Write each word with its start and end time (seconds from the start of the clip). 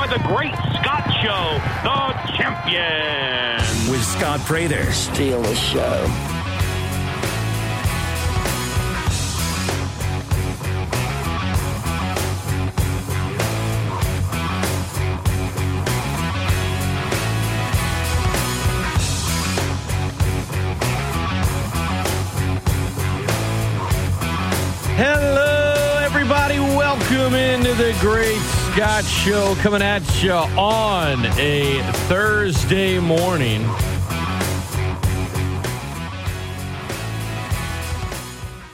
by 0.00 0.06
the 0.06 0.22
great 0.26 0.54
Scott 0.80 1.04
Show, 1.20 1.60
the 1.84 2.32
champion. 2.34 3.60
With 3.90 4.02
Scott 4.02 4.40
Prather. 4.46 4.90
Steal 4.92 5.42
the 5.42 5.54
show. 5.54 6.06
Hello, 24.96 25.98
everybody. 26.02 26.58
Welcome 26.58 27.34
into 27.34 27.74
the 27.74 27.94
Great 28.00 28.59
Scott 28.72 29.04
Show 29.04 29.56
coming 29.56 29.82
at 29.82 30.22
you 30.22 30.30
on 30.30 31.26
a 31.40 31.82
Thursday 32.06 33.00
morning. 33.00 33.62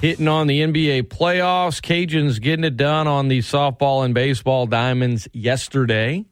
Hitting 0.03 0.29
on 0.29 0.49
the 0.49 0.61
NBA 0.61 1.05
playoffs. 1.05 1.81
Cajuns 1.81 2.43
getting 2.43 2.65
it 2.67 2.77
done 2.77 3.07
on 3.07 3.29
the 3.29 3.39
softball 3.39 4.05
and 4.05 4.13
baseball 4.13 4.67
diamonds 4.67 5.29
yesterday. 5.33 6.27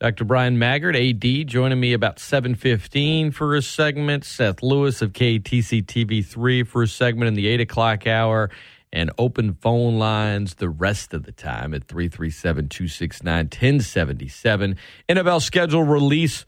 Dr. 0.00 0.24
Bryan 0.24 0.58
Maggard, 0.58 0.96
AD, 0.96 1.46
joining 1.46 1.78
me 1.78 1.92
about 1.92 2.16
7.15 2.16 3.32
for 3.32 3.54
a 3.54 3.62
segment. 3.62 4.24
Seth 4.24 4.60
Lewis 4.60 5.02
of 5.02 5.12
KATC 5.12 5.84
TV3 5.84 6.66
for 6.66 6.82
a 6.82 6.88
segment 6.88 7.28
in 7.28 7.34
the 7.34 7.46
8 7.46 7.60
o'clock 7.60 8.08
hour 8.08 8.50
and 8.92 9.10
open 9.18 9.54
phone 9.54 9.98
lines 9.98 10.54
the 10.54 10.68
rest 10.68 11.12
of 11.12 11.24
the 11.24 11.32
time 11.32 11.74
at 11.74 11.84
337 11.84 12.68
269 12.68 13.44
1077. 13.46 14.76
NFL 15.08 15.42
schedule 15.42 15.84
release. 15.84 16.46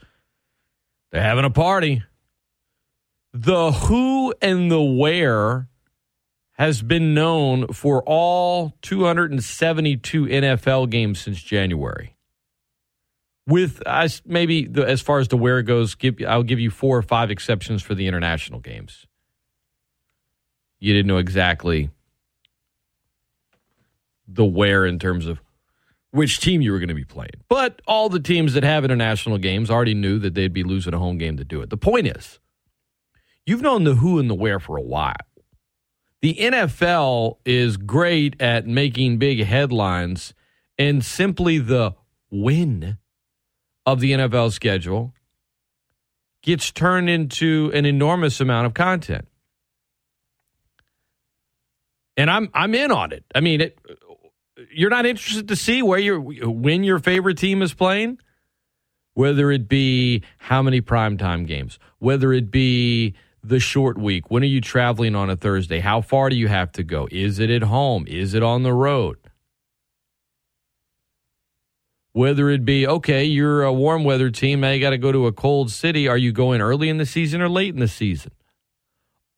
They're 1.10 1.22
having 1.22 1.44
a 1.44 1.50
party. 1.50 2.02
The 3.32 3.72
who 3.72 4.34
and 4.40 4.70
the 4.70 4.82
where 4.82 5.68
has 6.52 6.82
been 6.82 7.14
known 7.14 7.68
for 7.68 8.02
all 8.02 8.76
272 8.82 10.26
NFL 10.26 10.90
games 10.90 11.20
since 11.20 11.42
January. 11.42 12.16
With 13.46 13.82
I, 13.86 14.08
maybe 14.26 14.66
the, 14.66 14.86
as 14.86 15.00
far 15.00 15.18
as 15.18 15.28
the 15.28 15.36
where 15.36 15.62
goes, 15.62 15.94
give, 15.94 16.16
I'll 16.26 16.42
give 16.42 16.60
you 16.60 16.70
four 16.70 16.98
or 16.98 17.02
five 17.02 17.30
exceptions 17.30 17.82
for 17.82 17.94
the 17.94 18.06
international 18.06 18.60
games. 18.60 19.06
You 20.78 20.92
didn't 20.92 21.08
know 21.08 21.18
exactly 21.18 21.90
the 24.32 24.44
where 24.44 24.86
in 24.86 24.98
terms 24.98 25.26
of 25.26 25.40
which 26.12 26.40
team 26.40 26.60
you 26.60 26.72
were 26.72 26.78
going 26.78 26.88
to 26.88 26.94
be 26.94 27.04
playing. 27.04 27.30
But 27.48 27.80
all 27.86 28.08
the 28.08 28.20
teams 28.20 28.54
that 28.54 28.64
have 28.64 28.84
international 28.84 29.38
games 29.38 29.70
already 29.70 29.94
knew 29.94 30.18
that 30.18 30.34
they'd 30.34 30.52
be 30.52 30.64
losing 30.64 30.94
a 30.94 30.98
home 30.98 31.18
game 31.18 31.36
to 31.36 31.44
do 31.44 31.60
it. 31.62 31.70
The 31.70 31.76
point 31.76 32.06
is, 32.06 32.40
you've 33.46 33.62
known 33.62 33.84
the 33.84 33.96
who 33.96 34.18
and 34.18 34.28
the 34.28 34.34
where 34.34 34.60
for 34.60 34.76
a 34.76 34.82
while. 34.82 35.14
The 36.22 36.34
NFL 36.34 37.38
is 37.44 37.76
great 37.76 38.40
at 38.40 38.66
making 38.66 39.18
big 39.18 39.44
headlines, 39.44 40.34
and 40.78 41.04
simply 41.04 41.58
the 41.58 41.94
win 42.30 42.98
of 43.86 44.00
the 44.00 44.12
NFL 44.12 44.52
schedule 44.52 45.14
gets 46.42 46.70
turned 46.70 47.08
into 47.08 47.70
an 47.74 47.86
enormous 47.86 48.40
amount 48.40 48.66
of 48.66 48.74
content. 48.74 49.26
And 52.16 52.30
I'm 52.30 52.50
I'm 52.52 52.74
in 52.74 52.90
on 52.90 53.12
it. 53.12 53.24
I 53.34 53.40
mean, 53.40 53.62
it, 53.62 53.78
you're 54.72 54.90
not 54.90 55.06
interested 55.06 55.48
to 55.48 55.56
see 55.56 55.82
where 55.82 55.98
your 55.98 56.20
when 56.20 56.84
your 56.84 56.98
favorite 56.98 57.38
team 57.38 57.62
is 57.62 57.74
playing, 57.74 58.18
whether 59.14 59.50
it 59.50 59.68
be 59.68 60.22
how 60.38 60.62
many 60.62 60.80
primetime 60.80 61.46
games, 61.46 61.78
whether 61.98 62.32
it 62.32 62.50
be 62.50 63.14
the 63.42 63.60
short 63.60 63.98
week. 63.98 64.30
When 64.30 64.42
are 64.42 64.46
you 64.46 64.60
traveling 64.60 65.14
on 65.14 65.30
a 65.30 65.36
Thursday? 65.36 65.80
How 65.80 66.00
far 66.00 66.28
do 66.28 66.36
you 66.36 66.48
have 66.48 66.72
to 66.72 66.82
go? 66.82 67.08
Is 67.10 67.38
it 67.38 67.50
at 67.50 67.62
home? 67.62 68.04
Is 68.06 68.34
it 68.34 68.42
on 68.42 68.62
the 68.62 68.72
road? 68.72 69.16
Whether 72.12 72.50
it 72.50 72.64
be, 72.64 72.86
okay, 72.86 73.24
you're 73.24 73.62
a 73.62 73.72
warm 73.72 74.02
weather 74.02 74.30
team, 74.30 74.60
now 74.60 74.70
you 74.70 74.80
got 74.80 74.90
to 74.90 74.98
go 74.98 75.12
to 75.12 75.26
a 75.26 75.32
cold 75.32 75.70
city. 75.70 76.08
Are 76.08 76.18
you 76.18 76.32
going 76.32 76.60
early 76.60 76.88
in 76.88 76.98
the 76.98 77.06
season 77.06 77.40
or 77.40 77.48
late 77.48 77.72
in 77.72 77.80
the 77.80 77.88
season? 77.88 78.32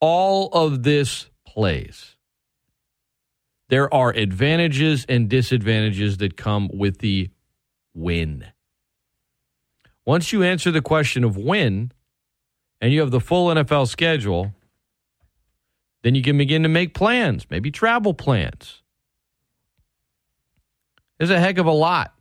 All 0.00 0.48
of 0.48 0.82
this 0.82 1.28
plays. 1.46 2.11
There 3.72 3.92
are 3.94 4.10
advantages 4.10 5.06
and 5.08 5.30
disadvantages 5.30 6.18
that 6.18 6.36
come 6.36 6.68
with 6.74 6.98
the 6.98 7.30
win. 7.94 8.48
Once 10.04 10.30
you 10.30 10.42
answer 10.42 10.70
the 10.70 10.82
question 10.82 11.24
of 11.24 11.38
when, 11.38 11.90
and 12.82 12.92
you 12.92 13.00
have 13.00 13.10
the 13.10 13.18
full 13.18 13.48
NFL 13.48 13.88
schedule, 13.88 14.52
then 16.02 16.14
you 16.14 16.20
can 16.20 16.36
begin 16.36 16.62
to 16.64 16.68
make 16.68 16.92
plans, 16.92 17.46
maybe 17.48 17.70
travel 17.70 18.12
plans. 18.12 18.82
There's 21.16 21.30
a 21.30 21.40
heck 21.40 21.56
of 21.56 21.64
a 21.64 21.72
lot 21.72 22.12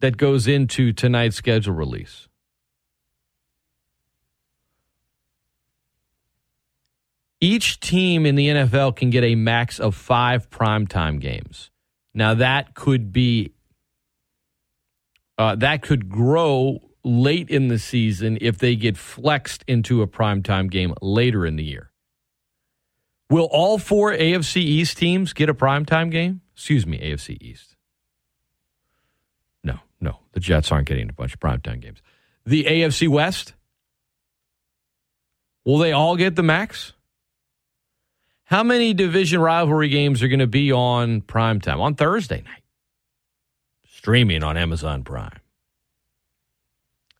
that 0.00 0.16
goes 0.16 0.48
into 0.48 0.92
tonight's 0.92 1.36
schedule 1.36 1.74
release. 1.74 2.26
Each 7.40 7.78
team 7.80 8.24
in 8.24 8.34
the 8.34 8.48
NFL 8.48 8.96
can 8.96 9.10
get 9.10 9.22
a 9.22 9.34
max 9.34 9.78
of 9.78 9.94
five 9.94 10.48
primetime 10.50 11.20
games. 11.20 11.70
Now 12.14 12.34
that 12.34 12.74
could 12.74 13.12
be 13.12 13.52
uh, 15.38 15.54
that 15.56 15.82
could 15.82 16.08
grow 16.08 16.80
late 17.04 17.50
in 17.50 17.68
the 17.68 17.78
season 17.78 18.38
if 18.40 18.58
they 18.58 18.74
get 18.74 18.96
flexed 18.96 19.64
into 19.68 20.02
a 20.02 20.06
primetime 20.06 20.70
game 20.70 20.94
later 21.02 21.44
in 21.44 21.56
the 21.56 21.64
year. 21.64 21.90
Will 23.28 23.48
all 23.50 23.78
four 23.78 24.12
AFC 24.12 24.56
East 24.56 24.96
teams 24.96 25.32
get 25.32 25.48
a 25.48 25.54
primetime 25.54 26.10
game? 26.10 26.40
Excuse 26.54 26.86
me, 26.86 26.98
AFC 26.98 27.36
East. 27.40 27.76
No, 29.62 29.80
no, 30.00 30.20
the 30.32 30.40
Jets 30.40 30.72
aren't 30.72 30.88
getting 30.88 31.10
a 31.10 31.12
bunch 31.12 31.34
of 31.34 31.40
primetime 31.40 31.80
games. 31.80 32.00
The 32.44 32.64
AFC 32.64 33.08
West? 33.08 33.54
Will 35.64 35.78
they 35.78 35.92
all 35.92 36.16
get 36.16 36.36
the 36.36 36.44
max? 36.44 36.92
How 38.46 38.62
many 38.62 38.94
division 38.94 39.40
rivalry 39.40 39.88
games 39.88 40.22
are 40.22 40.28
going 40.28 40.38
to 40.38 40.46
be 40.46 40.72
on 40.72 41.20
primetime? 41.20 41.80
On 41.80 41.96
Thursday 41.96 42.42
night. 42.42 42.62
Streaming 43.88 44.44
on 44.44 44.56
Amazon 44.56 45.02
Prime. 45.02 45.40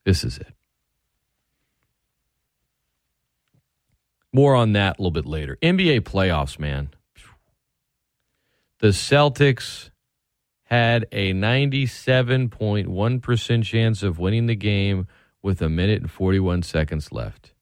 This 0.04 0.22
is 0.22 0.38
it. 0.38 0.54
More 4.32 4.54
on 4.54 4.74
that 4.74 4.98
a 4.98 5.02
little 5.02 5.10
bit 5.10 5.26
later. 5.26 5.58
NBA 5.62 6.02
playoffs, 6.02 6.60
man. 6.60 6.90
The 8.78 8.88
Celtics 8.88 9.88
had 10.64 11.06
a 11.10 11.32
97.1% 11.32 13.64
chance 13.64 14.02
of 14.04 14.18
winning 14.20 14.46
the 14.46 14.54
game 14.54 15.08
with 15.42 15.60
a 15.60 15.68
minute 15.68 16.02
and 16.02 16.10
41 16.10 16.62
seconds 16.62 17.10
left. 17.10 17.52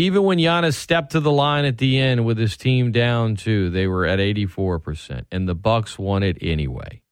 Even 0.00 0.22
when 0.22 0.38
Giannis 0.38 0.76
stepped 0.76 1.12
to 1.12 1.20
the 1.20 1.30
line 1.30 1.66
at 1.66 1.76
the 1.76 1.98
end 1.98 2.24
with 2.24 2.38
his 2.38 2.56
team 2.56 2.90
down 2.90 3.36
two, 3.36 3.68
they 3.68 3.86
were 3.86 4.06
at 4.06 4.18
84%, 4.18 5.26
and 5.30 5.46
the 5.46 5.54
Bucks 5.54 5.98
won 5.98 6.22
it 6.22 6.38
anyway. 6.40 7.02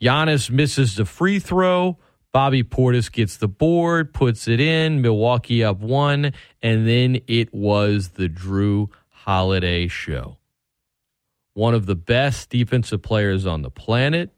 Giannis 0.00 0.50
misses 0.50 0.96
the 0.96 1.04
free 1.04 1.40
throw. 1.40 1.98
Bobby 2.32 2.62
Portis 2.64 3.12
gets 3.12 3.36
the 3.36 3.48
board, 3.48 4.14
puts 4.14 4.48
it 4.48 4.60
in. 4.60 5.02
Milwaukee 5.02 5.62
up 5.62 5.80
one, 5.80 6.32
and 6.62 6.88
then 6.88 7.20
it 7.26 7.52
was 7.52 8.10
the 8.10 8.30
Jrue 8.30 8.88
Holiday 9.10 9.88
show. 9.88 10.38
One 11.52 11.74
of 11.74 11.84
the 11.84 11.96
best 11.96 12.48
defensive 12.48 13.02
players 13.02 13.44
on 13.44 13.60
the 13.60 13.70
planet, 13.70 14.30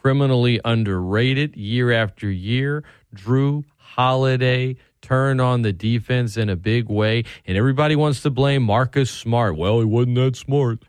criminally 0.00 0.60
underrated 0.64 1.56
year 1.56 1.92
after 1.92 2.30
year. 2.30 2.82
Jrue 3.14 3.64
Holiday 3.76 4.76
turned 5.02 5.40
on 5.40 5.62
the 5.62 5.72
defense 5.72 6.36
in 6.36 6.48
a 6.48 6.56
big 6.56 6.88
way, 6.88 7.24
and 7.46 7.56
everybody 7.58 7.96
wants 7.96 8.22
to 8.22 8.30
blame 8.30 8.62
Marcus 8.62 9.10
Smart. 9.10 9.56
Well, 9.56 9.80
he 9.80 9.84
wasn't 9.84 10.16
that 10.16 10.36
smart. 10.36 10.84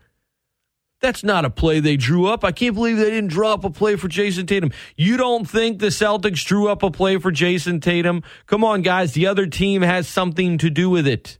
That's 1.00 1.24
not 1.24 1.44
a 1.44 1.50
play 1.50 1.80
they 1.80 1.96
drew 1.96 2.26
up. 2.26 2.44
I 2.44 2.52
can't 2.52 2.74
believe 2.74 2.96
they 2.96 3.10
didn't 3.10 3.30
draw 3.30 3.54
up 3.54 3.64
a 3.64 3.70
play 3.70 3.96
for 3.96 4.08
Jayson 4.08 4.46
Tatum. 4.46 4.70
You 4.96 5.16
don't 5.16 5.48
think 5.48 5.80
the 5.80 5.88
Celtics 5.88 6.44
drew 6.44 6.68
up 6.68 6.84
a 6.84 6.92
play 6.92 7.18
for 7.18 7.32
Jayson 7.32 7.80
Tatum? 7.80 8.22
Come 8.46 8.62
on, 8.62 8.82
guys. 8.82 9.12
The 9.12 9.26
other 9.26 9.46
team 9.46 9.82
has 9.82 10.06
something 10.06 10.58
to 10.58 10.70
do 10.70 10.88
with 10.88 11.08
it. 11.08 11.38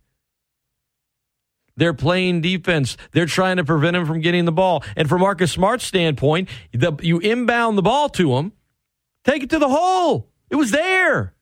They're 1.76 1.94
playing 1.94 2.42
defense. 2.42 2.96
They're 3.12 3.26
trying 3.26 3.56
to 3.56 3.64
prevent 3.64 3.96
him 3.96 4.06
from 4.06 4.20
getting 4.20 4.44
the 4.44 4.52
ball. 4.52 4.84
And 4.96 5.08
from 5.08 5.20
Marcus 5.20 5.52
Smart's 5.52 5.84
standpoint, 5.84 6.48
the, 6.72 6.92
you 7.00 7.18
inbound 7.18 7.78
the 7.78 7.82
ball 7.82 8.08
to 8.10 8.36
him, 8.36 8.52
take 9.24 9.42
it 9.42 9.50
to 9.50 9.58
the 9.58 9.68
hole. 9.68 10.28
It 10.50 10.56
was 10.56 10.70
there. 10.70 11.34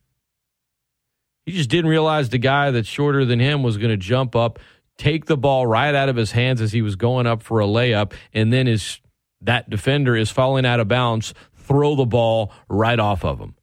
He 1.46 1.52
just 1.52 1.70
didn't 1.70 1.90
realize 1.90 2.28
the 2.28 2.38
guy 2.38 2.70
that's 2.70 2.88
shorter 2.88 3.24
than 3.24 3.40
him 3.40 3.62
was 3.62 3.76
going 3.76 3.90
to 3.90 3.96
jump 3.96 4.36
up, 4.36 4.58
take 4.98 5.26
the 5.26 5.36
ball 5.36 5.66
right 5.66 5.94
out 5.94 6.08
of 6.08 6.16
his 6.16 6.32
hands 6.32 6.60
as 6.60 6.72
he 6.72 6.82
was 6.82 6.94
going 6.94 7.26
up 7.26 7.42
for 7.42 7.60
a 7.60 7.64
layup, 7.64 8.12
and 8.32 8.52
then 8.52 8.66
his 8.66 9.00
that 9.40 9.70
defender 9.70 10.14
is 10.14 10.30
falling 10.30 10.66
out 10.66 10.80
of 10.80 10.88
bounds, 10.88 11.32
throw 11.54 11.96
the 11.96 12.04
ball 12.04 12.52
right 12.68 12.98
off 12.98 13.24
of 13.24 13.38
him. 13.38 13.54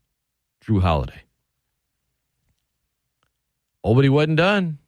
Jrue 0.65 0.81
Holiday. 0.81 1.21
Oh, 3.83 3.93
but 3.93 4.03
he 4.03 4.09
wasn't 4.09 4.37
done. 4.37 4.79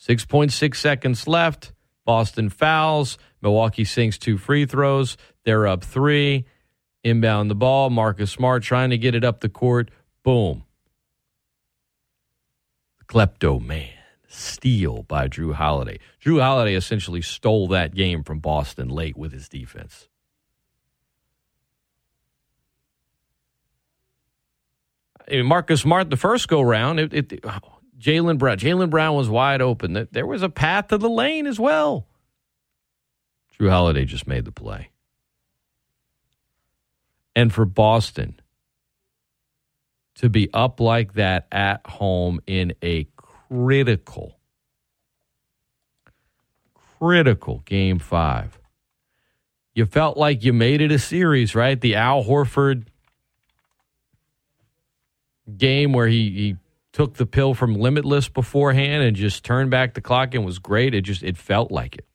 6.6 0.00 0.76
seconds 0.76 1.28
left. 1.28 1.72
Boston 2.04 2.48
fouls. 2.48 3.18
Milwaukee 3.42 3.84
sinks 3.84 4.18
two 4.18 4.38
free 4.38 4.66
throws. 4.66 5.16
They're 5.44 5.66
up 5.66 5.84
three. 5.84 6.46
Inbound 7.04 7.50
the 7.50 7.54
ball. 7.54 7.90
Marcus 7.90 8.30
Smart 8.30 8.62
trying 8.62 8.90
to 8.90 8.98
get 8.98 9.14
it 9.14 9.24
up 9.24 9.40
the 9.40 9.48
court. 9.48 9.90
Boom. 10.22 10.64
Klepto 13.06 13.60
man. 13.64 13.88
Steal 14.28 15.02
by 15.02 15.28
Jrue 15.28 15.54
Holiday. 15.54 15.98
Jrue 16.24 16.40
Holiday 16.40 16.74
essentially 16.74 17.20
stole 17.20 17.68
that 17.68 17.94
game 17.94 18.22
from 18.22 18.38
Boston 18.38 18.88
late 18.88 19.16
with 19.16 19.32
his 19.32 19.48
defense. 19.48 20.08
Marcus 25.30 25.82
Smart, 25.82 26.10
the 26.10 26.16
first 26.16 26.48
go 26.48 26.60
round, 26.60 26.98
it, 27.00 27.32
it, 27.32 27.40
oh, 27.44 27.79
Jaylen 28.00 28.38
Brown. 28.38 28.56
Jaylen 28.56 28.90
Brown 28.90 29.14
was 29.14 29.28
wide 29.28 29.60
open. 29.60 30.08
There 30.10 30.26
was 30.26 30.42
a 30.42 30.48
path 30.48 30.88
to 30.88 30.98
the 30.98 31.10
lane 31.10 31.46
as 31.46 31.60
well. 31.60 32.06
Jrue 33.58 33.68
Holiday 33.68 34.06
just 34.06 34.26
made 34.26 34.46
the 34.46 34.52
play. 34.52 34.90
And 37.36 37.52
for 37.52 37.64
Boston 37.64 38.40
to 40.16 40.28
be 40.28 40.48
up 40.52 40.80
like 40.80 41.12
that 41.14 41.46
at 41.52 41.86
home 41.86 42.40
in 42.46 42.72
a 42.82 43.06
critical, 43.16 44.38
critical 46.98 47.62
game 47.66 47.98
five, 47.98 48.58
you 49.74 49.86
felt 49.86 50.16
like 50.16 50.42
you 50.42 50.52
made 50.52 50.80
it 50.80 50.90
a 50.90 50.98
series, 50.98 51.54
right? 51.54 51.80
The 51.80 51.94
Al 51.94 52.24
Horford 52.24 52.86
game 55.56 55.92
where 55.92 56.08
he, 56.08 56.30
he 56.30 56.56
took 56.92 57.14
the 57.14 57.26
pill 57.26 57.54
from 57.54 57.74
Limitless 57.74 58.28
beforehand 58.28 59.02
and 59.02 59.16
just 59.16 59.44
turned 59.44 59.70
back 59.70 59.94
the 59.94 60.00
clock 60.00 60.34
and 60.34 60.44
was 60.44 60.58
great. 60.58 60.94
It 60.94 61.02
just 61.02 61.22
it 61.22 61.36
felt 61.36 61.70
like 61.70 61.96
it. 61.96 62.06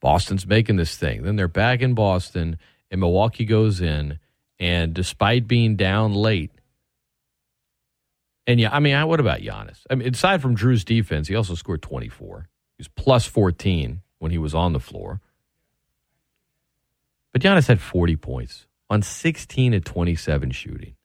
Boston's 0.00 0.46
making 0.46 0.76
this 0.76 0.96
thing. 0.96 1.22
Then 1.22 1.36
they're 1.36 1.48
back 1.48 1.80
in 1.80 1.94
Boston, 1.94 2.58
and 2.90 3.00
Milwaukee 3.00 3.44
goes 3.44 3.80
in, 3.80 4.18
and 4.58 4.92
despite 4.94 5.48
being 5.48 5.76
down 5.76 6.12
late, 6.12 6.52
and 8.46 8.60
yeah, 8.60 8.68
I 8.72 8.80
mean, 8.80 9.06
what 9.08 9.20
about 9.20 9.40
Giannis? 9.40 9.80
I 9.90 9.96
mean, 9.96 10.14
aside 10.14 10.40
from 10.40 10.56
Jrue's 10.56 10.84
defense, 10.84 11.28
he 11.28 11.34
also 11.34 11.54
scored 11.54 11.82
24. 11.82 12.48
He 12.78 12.80
was 12.80 12.88
plus 12.88 13.26
14 13.26 14.02
when 14.18 14.30
he 14.30 14.38
was 14.38 14.54
on 14.54 14.72
the 14.72 14.80
floor. 14.80 15.20
But 17.32 17.42
Giannis 17.42 17.66
had 17.66 17.80
40 17.80 18.16
points 18.16 18.66
on 18.88 19.02
16 19.02 19.72
to 19.72 19.80
27 19.80 20.50
shooting. 20.52 20.95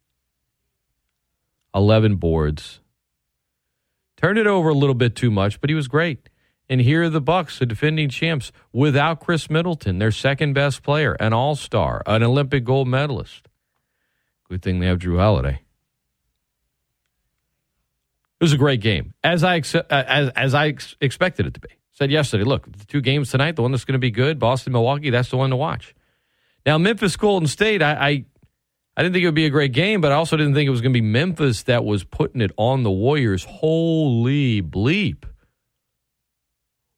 11 1.73 2.15
boards. 2.15 2.79
Turned 4.17 4.37
it 4.37 4.47
over 4.47 4.69
a 4.69 4.73
little 4.73 4.95
bit 4.95 5.15
too 5.15 5.31
much, 5.31 5.59
but 5.61 5.69
he 5.69 5.75
was 5.75 5.87
great. 5.87 6.29
And 6.69 6.79
here 6.79 7.03
are 7.03 7.09
the 7.09 7.19
Bucks, 7.19 7.59
the 7.59 7.65
defending 7.65 8.09
champs, 8.09 8.51
without 8.71 9.19
Khris 9.19 9.49
Middleton, 9.49 9.99
their 9.99 10.11
second 10.11 10.53
best 10.53 10.83
player, 10.83 11.13
an 11.19 11.33
all-star, 11.33 12.01
an 12.05 12.23
Olympic 12.23 12.63
gold 12.63 12.87
medalist. 12.87 13.47
Good 14.49 14.61
thing 14.61 14.79
they 14.79 14.87
have 14.87 14.99
Jrue 14.99 15.17
Holiday. 15.17 15.61
It 18.39 18.43
was 18.43 18.53
a 18.53 18.57
great 18.57 18.81
game, 18.81 19.13
as 19.23 19.43
I 19.43 19.59
uh, 19.59 19.81
as 19.89 20.29
as 20.29 20.53
I 20.55 20.73
expected 20.99 21.45
it 21.45 21.53
to 21.53 21.59
be. 21.59 21.69
Said 21.91 22.09
yesterday, 22.09 22.43
look, 22.43 22.71
the 22.71 22.85
two 22.85 23.01
games 23.01 23.29
tonight, 23.29 23.55
the 23.55 23.61
one 23.61 23.71
that's 23.71 23.85
going 23.85 23.93
to 23.93 23.99
be 23.99 24.09
good, 24.09 24.39
Boston, 24.39 24.73
Milwaukee, 24.73 25.11
that's 25.11 25.29
the 25.29 25.37
one 25.37 25.51
to 25.51 25.55
watch. 25.55 25.93
Now, 26.65 26.77
Memphis, 26.77 27.15
Golden 27.15 27.47
State, 27.47 27.81
I, 27.81 27.93
I 27.93 28.25
I 28.95 29.03
didn't 29.03 29.13
think 29.13 29.23
it 29.23 29.27
would 29.27 29.35
be 29.35 29.45
a 29.45 29.49
great 29.49 29.71
game, 29.71 30.01
but 30.01 30.11
I 30.11 30.15
also 30.15 30.35
didn't 30.35 30.53
think 30.53 30.67
it 30.67 30.71
was 30.71 30.81
going 30.81 30.93
to 30.93 30.99
be 30.99 31.05
Memphis 31.05 31.63
that 31.63 31.85
was 31.85 32.03
putting 32.03 32.41
it 32.41 32.51
on 32.57 32.83
the 32.83 32.91
Warriors. 32.91 33.45
Holy 33.45 34.61
bleep. 34.61 35.23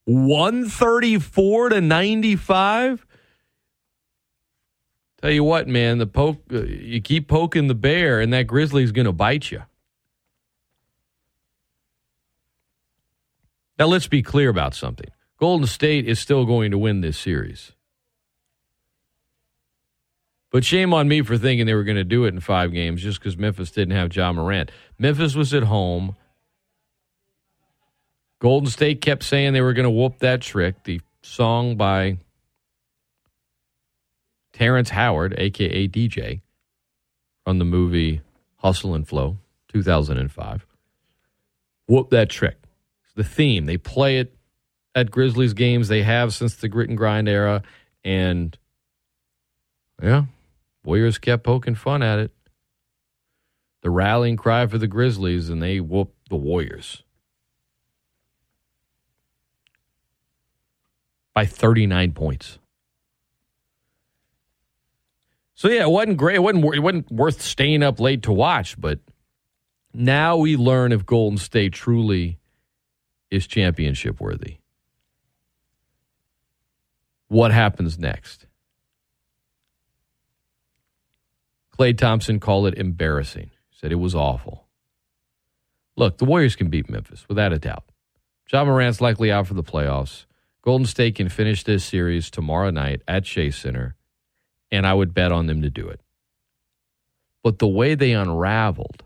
134 0.05 1.69
to 1.69 1.81
95. 1.81 3.05
Tell 5.21 5.31
you 5.31 5.43
what, 5.43 5.67
man, 5.67 5.99
the 5.99 6.07
poke 6.07 6.41
uh, 6.51 6.63
you 6.63 6.99
keep 6.99 7.29
poking 7.29 7.67
the 7.67 7.75
bear 7.75 8.19
and 8.19 8.33
that 8.33 8.47
grizzly's 8.47 8.91
going 8.91 9.05
to 9.05 9.13
bite 9.13 9.51
you. 9.51 9.63
Now 13.79 13.85
let's 13.85 14.07
be 14.07 14.21
clear 14.21 14.49
about 14.49 14.75
something. 14.75 15.09
Golden 15.39 15.67
State 15.67 16.07
is 16.07 16.19
still 16.19 16.45
going 16.45 16.71
to 16.71 16.77
win 16.77 17.01
this 17.01 17.17
series. 17.17 17.71
But 20.53 20.63
shame 20.63 20.93
on 20.93 21.07
me 21.07 21.23
for 21.23 21.35
thinking 21.35 21.65
they 21.65 21.73
were 21.73 21.83
going 21.83 21.97
to 21.97 22.03
do 22.03 22.25
it 22.25 22.33
in 22.35 22.39
five 22.39 22.71
games 22.71 23.01
just 23.01 23.19
because 23.19 23.35
Memphis 23.35 23.71
didn't 23.71 23.95
have 23.95 24.15
Ja 24.15 24.31
Morant. 24.31 24.69
Memphis 24.99 25.33
was 25.33 25.51
at 25.51 25.63
home. 25.63 26.15
Golden 28.39 28.69
State 28.69 29.01
kept 29.01 29.23
saying 29.23 29.53
they 29.53 29.61
were 29.61 29.73
going 29.73 29.85
to 29.85 29.89
whoop 29.89 30.19
that 30.19 30.41
trick. 30.41 30.83
The 30.83 31.01
song 31.23 31.75
by 31.75 32.19
Terrence 34.53 34.91
Howard, 34.91 35.33
aka 35.39 35.87
DJ, 35.87 36.41
from 37.43 37.57
the 37.57 37.65
movie 37.65 38.21
Hustle 38.57 38.93
and 38.93 39.07
Flow, 39.07 39.37
2005. 39.69 40.67
Whoop 41.87 42.11
that 42.11 42.29
trick. 42.29 42.57
It's 43.05 43.13
the 43.15 43.23
theme. 43.23 43.65
They 43.65 43.77
play 43.77 44.19
it 44.19 44.35
at 44.93 45.09
Grizzlies 45.09 45.55
games. 45.55 45.87
They 45.87 46.03
have 46.03 46.31
since 46.31 46.57
the 46.57 46.67
grit 46.67 46.89
and 46.89 46.97
grind 46.97 47.27
era. 47.27 47.63
And 48.03 48.55
yeah, 49.99 50.25
Warriors 50.83 51.17
kept 51.17 51.43
poking 51.43 51.75
fun 51.75 52.03
at 52.03 52.19
it. 52.19 52.31
The 53.81 53.89
rallying 53.89 54.37
cry 54.37 54.65
for 54.67 54.77
the 54.77 54.87
Grizzlies, 54.87 55.49
and 55.49 55.61
they 55.61 55.79
whooped 55.79 56.29
the 56.29 56.35
Warriors 56.35 57.03
by 61.33 61.45
39 61.45 62.13
points. 62.13 62.59
So 65.55 65.69
yeah, 65.69 65.83
it 65.83 65.89
wasn't 65.89 66.17
great. 66.17 66.35
It 66.35 66.39
wasn't. 66.39 66.65
It 66.75 66.79
wasn't 66.79 67.11
worth 67.11 67.41
staying 67.41 67.83
up 67.83 67.99
late 67.99 68.23
to 68.23 68.31
watch. 68.31 68.79
But 68.79 68.99
now 69.93 70.37
we 70.37 70.57
learn 70.57 70.91
if 70.91 71.05
Golden 71.05 71.37
State 71.37 71.73
truly 71.73 72.39
is 73.29 73.47
championship 73.47 74.19
worthy. 74.19 74.57
What 77.27 77.51
happens 77.51 77.97
next? 77.97 78.45
Klay 81.83 81.97
Thompson 81.97 82.39
called 82.39 82.67
it 82.67 82.75
embarrassing. 82.75 83.51
Said 83.69 83.91
it 83.91 83.95
was 83.95 84.15
awful. 84.15 84.67
Look, 85.97 86.17
the 86.17 86.23
Warriors 86.23 86.55
can 86.55 86.69
beat 86.69 86.89
Memphis 86.89 87.27
without 87.27 87.51
a 87.51 87.59
doubt. 87.59 87.83
Ja 88.49 88.63
Morant's 88.63 89.01
likely 89.01 89.29
out 89.29 89.47
for 89.47 89.53
the 89.53 89.65
playoffs. 89.65 90.25
Golden 90.61 90.85
State 90.85 91.15
can 91.15 91.27
finish 91.27 91.65
this 91.65 91.83
series 91.83 92.31
tomorrow 92.31 92.69
night 92.69 93.01
at 93.05 93.25
Chase 93.25 93.57
Center, 93.57 93.97
and 94.71 94.87
I 94.87 94.93
would 94.93 95.13
bet 95.13 95.33
on 95.33 95.47
them 95.47 95.61
to 95.61 95.69
do 95.69 95.89
it. 95.89 95.99
But 97.43 97.59
the 97.59 97.67
way 97.67 97.95
they 97.95 98.13
unraveled 98.13 99.03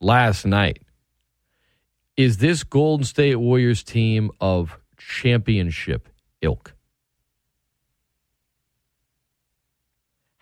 last 0.00 0.44
night 0.44 0.82
is 2.16 2.38
this 2.38 2.64
Golden 2.64 3.04
State 3.04 3.36
Warriors 3.36 3.84
team 3.84 4.32
of 4.40 4.80
championship 4.98 6.08
ilk. 6.42 6.74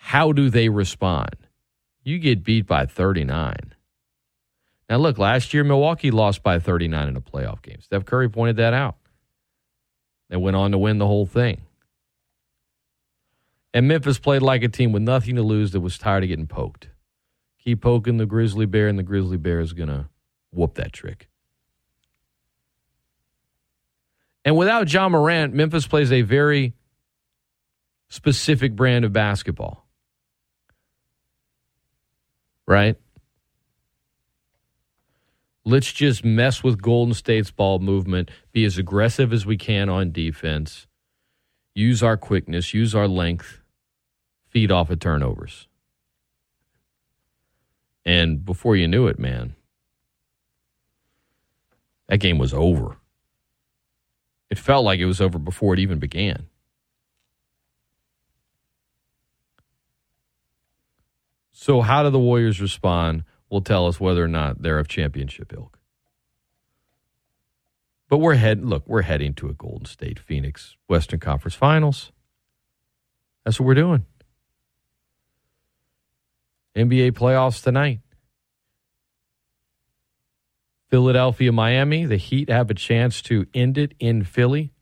How 0.08 0.32
do 0.32 0.48
they 0.48 0.70
respond? 0.70 1.36
You 2.02 2.18
get 2.18 2.42
beat 2.42 2.66
by 2.66 2.86
39. 2.86 3.74
Now, 4.88 4.96
look, 4.96 5.18
last 5.18 5.52
year 5.52 5.62
Milwaukee 5.64 6.10
lost 6.10 6.42
by 6.42 6.60
39 6.60 7.08
in 7.08 7.16
a 7.18 7.20
playoff 7.20 7.60
game. 7.60 7.82
Steph 7.82 8.06
Curry 8.06 8.30
pointed 8.30 8.56
that 8.56 8.72
out. 8.72 8.96
They 10.30 10.38
went 10.38 10.56
on 10.56 10.70
to 10.70 10.78
win 10.78 10.96
the 10.96 11.06
whole 11.06 11.26
thing. 11.26 11.60
And 13.74 13.86
Memphis 13.86 14.18
played 14.18 14.40
like 14.40 14.62
a 14.62 14.68
team 14.68 14.92
with 14.92 15.02
nothing 15.02 15.36
to 15.36 15.42
lose 15.42 15.72
that 15.72 15.80
was 15.80 15.98
tired 15.98 16.22
of 16.22 16.30
getting 16.30 16.46
poked. 16.46 16.88
Keep 17.58 17.82
poking 17.82 18.16
the 18.16 18.24
Grizzly 18.24 18.64
Bear, 18.64 18.88
and 18.88 18.98
the 18.98 19.02
Grizzly 19.02 19.36
Bear 19.36 19.60
is 19.60 19.74
going 19.74 19.90
to 19.90 20.08
whoop 20.50 20.76
that 20.76 20.94
trick. 20.94 21.28
And 24.42 24.56
without 24.56 24.90
Ja 24.90 25.10
Morant, 25.10 25.52
Memphis 25.52 25.86
plays 25.86 26.10
a 26.10 26.22
very 26.22 26.72
specific 28.08 28.74
brand 28.74 29.04
of 29.04 29.12
basketball 29.12 29.84
right? 32.68 32.96
Let's 35.64 35.92
just 35.92 36.24
mess 36.24 36.64
with 36.64 36.82
Golden 36.82 37.14
State's 37.14 37.50
ball 37.50 37.80
movement, 37.80 38.30
be 38.52 38.64
as 38.64 38.78
aggressive 38.78 39.32
as 39.32 39.46
we 39.46 39.56
can 39.56 39.88
on 39.88 40.12
defense, 40.12 40.86
use 41.74 42.02
our 42.02 42.16
quickness, 42.16 42.74
use 42.74 42.94
our 42.94 43.08
length, 43.08 43.60
feed 44.48 44.72
off 44.72 44.90
of 44.90 45.00
turnovers. 45.00 45.68
And 48.06 48.44
before 48.44 48.76
you 48.76 48.88
knew 48.88 49.08
it, 49.08 49.18
man, 49.18 49.54
That 52.08 52.18
game 52.18 52.38
was 52.38 52.54
over. 52.54 52.96
It 54.50 54.58
felt 54.58 54.84
like 54.84 54.98
it 55.00 55.06
was 55.06 55.20
over 55.20 55.38
before 55.38 55.74
it 55.74 55.80
even 55.80 55.98
began. 55.98 56.46
So, 61.60 61.80
how 61.80 62.04
do 62.04 62.10
the 62.10 62.20
Warriors 62.20 62.60
respond 62.60 63.24
will 63.50 63.62
tell 63.62 63.88
us 63.88 63.98
whether 63.98 64.22
or 64.22 64.28
not 64.28 64.62
they're 64.62 64.78
of 64.78 64.86
championship 64.86 65.52
ilk. 65.52 65.80
But 68.08 68.18
we're 68.18 68.36
head 68.36 68.64
look, 68.64 68.86
we're 68.86 69.02
heading 69.02 69.34
to 69.34 69.48
a 69.48 69.54
Golden 69.54 69.84
State 69.84 70.20
Phoenix 70.20 70.76
Western 70.86 71.18
Conference 71.18 71.56
Finals. 71.56 72.12
That's 73.44 73.58
what 73.58 73.66
we're 73.66 73.74
doing. 73.74 74.06
NBA 76.76 77.10
playoffs 77.10 77.60
tonight. 77.60 78.02
Philadelphia, 80.90 81.50
Miami. 81.50 82.06
The 82.06 82.18
Heat 82.18 82.50
have 82.50 82.70
a 82.70 82.74
chance 82.74 83.20
to 83.22 83.46
end 83.52 83.76
it 83.76 83.94
in 83.98 84.22
Philly. 84.22 84.74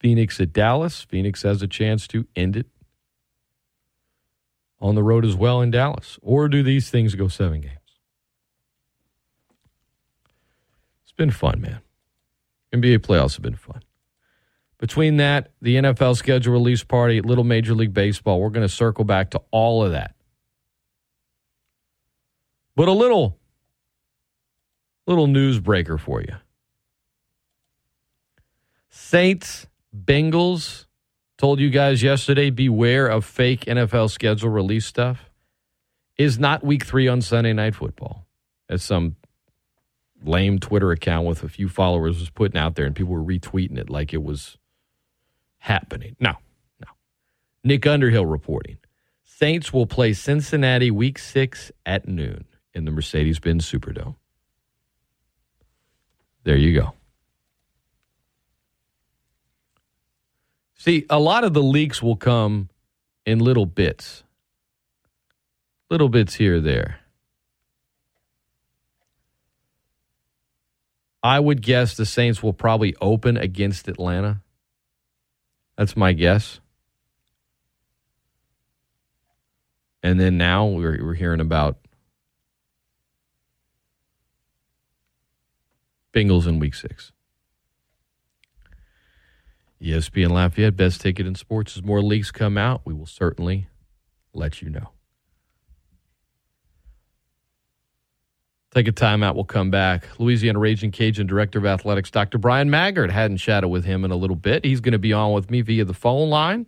Phoenix 0.00 0.40
at 0.40 0.52
Dallas. 0.52 1.02
Phoenix 1.02 1.44
has 1.44 1.62
a 1.62 1.68
chance 1.68 2.08
to 2.08 2.26
end 2.34 2.56
it 2.56 2.66
on 4.80 4.94
the 4.94 5.02
road 5.02 5.24
as 5.24 5.34
well 5.34 5.60
in 5.60 5.70
Dallas. 5.70 6.18
Or 6.22 6.48
do 6.48 6.62
these 6.62 6.90
things 6.90 7.14
go 7.14 7.28
seven 7.28 7.60
games? 7.60 7.78
It's 11.02 11.12
been 11.12 11.30
fun, 11.30 11.60
man. 11.60 11.80
NBA 12.72 12.98
playoffs 12.98 13.34
have 13.34 13.42
been 13.42 13.56
fun. 13.56 13.82
Between 14.78 15.16
that, 15.18 15.52
the 15.62 15.76
NFL 15.76 16.16
schedule 16.16 16.52
release 16.52 16.82
party, 16.82 17.20
Little 17.20 17.44
Major 17.44 17.74
League 17.74 17.94
Baseball, 17.94 18.40
we're 18.40 18.50
going 18.50 18.66
to 18.66 18.74
circle 18.74 19.04
back 19.04 19.30
to 19.30 19.40
all 19.50 19.84
of 19.84 19.92
that. 19.92 20.14
But 22.76 22.88
a 22.88 22.92
little 22.92 23.38
little 25.06 25.26
news 25.26 25.60
breaker 25.60 25.98
for 25.98 26.20
you. 26.20 26.34
Saints, 28.90 29.66
Bengals, 29.96 30.86
told 31.36 31.60
you 31.60 31.70
guys 31.70 32.02
yesterday 32.02 32.50
beware 32.50 33.06
of 33.06 33.24
fake 33.24 33.62
NFL 33.62 34.10
schedule 34.10 34.50
release 34.50 34.86
stuff. 34.86 35.30
Is 36.16 36.38
not 36.38 36.62
week 36.62 36.84
three 36.84 37.08
on 37.08 37.22
Sunday 37.22 37.52
Night 37.52 37.74
Football, 37.74 38.24
as 38.68 38.84
some 38.84 39.16
lame 40.22 40.60
Twitter 40.60 40.92
account 40.92 41.26
with 41.26 41.42
a 41.42 41.48
few 41.48 41.68
followers 41.68 42.20
was 42.20 42.30
putting 42.30 42.56
out 42.56 42.76
there, 42.76 42.86
and 42.86 42.94
people 42.94 43.12
were 43.12 43.22
retweeting 43.22 43.78
it 43.78 43.90
like 43.90 44.14
it 44.14 44.22
was 44.22 44.56
happening. 45.58 46.14
No, 46.20 46.34
no. 46.80 46.86
Nick 47.64 47.84
Underhill 47.84 48.26
reporting 48.26 48.78
Saints 49.24 49.72
will 49.72 49.86
play 49.86 50.12
Cincinnati 50.12 50.92
week 50.92 51.18
six 51.18 51.72
at 51.84 52.06
noon 52.06 52.44
in 52.72 52.84
the 52.84 52.92
Mercedes 52.92 53.40
Benz 53.40 53.68
Superdome. 53.68 54.14
There 56.44 56.56
you 56.56 56.78
go. 56.78 56.92
See, 60.84 61.06
a 61.08 61.18
lot 61.18 61.44
of 61.44 61.54
the 61.54 61.62
leaks 61.62 62.02
will 62.02 62.14
come 62.14 62.68
in 63.24 63.38
little 63.38 63.64
bits, 63.64 64.22
little 65.88 66.10
bits 66.10 66.34
here 66.34 66.60
there. 66.60 67.00
I 71.22 71.40
would 71.40 71.62
guess 71.62 71.96
the 71.96 72.04
Saints 72.04 72.42
will 72.42 72.52
probably 72.52 72.94
open 73.00 73.38
against 73.38 73.88
Atlanta. 73.88 74.42
That's 75.78 75.96
my 75.96 76.12
guess. 76.12 76.60
And 80.02 80.20
then 80.20 80.36
now 80.36 80.66
we're, 80.66 81.02
we're 81.02 81.14
hearing 81.14 81.40
about 81.40 81.78
Bengals 86.12 86.46
in 86.46 86.58
week 86.58 86.74
six. 86.74 87.13
ESPN 89.84 90.30
Lafayette, 90.30 90.76
best 90.76 91.02
ticket 91.02 91.26
in 91.26 91.34
sports. 91.34 91.76
As 91.76 91.82
more 91.82 92.00
leaks 92.00 92.30
come 92.30 92.56
out, 92.56 92.80
we 92.86 92.94
will 92.94 93.06
certainly 93.06 93.68
let 94.32 94.62
you 94.62 94.70
know. 94.70 94.90
Take 98.70 98.88
a 98.88 98.92
timeout. 98.92 99.34
We'll 99.34 99.44
come 99.44 99.70
back. 99.70 100.08
Louisiana 100.18 100.58
Ragin' 100.58 100.90
Cajun 100.90 101.26
Director 101.26 101.60
of 101.60 101.66
Athletics, 101.66 102.10
Dr. 102.10 102.38
Bryan 102.38 102.70
Maggard. 102.70 103.10
Hadn't 103.10 103.36
chatted 103.36 103.70
with 103.70 103.84
him 103.84 104.04
in 104.04 104.10
a 104.10 104.16
little 104.16 104.36
bit. 104.36 104.64
He's 104.64 104.80
going 104.80 104.92
to 104.92 104.98
be 104.98 105.12
on 105.12 105.32
with 105.32 105.50
me 105.50 105.60
via 105.60 105.84
the 105.84 105.94
phone 105.94 106.30
line. 106.30 106.66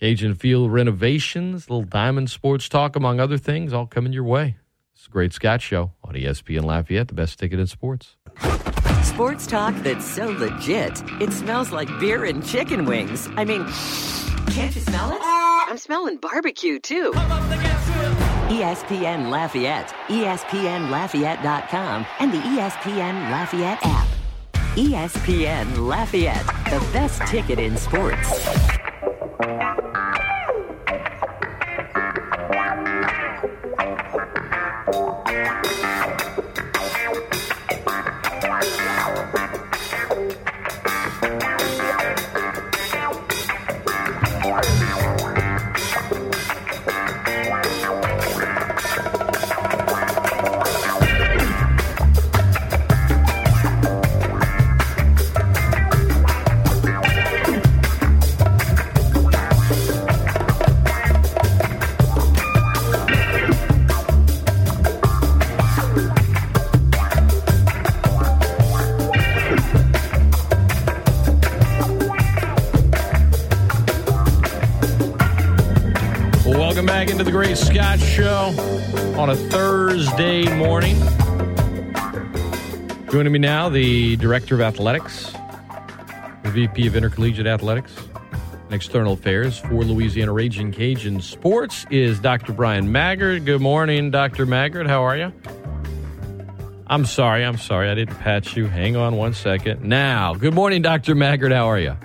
Cajun 0.00 0.34
Field 0.34 0.72
renovations, 0.72 1.70
little 1.70 1.84
diamond 1.84 2.30
sports 2.30 2.68
talk, 2.68 2.96
among 2.96 3.20
other 3.20 3.38
things, 3.38 3.72
all 3.72 3.86
coming 3.86 4.12
your 4.12 4.24
way. 4.24 4.56
It's 4.96 5.06
a 5.06 5.10
great 5.10 5.32
Scott 5.32 5.60
Show 5.60 5.92
on 6.02 6.14
ESPN 6.14 6.64
Lafayette, 6.64 7.06
the 7.06 7.14
best 7.14 7.38
ticket 7.38 7.60
in 7.60 7.68
sports. 7.68 8.16
Sports 9.02 9.46
talk 9.46 9.74
that's 9.76 10.04
so 10.04 10.30
legit, 10.30 11.02
it 11.20 11.32
smells 11.32 11.70
like 11.70 11.88
beer 12.00 12.24
and 12.24 12.44
chicken 12.44 12.84
wings. 12.84 13.28
I 13.36 13.44
mean, 13.44 13.64
can't 14.50 14.74
you 14.74 14.80
smell 14.80 15.12
it? 15.12 15.20
I'm 15.22 15.78
smelling 15.78 16.16
barbecue 16.16 16.78
too. 16.78 17.12
ESPN 18.52 19.30
Lafayette, 19.30 19.88
ESPNLafayette.com, 20.08 22.06
and 22.18 22.32
the 22.32 22.38
ESPN 22.38 23.30
Lafayette 23.30 23.78
app. 23.82 24.08
ESPN 24.74 25.86
Lafayette, 25.86 26.46
the 26.66 26.80
best 26.92 27.22
ticket 27.22 27.58
in 27.58 27.76
sports. 27.76 28.28
The 77.32 77.38
Great 77.38 77.56
Scott 77.56 77.98
Show 77.98 78.54
on 79.18 79.30
a 79.30 79.34
Thursday 79.34 80.54
morning. 80.54 80.98
Joining 83.10 83.32
me 83.32 83.38
now, 83.38 83.70
the 83.70 84.16
Director 84.16 84.54
of 84.54 84.60
Athletics, 84.60 85.32
the 86.42 86.50
VP 86.50 86.86
of 86.86 86.94
Intercollegiate 86.94 87.46
Athletics 87.46 87.96
and 88.66 88.74
External 88.74 89.14
Affairs 89.14 89.58
for 89.58 89.82
Louisiana 89.82 90.30
Ragin' 90.34 90.72
Cajun 90.72 91.22
Sports, 91.22 91.86
is 91.90 92.20
Dr. 92.20 92.52
Bryan 92.52 92.92
Maggard. 92.92 93.46
Good 93.46 93.62
morning, 93.62 94.10
Dr. 94.10 94.44
Maggard. 94.44 94.86
How 94.86 95.02
are 95.02 95.16
you? 95.16 95.32
I'm 96.88 97.06
sorry. 97.06 97.46
I'm 97.46 97.56
sorry. 97.56 97.88
I 97.88 97.94
didn't 97.94 98.18
patch 98.18 98.58
you. 98.58 98.66
Hang 98.66 98.94
on 98.96 99.16
one 99.16 99.32
second. 99.32 99.82
Now, 99.82 100.34
good 100.34 100.52
morning, 100.52 100.82
Dr. 100.82 101.14
Maggard. 101.14 101.52
How 101.52 101.64
are 101.64 101.78
you? 101.78 101.96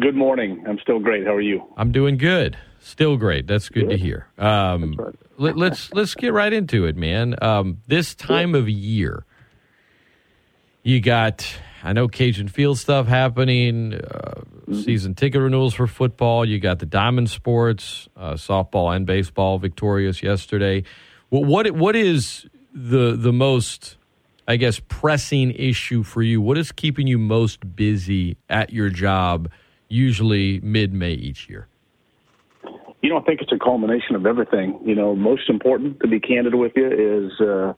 Good 0.00 0.16
morning. 0.16 0.64
I'm 0.66 0.80
still 0.80 0.98
great. 0.98 1.24
How 1.24 1.34
are 1.34 1.40
you? 1.40 1.62
I'm 1.76 1.92
doing 1.92 2.16
good. 2.16 2.58
Still 2.88 3.18
great. 3.18 3.46
That's 3.46 3.68
good, 3.68 3.88
Good. 3.88 3.90
to 3.90 3.96
hear. 3.98 4.26
Um, 4.38 4.94
right. 4.98 5.14
let, 5.36 5.56
let's 5.58 5.92
let's 5.92 6.14
get 6.14 6.32
right 6.32 6.52
into 6.52 6.86
it, 6.86 6.96
man. 6.96 7.34
Um, 7.42 7.82
this 7.86 8.14
time 8.14 8.54
of 8.54 8.66
year, 8.66 9.26
you 10.82 10.98
got 11.02 11.46
I 11.82 11.92
know 11.92 12.08
Cajun 12.08 12.48
Field 12.48 12.78
stuff 12.78 13.06
happening. 13.06 13.92
Uh, 13.94 14.40
Season 14.72 15.14
ticket 15.14 15.40
renewals 15.40 15.74
for 15.74 15.86
football. 15.86 16.44
You 16.46 16.58
got 16.58 16.78
the 16.78 16.86
Diamond 16.86 17.28
Sports, 17.30 18.08
uh, 18.16 18.34
softball 18.34 18.94
and 18.94 19.06
baseball 19.06 19.58
victorious 19.58 20.22
yesterday. 20.22 20.84
Well, 21.30 21.44
what 21.44 21.70
what 21.72 21.94
is 21.94 22.46
the 22.72 23.16
the 23.16 23.34
most 23.34 23.98
I 24.46 24.56
guess 24.56 24.80
pressing 24.88 25.50
issue 25.52 26.02
for 26.02 26.22
you? 26.22 26.40
What 26.40 26.56
is 26.56 26.72
keeping 26.72 27.06
you 27.06 27.18
most 27.18 27.76
busy 27.76 28.38
at 28.48 28.72
your 28.72 28.88
job? 28.88 29.50
Usually 29.90 30.60
mid 30.60 30.94
May 30.94 31.12
each 31.12 31.50
year. 31.50 31.68
You 33.00 33.10
know, 33.10 33.18
I 33.18 33.22
think 33.22 33.40
it's 33.40 33.52
a 33.52 33.58
culmination 33.58 34.16
of 34.16 34.26
everything. 34.26 34.80
You 34.84 34.94
know, 34.94 35.14
most 35.14 35.48
important, 35.48 36.00
to 36.00 36.08
be 36.08 36.18
candid 36.20 36.54
with 36.54 36.72
you, 36.74 37.26
is 37.26 37.40
uh, 37.40 37.74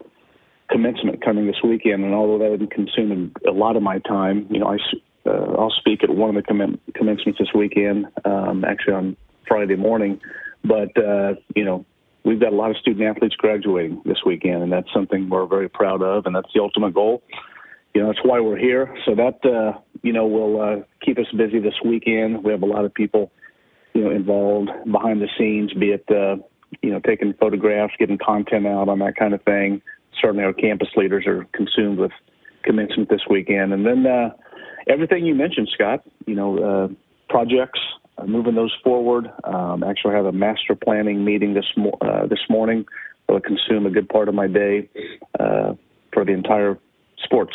commencement 0.71 1.23
coming 1.25 1.47
this 1.47 1.63
weekend. 1.63 2.05
And 2.05 2.15
although 2.15 2.39
that 2.39 2.51
would 2.51 2.71
consume 2.71 3.33
a 3.47 3.51
lot 3.53 3.77
of 3.77 3.83
my 3.83 3.99
time, 3.99 4.47
you 4.51 4.59
know, 4.61 4.69
I, 4.69 4.79
uh, 5.29 5.55
I'll 5.59 5.75
speak 5.79 6.03
at 6.03 6.11
one 6.11 6.35
of 6.35 6.43
the 6.43 6.51
commen- 6.51 6.79
commencements 6.95 7.39
this 7.39 7.53
weekend, 7.55 8.07
um, 8.25 8.65
actually 8.65 8.95
on 8.95 9.17
Friday 9.47 9.77
morning. 9.77 10.21
But, 10.65 10.97
uh, 10.97 11.35
you 11.55 11.65
know, 11.65 11.85
we've 12.25 12.41
got 12.41 12.53
a 12.53 12.57
lot 12.57 12.71
of 12.71 12.77
student 12.79 13.05
athletes 13.05 13.35
graduating 13.37 14.03
this 14.05 14.19
weekend, 14.25 14.63
and 14.63 14.73
that's 14.73 14.93
something 14.93 15.29
we're 15.29 15.47
very 15.47 15.69
proud 15.69 16.03
of, 16.03 16.27
and 16.27 16.35
that's 16.35 16.49
the 16.55 16.61
ultimate 16.61 16.95
goal. 16.95 17.23
You 17.95 18.03
know, 18.03 18.09
that's 18.09 18.25
why 18.25 18.41
we're 18.41 18.59
here. 18.59 18.95
So 19.05 19.15
that 19.17 19.45
uh, 19.45 19.79
you 20.03 20.13
know 20.13 20.27
will 20.27 20.61
uh, 20.61 20.77
keep 21.05 21.19
us 21.19 21.27
busy 21.37 21.59
this 21.59 21.75
weekend. 21.85 22.45
We 22.45 22.53
have 22.53 22.63
a 22.63 22.67
lot 22.67 22.85
of 22.85 22.95
people, 22.95 23.33
you 23.95 24.05
know, 24.05 24.11
involved 24.11 24.71
behind 24.91 25.21
the 25.21 25.29
scenes, 25.39 25.73
be 25.73 25.91
it 25.91 26.05
uh, 26.11 26.37
you 26.83 26.91
know 26.91 27.01
taking 27.01 27.33
photographs, 27.35 27.95
getting 27.99 28.19
content 28.19 28.67
out 28.67 28.89
on 28.89 28.99
that 29.01 29.17
kind 29.17 29.35
of 29.35 29.43
thing. 29.43 29.83
Certainly, 30.21 30.45
our 30.45 30.53
campus 30.53 30.89
leaders 30.97 31.27
are 31.27 31.47
consumed 31.53 31.99
with 31.99 32.13
commencement 32.63 33.09
this 33.09 33.23
weekend, 33.29 33.73
and 33.73 33.87
then 33.87 34.07
uh, 34.07 34.31
everything 34.89 35.27
you 35.27 35.35
mentioned, 35.35 35.69
Scott. 35.73 36.05
You 36.27 36.35
know, 36.35 36.59
uh, 36.59 36.89
projects, 37.29 37.81
uh, 38.19 38.27
moving 38.27 38.55
those 38.55 38.75
forward. 38.85 39.31
Um, 39.45 39.83
actually, 39.83 40.15
have 40.15 40.27
a 40.27 40.33
master 40.33 40.75
planning 40.75 41.25
meeting 41.25 41.55
this 41.55 41.67
mo- 41.77 41.99
uh, 42.01 42.27
this 42.27 42.41
morning 42.49 42.85
that 43.27 43.33
will 43.35 43.41
consume 43.41 43.87
a 43.87 43.91
good 43.91 44.09
part 44.09 44.29
of 44.29 44.35
my 44.35 44.47
day 44.47 44.89
uh, 45.39 45.75
for 46.13 46.25
the 46.25 46.33
entire 46.33 46.79
sports 47.25 47.55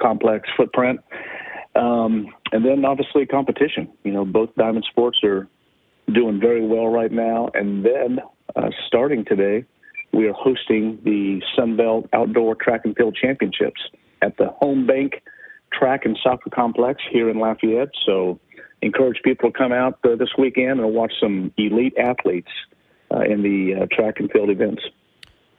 complex 0.00 0.48
footprint. 0.56 1.00
Um, 1.76 2.28
and 2.52 2.64
then 2.64 2.84
obviously 2.84 3.26
competition. 3.26 3.88
You 4.02 4.12
know, 4.12 4.24
both 4.24 4.50
Diamond 4.56 4.86
Sports 4.90 5.20
are 5.22 5.46
doing 6.12 6.40
very 6.40 6.64
well 6.66 6.88
right 6.88 7.12
now. 7.12 7.50
And 7.54 7.84
then 7.84 8.20
uh, 8.56 8.70
starting 8.86 9.24
today, 9.24 9.64
we 10.12 10.26
are 10.26 10.32
hosting 10.32 10.98
the 11.04 11.40
Sun 11.56 11.76
Belt 11.76 12.08
Outdoor 12.12 12.54
Track 12.54 12.82
and 12.84 12.96
Field 12.96 13.16
Championships 13.20 13.80
at 14.22 14.36
the 14.36 14.48
Home 14.60 14.86
Bank 14.86 15.22
Track 15.72 16.04
and 16.04 16.18
Soccer 16.22 16.50
Complex 16.50 17.00
here 17.10 17.30
in 17.30 17.38
Lafayette. 17.38 17.90
So 18.04 18.40
encourage 18.82 19.20
people 19.22 19.52
to 19.52 19.58
come 19.58 19.72
out 19.72 19.98
uh, 20.04 20.16
this 20.16 20.30
weekend 20.36 20.80
and 20.80 20.94
watch 20.94 21.12
some 21.20 21.52
elite 21.56 21.94
athletes 21.98 22.50
uh, 23.12 23.20
in 23.20 23.42
the 23.42 23.82
uh, 23.82 23.86
track 23.94 24.16
and 24.18 24.30
field 24.30 24.50
events. 24.50 24.82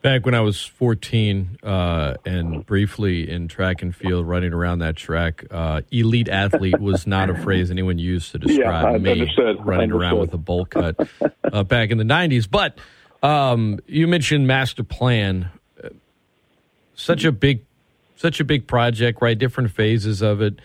Back 0.01 0.25
when 0.25 0.33
I 0.33 0.39
was 0.39 0.65
14 0.65 1.59
uh, 1.61 2.15
and 2.25 2.65
briefly 2.65 3.29
in 3.29 3.47
track 3.47 3.83
and 3.83 3.95
field, 3.95 4.27
running 4.27 4.51
around 4.51 4.79
that 4.79 4.95
track, 4.95 5.45
uh, 5.51 5.81
elite 5.91 6.27
athlete 6.27 6.79
was 6.79 7.05
not 7.05 7.29
a 7.29 7.35
phrase 7.35 7.69
anyone 7.69 7.99
used 7.99 8.31
to 8.31 8.39
describe 8.39 8.93
yeah, 8.93 8.97
me 8.97 9.11
understood. 9.11 9.63
running 9.63 9.93
understood. 9.93 10.01
around 10.01 10.19
with 10.19 10.33
a 10.33 10.39
bowl 10.39 10.65
cut 10.65 10.95
uh, 11.53 11.63
back 11.63 11.91
in 11.91 11.99
the 11.99 12.03
90s. 12.03 12.49
But 12.49 12.79
um, 13.21 13.79
you 13.85 14.07
mentioned 14.07 14.47
master 14.47 14.83
plan, 14.83 15.51
such 16.95 17.23
a 17.23 17.31
big, 17.31 17.63
such 18.15 18.39
a 18.39 18.43
big 18.43 18.65
project, 18.65 19.21
right? 19.21 19.37
Different 19.37 19.69
phases 19.69 20.23
of 20.23 20.41
it. 20.41 20.55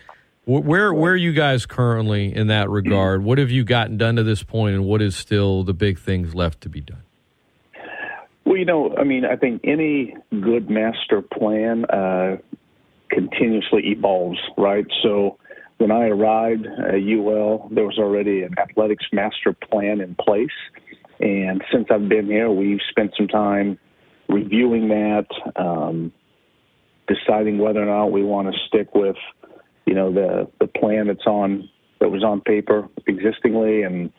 Where 0.45 0.93
where 0.93 1.11
are 1.11 1.17
you 1.17 1.33
guys 1.33 1.65
currently 1.65 2.33
in 2.33 2.47
that 2.47 2.69
regard? 2.69 3.23
What 3.23 3.37
have 3.37 3.51
you 3.51 3.65
gotten 3.65 3.97
done 3.97 4.15
to 4.15 4.23
this 4.23 4.43
point, 4.43 4.75
and 4.75 4.85
what 4.85 5.01
is 5.01 5.15
still 5.15 5.63
the 5.63 5.73
big 5.73 5.99
things 5.99 6.33
left 6.33 6.61
to 6.61 6.69
be 6.69 6.79
done? 6.79 7.03
Well, 8.47 8.55
you 8.55 8.63
know, 8.63 8.95
I 8.97 9.03
mean, 9.03 9.25
I 9.25 9.35
think 9.35 9.59
any 9.65 10.15
good 10.31 10.69
master 10.69 11.21
plan 11.21 11.83
uh, 11.83 12.37
continuously 13.09 13.89
evolves, 13.89 14.39
right? 14.57 14.85
So 15.03 15.37
when 15.79 15.91
I 15.91 16.05
arrived 16.05 16.65
at 16.65 16.95
UL, 16.95 17.67
there 17.73 17.83
was 17.83 17.97
already 17.99 18.43
an 18.43 18.57
athletics 18.57 19.03
master 19.11 19.51
plan 19.51 19.99
in 19.99 20.15
place. 20.15 20.47
And 21.19 21.61
since 21.73 21.87
I've 21.91 22.07
been 22.07 22.27
here, 22.27 22.49
we've 22.49 22.79
spent 22.89 23.11
some 23.17 23.27
time 23.27 23.77
reviewing 24.29 24.87
that, 24.87 25.27
um, 25.57 26.13
deciding 27.09 27.57
whether 27.57 27.83
or 27.83 27.85
not 27.85 28.13
we 28.13 28.23
want 28.23 28.47
to 28.47 28.57
stick 28.65 28.95
with, 28.95 29.17
you 29.85 29.93
know, 29.93 30.13
the, 30.13 30.49
the 30.61 30.67
plan 30.67 31.07
that's 31.07 31.27
on 31.27 31.67
that 31.99 32.07
was 32.07 32.23
on 32.23 32.39
paper 32.39 32.87
existingly 33.07 33.81
and 33.81 34.09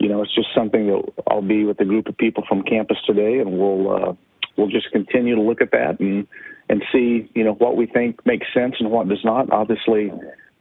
you 0.00 0.08
know, 0.08 0.22
it's 0.22 0.34
just 0.34 0.48
something 0.54 0.86
that 0.86 1.12
I'll 1.28 1.42
be 1.42 1.64
with 1.64 1.78
a 1.80 1.84
group 1.84 2.08
of 2.08 2.16
people 2.16 2.42
from 2.48 2.62
campus 2.62 2.96
today, 3.06 3.38
and 3.38 3.58
we'll 3.58 3.90
uh, 3.90 4.12
we'll 4.56 4.68
just 4.68 4.90
continue 4.92 5.34
to 5.34 5.42
look 5.42 5.60
at 5.60 5.70
that 5.72 6.00
and 6.00 6.26
and 6.70 6.82
see, 6.90 7.30
you 7.34 7.44
know, 7.44 7.52
what 7.52 7.76
we 7.76 7.86
think 7.86 8.24
makes 8.24 8.46
sense 8.54 8.76
and 8.80 8.90
what 8.90 9.08
does 9.08 9.24
not. 9.24 9.52
Obviously, 9.52 10.10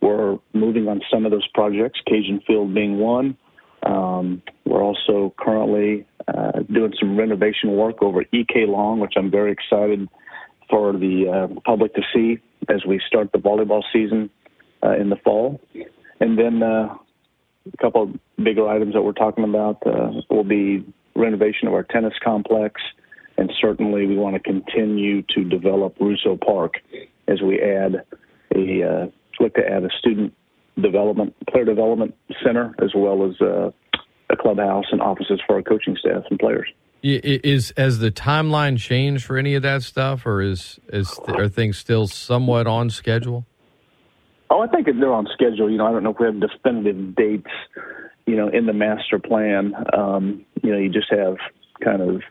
we're 0.02 0.38
moving 0.54 0.90
on 0.90 1.02
some 1.12 1.26
of 1.26 1.32
those 1.32 1.48
projects, 1.54 2.02
Cajun 2.06 2.42
Field 2.46 2.74
being 2.74 2.98
one. 2.98 3.38
Um, 3.84 4.42
we're 4.66 4.84
also 4.84 5.34
currently 5.40 6.06
uh, 6.28 6.64
doing 6.72 6.94
some 7.00 7.18
renovation 7.18 7.78
work 7.78 8.02
over 8.02 8.26
EK 8.34 8.66
Long, 8.66 9.00
which 9.00 9.14
I'm 9.16 9.32
very 9.32 9.54
excited 9.54 10.10
for 10.70 10.92
the 10.92 11.30
uh, 11.30 11.60
public 11.62 11.94
to 11.96 12.02
see 12.14 12.40
as 12.68 12.84
we 12.86 13.00
start 13.08 13.32
the 13.32 13.38
volleyball 13.38 13.84
season 13.94 14.30
uh, 14.84 14.98
in 14.98 15.10
the 15.10 15.16
fall. 15.16 15.62
And 16.20 16.38
then 16.38 16.62
uh, 16.62 16.96
a 17.74 17.78
couple 17.78 18.04
of 18.04 18.44
bigger 18.44 18.68
items 18.68 18.94
that 18.94 19.02
we're 19.02 19.14
talking 19.14 19.44
about 19.44 19.78
uh, 19.86 20.12
will 20.30 20.44
be 20.44 20.86
renovation 21.16 21.68
of 21.68 21.74
our 21.74 21.84
tennis 21.84 22.14
complex, 22.24 22.82
and 23.38 23.52
certainly 23.62 24.06
we 24.06 24.18
want 24.18 24.36
to 24.36 24.40
continue 24.40 25.22
to 25.36 25.44
develop 25.44 25.96
Russo 26.00 26.38
Park 26.38 26.76
as 27.28 27.42
we 27.42 27.62
add 27.62 28.04
a 28.56 28.84
uh, 28.84 29.08
look 29.40 29.54
to 29.56 29.62
add 29.68 29.84
a 29.84 29.90
student 30.00 30.34
development, 30.82 31.36
player 31.50 31.66
development 31.66 32.16
center, 32.44 32.76
as 32.82 32.92
well 32.96 33.30
as 33.30 33.40
uh, 33.42 33.72
a 34.30 34.36
clubhouse 34.38 34.86
and 34.92 35.02
offices 35.02 35.40
for 35.46 35.56
our 35.56 35.62
coaching 35.62 35.96
staff 36.00 36.24
and 36.30 36.40
players. 36.40 36.70
Is 37.02 37.72
has 37.78 38.00
the 38.00 38.12
timeline 38.12 38.78
changed 38.78 39.24
for 39.24 39.38
any 39.38 39.56
of 39.56 39.64
that 39.64 39.84
stuff, 39.84 40.26
or 40.26 40.42
is 40.42 40.80
is 40.92 41.18
are 41.30 41.48
things 41.48 41.78
still 41.78 42.08
somewhat 42.08 42.68
on 42.68 42.90
schedule? 42.90 43.46
Oh, 44.50 44.62
I 44.62 44.68
think 44.68 44.88
they're 44.88 45.14
on 45.14 45.28
schedule. 45.34 45.70
You 45.70 45.78
know, 45.78 45.88
I 45.88 45.92
don't 45.92 46.04
know 46.04 46.12
if 46.12 46.20
we 46.20 46.26
have 46.26 46.40
definitive 46.40 47.16
dates, 47.16 47.52
you 48.26 48.36
know, 48.36 48.50
in 48.50 48.66
the 48.66 48.74
master 48.74 49.20
plan. 49.20 49.74
Um, 49.94 50.46
you 50.64 50.72
know, 50.72 50.78
you 50.78 50.90
just 50.90 51.12
have 51.12 51.38
kind 51.84 52.02
of 52.02 52.22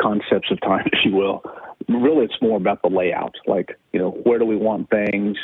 concepts 0.00 0.50
of 0.50 0.60
time, 0.60 0.86
if 0.92 1.04
you 1.04 1.14
will. 1.14 1.42
Really, 1.88 2.24
it's 2.24 2.40
more 2.40 2.56
about 2.56 2.80
the 2.82 2.88
layout. 2.88 3.34
Like, 3.46 3.78
you 3.92 4.00
know, 4.00 4.10
where 4.10 4.38
do 4.38 4.46
we 4.46 4.56
want 4.56 4.88
things? 4.88 5.36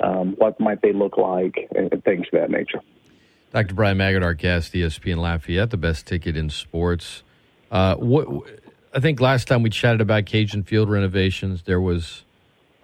Um, 0.00 0.34
what 0.36 0.60
might 0.60 0.82
they 0.82 0.92
look 0.92 1.16
like? 1.16 1.68
And, 1.74 1.90
and 1.90 2.04
things 2.04 2.26
of 2.32 2.40
that 2.40 2.50
nature. 2.50 2.82
Dr. 3.52 3.74
Bryan 3.74 3.96
Maggard, 3.96 4.22
our 4.22 4.34
guest, 4.34 4.74
ESPN 4.74 5.16
Lafayette, 5.16 5.70
the 5.70 5.78
best 5.78 6.06
ticket 6.06 6.36
in 6.36 6.50
sports. 6.50 7.22
Uh, 7.70 7.94
what 7.94 8.28
I 8.92 9.00
think 9.00 9.20
last 9.20 9.48
time 9.48 9.62
we 9.62 9.70
chatted 9.70 10.02
about 10.02 10.26
Cajun 10.26 10.64
Field 10.64 10.90
renovations, 10.90 11.62
there 11.62 11.80
was 11.80 12.24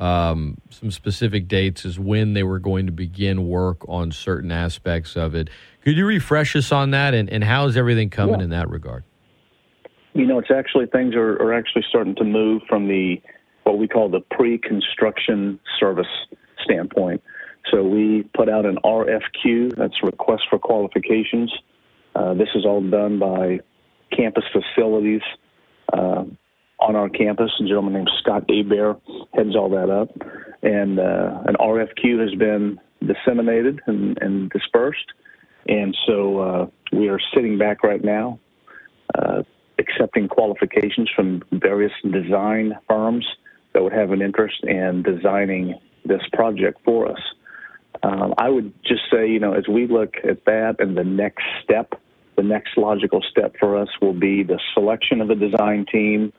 um, 0.03 0.59
some 0.69 0.91
specific 0.91 1.47
dates 1.47 1.87
as 1.87 1.97
when 1.97 2.33
they 2.35 2.43
were 2.43 2.59
going 2.59 2.87
to 2.87 2.93
begin 2.93 3.47
work 3.47 3.89
on 3.89 4.11
certain 4.11 4.51
aspects 4.51 5.17
of 5.17 5.37
it. 5.37 5.49
Could 5.85 5.97
you 5.97 6.05
refresh 6.05 6.57
us 6.57 6.73
on 6.73 6.91
that, 6.91 7.15
and, 7.15 7.31
and 7.31 7.45
how 7.45 7.67
is 7.67 7.77
everything 7.77 8.11
coming 8.11 8.41
yeah. 8.41 8.45
in 8.45 8.51
that 8.51 8.69
regard? 8.69 9.05
You 10.15 10.27
know, 10.27 10.41
it's 10.41 10.51
actually 10.51 10.87
things 10.87 11.15
are, 11.15 11.41
are 11.41 11.55
actually 11.55 11.85
starting 11.89 12.17
to 12.17 12.25
move 12.25 12.63
from 12.69 12.89
the 12.89 13.23
what 13.63 13.79
we 13.79 13.87
call 13.87 14.09
the 14.09 14.21
pre-construction 14.33 15.61
service 15.79 16.09
standpoint. 16.65 17.23
So 17.71 17.85
we 17.85 18.29
put 18.37 18.49
out 18.49 18.67
an 18.67 18.79
RFQ, 18.85 19.77
that's 19.77 20.03
request 20.03 20.43
for 20.51 20.59
qualifications. 20.59 21.53
Uh, 22.17 22.35
this 22.35 22.49
is 22.57 22.67
all 22.67 22.83
done 22.83 23.21
by 23.21 23.61
campus 24.11 24.45
facilities 24.53 25.23
uh, 25.93 26.25
on 26.87 26.97
our 26.97 27.09
campus. 27.09 27.51
A 27.61 27.65
gentleman 27.65 27.95
named 27.95 28.11
Scott 28.21 28.45
Abear 28.49 28.97
heads 29.35 29.57
all 29.57 29.71
that 29.71 29.91
up. 29.91 30.11
And 30.63 30.99
uh, 30.99 31.43
an 31.47 31.57
RFQ 31.59 32.21
has 32.21 32.35
been 32.39 32.79
disseminated 33.07 33.81
and, 33.87 34.19
and 34.21 34.51
dispersed. 34.51 35.13
And 35.69 35.97
so 36.07 36.39
uh, 36.39 36.67
we 36.93 37.09
are 37.09 37.21
sitting 37.35 37.59
back 37.59 37.83
right 37.83 38.03
now, 38.03 38.39
uh, 39.15 39.43
accepting 39.79 40.29
qualifications 40.29 41.09
from 41.15 41.43
various 41.53 41.93
design 42.03 42.75
firms 42.89 43.27
that 43.73 43.83
would 43.83 43.93
have 43.93 44.11
an 44.11 44.23
interest 44.23 44.63
in 44.65 45.03
designing 45.03 45.79
this 46.05 46.23
project 46.33 46.79
for 46.85 47.11
us. 47.11 47.21
Um, 48.03 48.35
I 48.39 48.49
would 48.49 48.73
just 48.85 49.03
say, 49.11 49.29
you 49.29 49.39
know, 49.39 49.53
as 49.53 49.69
we 49.69 49.87
look 49.87 50.15
at 50.29 50.45
that 50.47 50.77
and 50.81 50.97
the 50.97 51.05
next 51.05 51.45
step, 51.63 51.95
the 52.37 52.43
next 52.43 52.77
logical 52.77 53.23
step 53.31 53.55
for 53.61 53.77
us 53.77 53.89
will 54.01 54.15
be 54.15 54.43
the 54.43 54.59
selection 54.75 55.21
of 55.21 55.31
a 55.31 55.35
design 55.35 55.87
team, 55.91 56.33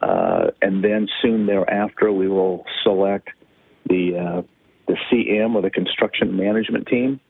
uh, 0.00 0.50
and 0.62 0.82
then 0.82 1.08
soon 1.22 1.46
thereafter 1.46 2.10
we 2.12 2.28
will 2.28 2.64
select 2.82 3.28
the 3.88 4.16
uh, 4.16 4.42
the 4.86 4.96
CM 5.10 5.54
or 5.54 5.62
the 5.62 5.70
construction 5.70 6.36
management 6.36 6.86
team, 6.86 7.20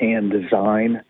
and 0.00 0.30
design 0.30 1.02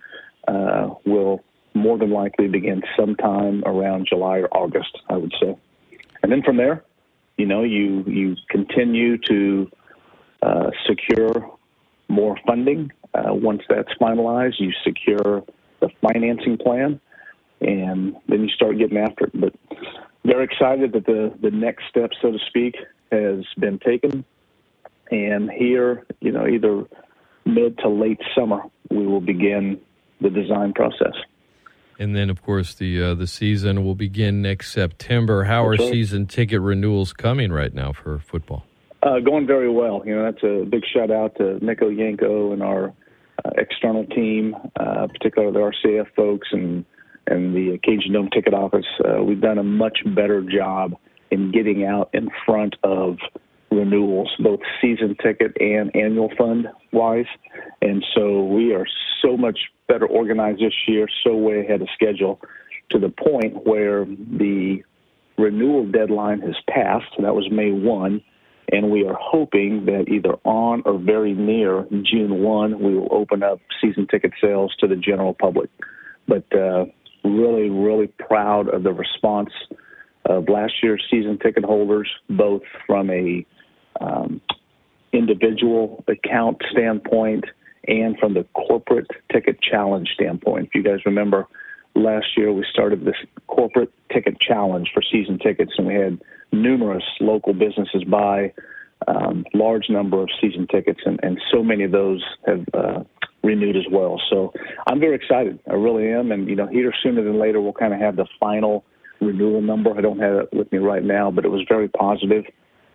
uh, 0.47 0.89
will 1.05 1.43
more 1.75 1.99
than 1.99 2.11
likely 2.11 2.49
begin 2.49 2.83
sometime 2.99 3.63
around 3.65 4.07
July 4.09 4.39
or 4.39 4.49
August, 4.57 4.99
I 5.09 5.17
would 5.17 5.33
say, 5.41 5.57
and 6.23 6.31
then 6.31 6.43
from 6.43 6.57
there, 6.57 6.85
you 7.37 7.47
know, 7.47 7.63
you 7.63 8.05
you 8.07 8.37
continue 8.51 9.17
to 9.29 9.71
uh, 10.43 10.71
secure 10.87 11.51
more 12.09 12.37
funding. 12.47 12.93
Uh, 13.15 13.33
once 13.33 13.63
that's 13.69 13.93
finalized, 14.01 14.55
you 14.59 14.71
secure 14.85 15.43
the 15.81 15.89
financing 16.03 16.59
plan, 16.59 17.01
and 17.61 18.17
then 18.29 18.43
you 18.43 18.49
start 18.51 18.77
getting 18.79 18.99
after 18.99 19.25
it. 19.25 19.41
But 19.41 19.55
very 20.29 20.45
excited 20.45 20.93
that 20.93 21.07
the, 21.07 21.33
the 21.41 21.51
next 21.51 21.85
step, 21.89 22.11
so 22.21 22.31
to 22.31 22.39
speak, 22.47 22.77
has 23.11 23.45
been 23.59 23.79
taken. 23.79 24.25
And 25.11 25.51
here, 25.51 26.05
you 26.21 26.33
know, 26.33 26.47
either 26.47 26.85
mid 27.47 27.79
to 27.79 27.89
late 27.89 28.21
summer, 28.37 28.63
we 28.91 29.07
will 29.07 29.23
begin 29.23 29.81
the 30.21 30.29
design 30.29 30.75
process. 30.75 31.15
And 31.99 32.15
then, 32.15 32.31
of 32.31 32.43
course, 32.43 32.75
the 32.75 33.03
uh, 33.03 33.15
the 33.15 33.27
season 33.27 33.85
will 33.85 33.97
begin 33.97 34.41
next 34.41 34.73
September. 34.73 35.45
How 35.45 35.67
are 35.67 35.77
season 35.77 36.27
ticket 36.27 36.61
renewals 36.61 37.13
coming 37.13 37.51
right 37.51 37.75
now 37.75 37.93
for 37.93 38.21
football? 38.21 38.65
Uh, 39.03 39.19
going 39.19 39.47
very 39.47 39.71
well. 39.71 40.03
You 40.05 40.15
know, 40.15 40.23
that's 40.25 40.45
a 40.45 40.65
big 40.65 40.83
shout 40.95 41.11
out 41.11 41.37
to 41.37 41.65
Nico 41.65 41.91
Yantko 41.91 42.53
and 42.53 42.63
our 42.63 42.93
uh, 43.45 43.51
external 43.57 44.05
team, 44.05 44.55
uh, 44.79 45.07
particularly 45.09 45.53
the 45.53 45.89
RCF 45.89 46.07
folks 46.15 46.49
and 46.53 46.85
and 47.31 47.55
the 47.55 47.79
Cajundome 47.79 48.33
ticket 48.33 48.55
office. 48.55 48.87
Uh, 49.05 49.23
we've 49.23 49.41
done 49.41 49.59
a 49.59 49.63
much 49.63 49.99
better 50.15 50.43
job 50.43 50.95
in 51.31 51.53
getting 51.53 51.85
out 51.85 52.11
in 52.13 52.29
front 52.47 52.77
of 52.83 53.19
renewals, 53.71 54.31
both 54.39 54.61
season 54.81 55.17
ticket 55.23 55.57
and 55.61 55.95
annual 55.95 56.31
fund 56.39 56.69
wise. 56.93 57.27
And 57.83 58.05
so 58.15 58.45
we 58.45 58.75
are 58.75 58.87
so 59.23 59.37
much 59.37 59.59
better 59.89 60.07
organized 60.07 60.61
this 60.61 60.73
year, 60.87 61.07
so 61.25 61.35
way 61.35 61.61
ahead 61.61 61.83
of 61.83 61.89
schedule, 61.95 62.41
to 62.91 62.99
the 62.99 63.11
point 63.11 63.67
where 63.67 64.05
the 64.07 64.83
renewal 65.37 65.87
deadline 65.87 66.41
has 66.41 66.57
passed. 66.69 67.13
That 67.21 67.35
was 67.35 67.51
May 67.51 67.71
1 67.71 68.23
and 68.71 68.91
we 68.91 69.07
are 69.07 69.17
hoping 69.19 69.87
that 69.87 70.09
either 70.09 70.35
on 70.45 70.83
or 70.85 70.99
very 70.99 71.33
near 71.33 71.87
June 72.03 72.43
1, 72.43 72.79
we 72.81 72.95
will 72.95 73.09
open 73.11 73.43
up 73.43 73.61
season 73.81 74.07
ticket 74.11 74.33
sales 74.41 74.75
to 74.81 74.87
the 74.87 74.97
general 74.97 75.35
public. 75.35 75.71
But 76.27 76.45
uh, 76.55 76.85
really, 77.29 77.71
really 77.71 78.07
proud 78.07 78.69
of 78.69 78.83
the 78.83 78.93
response 78.93 79.51
of 80.25 80.49
last 80.49 80.75
year's 80.83 81.05
season 81.11 81.39
ticket 81.39 81.65
holders, 81.65 82.09
both 82.29 82.63
from 82.87 83.11
a 83.11 83.47
um, 84.01 84.41
individual 85.13 86.05
account 86.09 86.59
standpoint 86.71 87.45
and 87.87 88.19
from 88.19 88.35
the 88.35 88.45
corporate 88.55 89.07
ticket 89.33 89.61
challenge 89.61 90.09
standpoint. 90.15 90.67
If 90.67 90.75
you 90.75 90.83
guys 90.83 91.01
remember, 91.07 91.47
last 91.95 92.27
year 92.37 92.53
we 92.53 92.65
started 92.71 93.05
this 93.05 93.17
corporate 93.47 93.93
ticket 94.13 94.39
challenge 94.41 94.91
for 94.93 95.03
season 95.03 95.39
tickets, 95.39 95.73
and 95.79 95.87
we 95.87 95.95
had 95.95 96.21
numerous 96.53 97.05
local 97.21 97.55
businesses 97.55 98.05
buy 98.05 98.53
um, 99.07 99.45
large 99.55 99.89
number 99.89 100.23
of 100.23 100.29
season 100.41 100.67
tickets, 100.71 101.01
and, 101.05 101.21
and 101.23 101.41
so 101.53 101.63
many 101.63 101.85
of 101.85 101.93
those 101.93 102.25
have 102.47 102.65
uh, 102.75 103.05
renewed 103.43 103.77
as 103.77 103.87
well. 103.91 104.21
So 104.31 104.53
I'm 104.87 105.01
very 105.01 105.15
excited. 105.15 105.59
I 105.71 105.75
really 105.75 106.11
am, 106.11 106.33
and 106.33 106.49
you 106.49 106.57
know, 106.57 106.67
here 106.67 106.93
sooner 107.03 107.23
than 107.23 107.39
later 107.39 107.61
we'll 107.61 107.73
kind 107.73 107.95
of 107.95 108.01
have 108.01 108.17
the 108.17 108.27
final 108.41 108.85
renewal 109.21 109.61
number. 109.61 109.97
I 109.97 110.01
don't 110.01 110.19
have 110.19 110.35
it 110.35 110.53
with 110.53 110.71
me 110.73 110.79
right 110.79 111.05
now, 111.05 111.31
but 111.31 111.45
it 111.45 111.49
was 111.49 111.65
very 111.69 111.89
positive. 111.89 112.45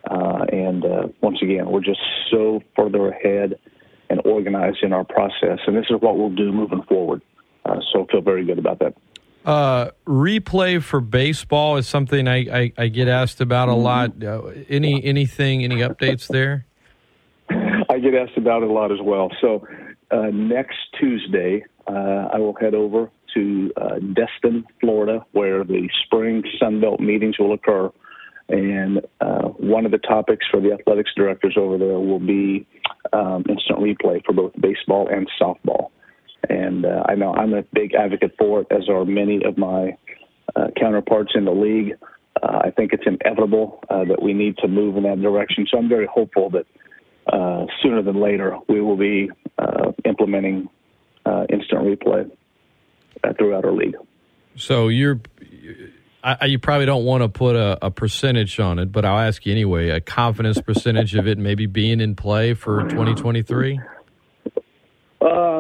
Uh, 0.09 0.45
and 0.51 0.85
uh, 0.85 1.07
once 1.21 1.37
again, 1.41 1.69
we're 1.69 1.79
just 1.81 2.01
so 2.29 2.61
further 2.75 3.09
ahead 3.09 3.57
and 4.09 4.21
organized 4.25 4.79
in 4.83 4.91
our 4.91 5.05
process, 5.05 5.59
and 5.65 5.75
this 5.75 5.85
is 5.89 5.95
what 6.01 6.17
we'll 6.17 6.29
do 6.29 6.51
moving 6.51 6.83
forward. 6.83 7.21
Uh, 7.65 7.79
so 7.91 8.05
feel 8.11 8.21
very 8.21 8.45
good 8.45 8.59
about 8.59 8.79
that. 8.79 8.93
Uh, 9.45 9.91
replay 10.05 10.81
for 10.81 11.01
baseball 11.01 11.77
is 11.77 11.87
something 11.87 12.27
I, 12.27 12.37
I, 12.37 12.73
I 12.77 12.87
get 12.87 13.07
asked 13.07 13.41
about 13.41 13.67
a 13.67 13.73
lot. 13.73 14.23
Uh, 14.23 14.51
any 14.69 15.03
anything, 15.03 15.63
any 15.63 15.77
updates 15.77 16.27
there? 16.27 16.65
I 17.49 17.99
get 17.99 18.15
asked 18.15 18.37
about 18.37 18.63
it 18.63 18.69
a 18.69 18.73
lot 18.73 18.91
as 18.91 18.99
well. 19.01 19.29
So 19.41 19.67
uh, 20.11 20.27
next 20.31 20.77
Tuesday, 20.99 21.65
uh, 21.87 22.29
I 22.33 22.39
will 22.39 22.55
head 22.55 22.73
over 22.73 23.09
to 23.33 23.71
uh, 23.75 23.99
Destin, 24.13 24.65
Florida, 24.79 25.25
where 25.31 25.63
the 25.63 25.89
spring 26.05 26.43
Sun 26.59 26.81
Belt 26.81 26.99
meetings 26.99 27.37
will 27.37 27.53
occur. 27.53 27.91
And 28.49 29.01
uh, 29.21 29.49
one 29.49 29.85
of 29.85 29.91
the 29.91 29.97
topics 29.97 30.45
for 30.49 30.61
the 30.61 30.73
athletics 30.73 31.11
directors 31.15 31.55
over 31.57 31.77
there 31.77 31.99
will 31.99 32.19
be 32.19 32.67
um, 33.11 33.43
instant 33.49 33.79
replay 33.79 34.23
for 34.25 34.33
both 34.33 34.53
baseball 34.59 35.07
and 35.07 35.29
softball. 35.41 35.89
And 36.49 36.85
uh, 36.85 37.03
I 37.07 37.15
know 37.15 37.33
I'm 37.33 37.53
a 37.53 37.63
big 37.73 37.93
advocate 37.93 38.35
for 38.37 38.61
it, 38.61 38.67
as 38.71 38.89
are 38.89 39.05
many 39.05 39.43
of 39.45 39.57
my 39.57 39.97
uh, 40.55 40.67
counterparts 40.79 41.31
in 41.35 41.45
the 41.45 41.51
league. 41.51 41.93
Uh, 42.41 42.61
I 42.65 42.71
think 42.71 42.93
it's 42.93 43.03
inevitable 43.05 43.79
uh, 43.89 44.05
that 44.05 44.21
we 44.21 44.33
need 44.33 44.57
to 44.57 44.67
move 44.67 44.97
in 44.97 45.03
that 45.03 45.21
direction. 45.21 45.65
So 45.69 45.77
I'm 45.77 45.87
very 45.87 46.07
hopeful 46.07 46.49
that 46.51 46.65
uh, 47.31 47.65
sooner 47.81 48.01
than 48.01 48.19
later 48.19 48.57
we 48.67 48.81
will 48.81 48.97
be 48.97 49.29
uh, 49.57 49.91
implementing 50.05 50.69
uh, 51.25 51.45
instant 51.49 51.81
replay 51.81 52.29
uh, 53.23 53.33
throughout 53.37 53.65
our 53.65 53.71
league. 53.71 53.95
So 54.55 54.89
you're, 54.89 55.21
I, 56.23 56.45
you 56.45 56.59
probably 56.59 56.85
don't 56.85 57.05
want 57.05 57.23
to 57.23 57.29
put 57.29 57.55
a, 57.55 57.85
a, 57.85 57.91
percentage 57.91 58.59
on 58.59 58.77
it, 58.77 58.91
but 58.91 59.05
I'll 59.05 59.19
ask 59.19 59.45
you 59.45 59.51
anyway. 59.51 59.89
A 59.89 60.01
confidence 60.01 60.61
percentage 60.61 61.15
of 61.15 61.27
it 61.27 61.37
maybe 61.37 61.65
being 61.65 62.01
in 62.01 62.15
play 62.15 62.53
for 62.53 62.81
2023. 62.83 63.79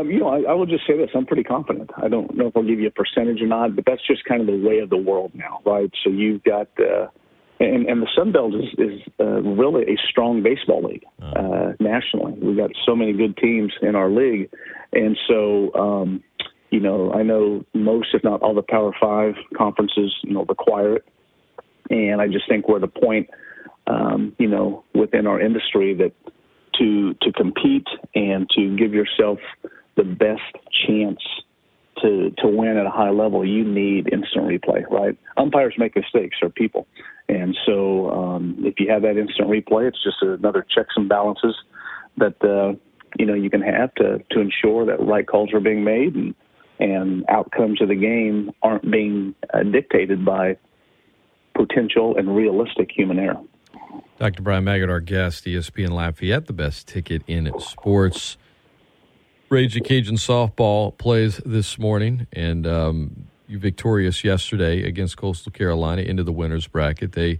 Um, 0.03 0.11
you 0.11 0.19
know, 0.19 0.27
I, 0.27 0.51
I 0.51 0.53
will 0.53 0.65
just 0.65 0.85
say 0.87 0.97
this: 0.97 1.09
I'm 1.15 1.25
pretty 1.25 1.43
confident. 1.43 1.89
I 1.97 2.07
don't 2.07 2.35
know 2.35 2.47
if 2.47 2.57
I'll 2.57 2.63
give 2.63 2.79
you 2.79 2.87
a 2.87 2.91
percentage 2.91 3.41
or 3.41 3.47
not, 3.47 3.75
but 3.75 3.85
that's 3.85 4.05
just 4.05 4.25
kind 4.25 4.41
of 4.41 4.47
the 4.47 4.67
way 4.67 4.79
of 4.79 4.89
the 4.89 4.97
world 4.97 5.31
now, 5.33 5.61
right? 5.65 5.91
So 6.03 6.09
you've 6.09 6.43
got, 6.43 6.67
uh, 6.79 7.07
and, 7.59 7.87
and 7.87 8.01
the 8.01 8.07
Sun 8.15 8.31
Belt 8.31 8.53
is, 8.55 8.69
is 8.77 9.01
uh, 9.19 9.41
really 9.41 9.83
a 9.83 9.97
strong 10.09 10.43
baseball 10.43 10.83
league 10.83 11.05
uh, 11.21 11.73
nationally. 11.79 12.33
We've 12.41 12.57
got 12.57 12.71
so 12.85 12.95
many 12.95 13.13
good 13.13 13.37
teams 13.37 13.73
in 13.81 13.95
our 13.95 14.09
league, 14.09 14.49
and 14.91 15.17
so 15.27 15.73
um, 15.75 16.23
you 16.69 16.79
know, 16.79 17.13
I 17.13 17.23
know 17.23 17.63
most, 17.73 18.09
if 18.13 18.23
not 18.23 18.41
all, 18.41 18.55
the 18.55 18.63
Power 18.63 18.93
Five 18.99 19.35
conferences, 19.55 20.13
you 20.23 20.33
know, 20.33 20.45
require 20.45 20.97
it, 20.97 21.05
and 21.89 22.21
I 22.21 22.27
just 22.27 22.47
think 22.49 22.67
we're 22.67 22.77
at 22.77 22.83
a 22.83 22.87
point, 22.87 23.29
um, 23.87 24.35
you 24.39 24.47
know, 24.47 24.83
within 24.93 25.27
our 25.27 25.39
industry 25.39 25.93
that 25.95 26.13
to 26.79 27.13
to 27.21 27.31
compete 27.31 27.85
and 28.15 28.49
to 28.55 28.75
give 28.75 28.93
yourself 28.93 29.37
the 29.95 30.03
best 30.03 30.41
chance 30.87 31.19
to 32.01 32.31
to 32.39 32.47
win 32.47 32.77
at 32.77 32.85
a 32.85 32.89
high 32.89 33.11
level, 33.11 33.45
you 33.45 33.63
need 33.63 34.11
instant 34.11 34.45
replay, 34.45 34.89
right? 34.89 35.17
Umpires 35.37 35.75
make 35.77 35.95
mistakes, 35.95 36.37
they're 36.41 36.49
people, 36.49 36.87
and 37.29 37.55
so 37.65 38.09
um, 38.11 38.55
if 38.59 38.79
you 38.79 38.89
have 38.91 39.03
that 39.03 39.17
instant 39.17 39.49
replay, 39.49 39.87
it's 39.87 40.03
just 40.03 40.17
another 40.21 40.65
checks 40.73 40.93
and 40.95 41.07
balances 41.07 41.55
that 42.17 42.35
uh, 42.43 42.73
you 43.17 43.25
know 43.25 43.33
you 43.33 43.49
can 43.49 43.61
have 43.61 43.93
to 43.95 44.19
to 44.31 44.39
ensure 44.39 44.85
that 44.85 44.99
right 44.99 45.27
calls 45.27 45.53
are 45.53 45.59
being 45.59 45.83
made 45.83 46.15
and 46.15 46.35
and 46.79 47.23
outcomes 47.29 47.81
of 47.81 47.87
the 47.87 47.95
game 47.95 48.51
aren't 48.61 48.89
being 48.89 49.35
uh, 49.53 49.63
dictated 49.63 50.25
by 50.25 50.57
potential 51.55 52.17
and 52.17 52.35
realistic 52.35 52.89
human 52.91 53.19
error. 53.19 53.41
Dr. 54.19 54.41
Bryan 54.41 54.63
Maggard, 54.63 54.89
our 54.89 54.99
guest, 54.99 55.45
ESPN 55.45 55.91
Lafayette, 55.91 56.47
the 56.47 56.53
best 56.53 56.87
ticket 56.87 57.21
in 57.27 57.51
sports. 57.59 58.37
Rage 59.53 59.79
Cajun 59.83 60.15
softball 60.15 60.97
plays 60.97 61.37
this 61.45 61.77
morning, 61.77 62.25
and 62.33 62.65
um, 62.65 63.27
you 63.47 63.59
victorious 63.59 64.23
yesterday 64.23 64.83
against 64.83 65.15
Coastal 65.15 65.51
Carolina 65.51 66.01
into 66.01 66.23
the 66.23 66.31
winners 66.31 66.65
bracket. 66.65 67.11
They 67.11 67.39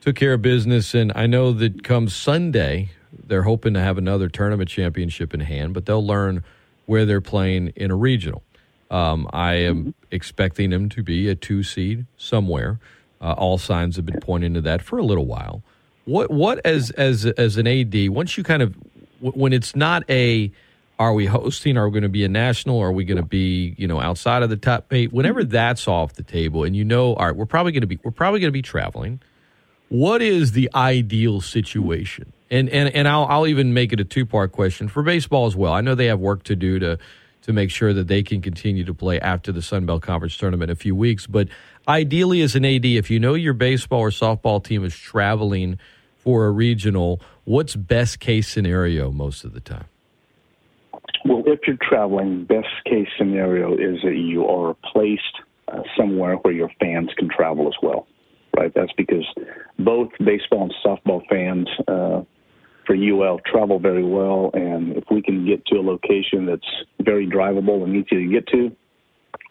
took 0.00 0.14
care 0.14 0.34
of 0.34 0.42
business, 0.42 0.94
and 0.94 1.10
I 1.16 1.26
know 1.26 1.52
that 1.52 1.82
come 1.82 2.08
Sunday 2.08 2.90
they're 3.12 3.42
hoping 3.42 3.74
to 3.74 3.80
have 3.80 3.98
another 3.98 4.28
tournament 4.28 4.70
championship 4.70 5.34
in 5.34 5.40
hand, 5.40 5.74
but 5.74 5.84
they'll 5.84 6.06
learn 6.06 6.44
where 6.86 7.04
they're 7.04 7.20
playing 7.20 7.72
in 7.74 7.90
a 7.90 7.96
regional. 7.96 8.44
Um, 8.88 9.28
I 9.32 9.54
am 9.54 9.96
expecting 10.12 10.70
them 10.70 10.88
to 10.90 11.02
be 11.02 11.28
a 11.28 11.34
two 11.34 11.64
seed 11.64 12.06
somewhere. 12.16 12.78
Uh, 13.20 13.32
all 13.32 13.58
signs 13.58 13.96
have 13.96 14.06
been 14.06 14.20
pointing 14.20 14.54
to 14.54 14.60
that 14.60 14.80
for 14.80 14.96
a 14.96 15.02
little 15.02 15.26
while. 15.26 15.64
What 16.04 16.30
what 16.30 16.64
as 16.64 16.92
as 16.92 17.26
as 17.26 17.56
an 17.56 17.66
AD 17.66 18.10
once 18.10 18.38
you 18.38 18.44
kind 18.44 18.62
of 18.62 18.76
when 19.20 19.52
it's 19.52 19.74
not 19.74 20.08
a 20.08 20.52
are 20.98 21.14
we 21.14 21.26
hosting? 21.26 21.76
Are 21.76 21.88
we 21.88 21.92
going 21.92 22.02
to 22.02 22.08
be 22.08 22.24
a 22.24 22.28
national? 22.28 22.80
Are 22.80 22.92
we 22.92 23.04
going 23.04 23.18
to 23.18 23.22
be 23.22 23.74
you 23.78 23.86
know 23.86 24.00
outside 24.00 24.42
of 24.42 24.50
the 24.50 24.56
top 24.56 24.92
eight? 24.92 25.12
Whenever 25.12 25.42
mm-hmm. 25.42 25.50
that's 25.50 25.86
off 25.86 26.14
the 26.14 26.22
table, 26.22 26.64
and 26.64 26.76
you 26.76 26.84
know, 26.84 27.14
all 27.14 27.26
right, 27.26 27.36
we're 27.36 27.46
probably 27.46 27.72
going 27.72 27.82
to 27.82 27.86
be 27.86 27.98
we're 28.02 28.10
probably 28.10 28.40
going 28.40 28.48
to 28.48 28.52
be 28.52 28.62
traveling. 28.62 29.20
What 29.88 30.20
is 30.20 30.52
the 30.52 30.70
ideal 30.74 31.40
situation? 31.40 32.32
And 32.50 32.68
and 32.70 32.94
and 32.94 33.06
I'll 33.06 33.26
I'll 33.26 33.46
even 33.46 33.74
make 33.74 33.92
it 33.92 34.00
a 34.00 34.04
two 34.04 34.26
part 34.26 34.52
question 34.52 34.88
for 34.88 35.02
baseball 35.02 35.46
as 35.46 35.54
well. 35.54 35.72
I 35.72 35.80
know 35.80 35.94
they 35.94 36.06
have 36.06 36.20
work 36.20 36.42
to 36.44 36.56
do 36.56 36.78
to 36.78 36.98
to 37.42 37.52
make 37.52 37.70
sure 37.70 37.94
that 37.94 38.08
they 38.08 38.22
can 38.22 38.42
continue 38.42 38.84
to 38.84 38.92
play 38.92 39.20
after 39.20 39.52
the 39.52 39.62
Sun 39.62 39.86
Belt 39.86 40.02
Conference 40.02 40.36
tournament 40.36 40.70
in 40.70 40.72
a 40.72 40.76
few 40.76 40.94
weeks. 40.94 41.26
But 41.26 41.48
ideally, 41.86 42.42
as 42.42 42.54
an 42.56 42.64
AD, 42.64 42.84
if 42.84 43.10
you 43.10 43.20
know 43.20 43.34
your 43.34 43.54
baseball 43.54 44.00
or 44.00 44.10
softball 44.10 44.62
team 44.62 44.84
is 44.84 44.94
traveling 44.94 45.78
for 46.16 46.46
a 46.46 46.50
regional, 46.50 47.22
what's 47.44 47.74
best 47.76 48.20
case 48.20 48.48
scenario 48.48 49.10
most 49.10 49.44
of 49.44 49.54
the 49.54 49.60
time? 49.60 49.86
Well, 51.24 51.42
if 51.46 51.60
you're 51.66 51.76
traveling, 51.80 52.44
best 52.44 52.68
case 52.84 53.08
scenario 53.16 53.74
is 53.74 54.00
that 54.02 54.16
you 54.16 54.46
are 54.46 54.74
placed 54.92 55.22
uh, 55.68 55.82
somewhere 55.96 56.36
where 56.36 56.54
your 56.54 56.70
fans 56.80 57.10
can 57.16 57.28
travel 57.28 57.68
as 57.68 57.74
well, 57.82 58.06
right? 58.56 58.72
That's 58.74 58.92
because 58.96 59.26
both 59.78 60.08
baseball 60.24 60.62
and 60.62 60.74
softball 60.84 61.26
fans 61.28 61.68
uh, 61.88 62.22
for 62.86 62.94
UL 62.94 63.40
travel 63.46 63.78
very 63.78 64.04
well, 64.04 64.50
and 64.54 64.96
if 64.96 65.04
we 65.10 65.20
can 65.20 65.44
get 65.46 65.66
to 65.66 65.76
a 65.76 65.82
location 65.82 66.46
that's 66.46 66.68
very 67.02 67.26
drivable 67.26 67.84
and 67.84 67.94
easy 67.94 68.24
to 68.24 68.32
get 68.32 68.46
to, 68.48 68.74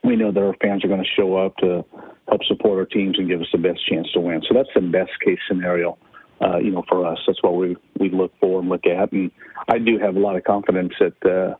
we 0.03 0.15
know 0.15 0.32
that 0.32 0.39
our 0.39 0.56
fans 0.62 0.84
are 0.84 0.88
going 0.88 1.03
to 1.03 1.10
show 1.15 1.36
up 1.36 1.56
to 1.58 1.86
help 2.27 2.43
support 2.45 2.80
our 2.80 2.86
teams 2.86 3.17
and 3.19 3.27
give 3.27 3.41
us 3.41 3.47
the 3.51 3.58
best 3.58 3.80
chance 3.88 4.08
to 4.13 4.19
win. 4.19 4.41
So 4.47 4.56
that's 4.56 4.69
the 4.73 4.82
best 4.82 5.12
case 5.23 5.39
scenario. 5.47 5.97
Uh, 6.41 6.58
you 6.58 6.71
know, 6.71 6.84
for 6.88 7.06
us, 7.06 7.17
that's 7.26 7.41
what 7.41 7.56
we 7.56 7.76
we 8.00 8.10
look 8.10 8.32
for 8.39 8.60
and 8.60 8.69
look 8.69 8.86
at, 8.86 9.12
and 9.12 9.32
I 9.67 9.80
do 9.80 9.97
have 9.97 10.15
a 10.15 10.19
lot 10.19 10.36
of 10.36 10.43
confidence 10.43 10.93
that 11.00 11.15
uh, 11.26 11.56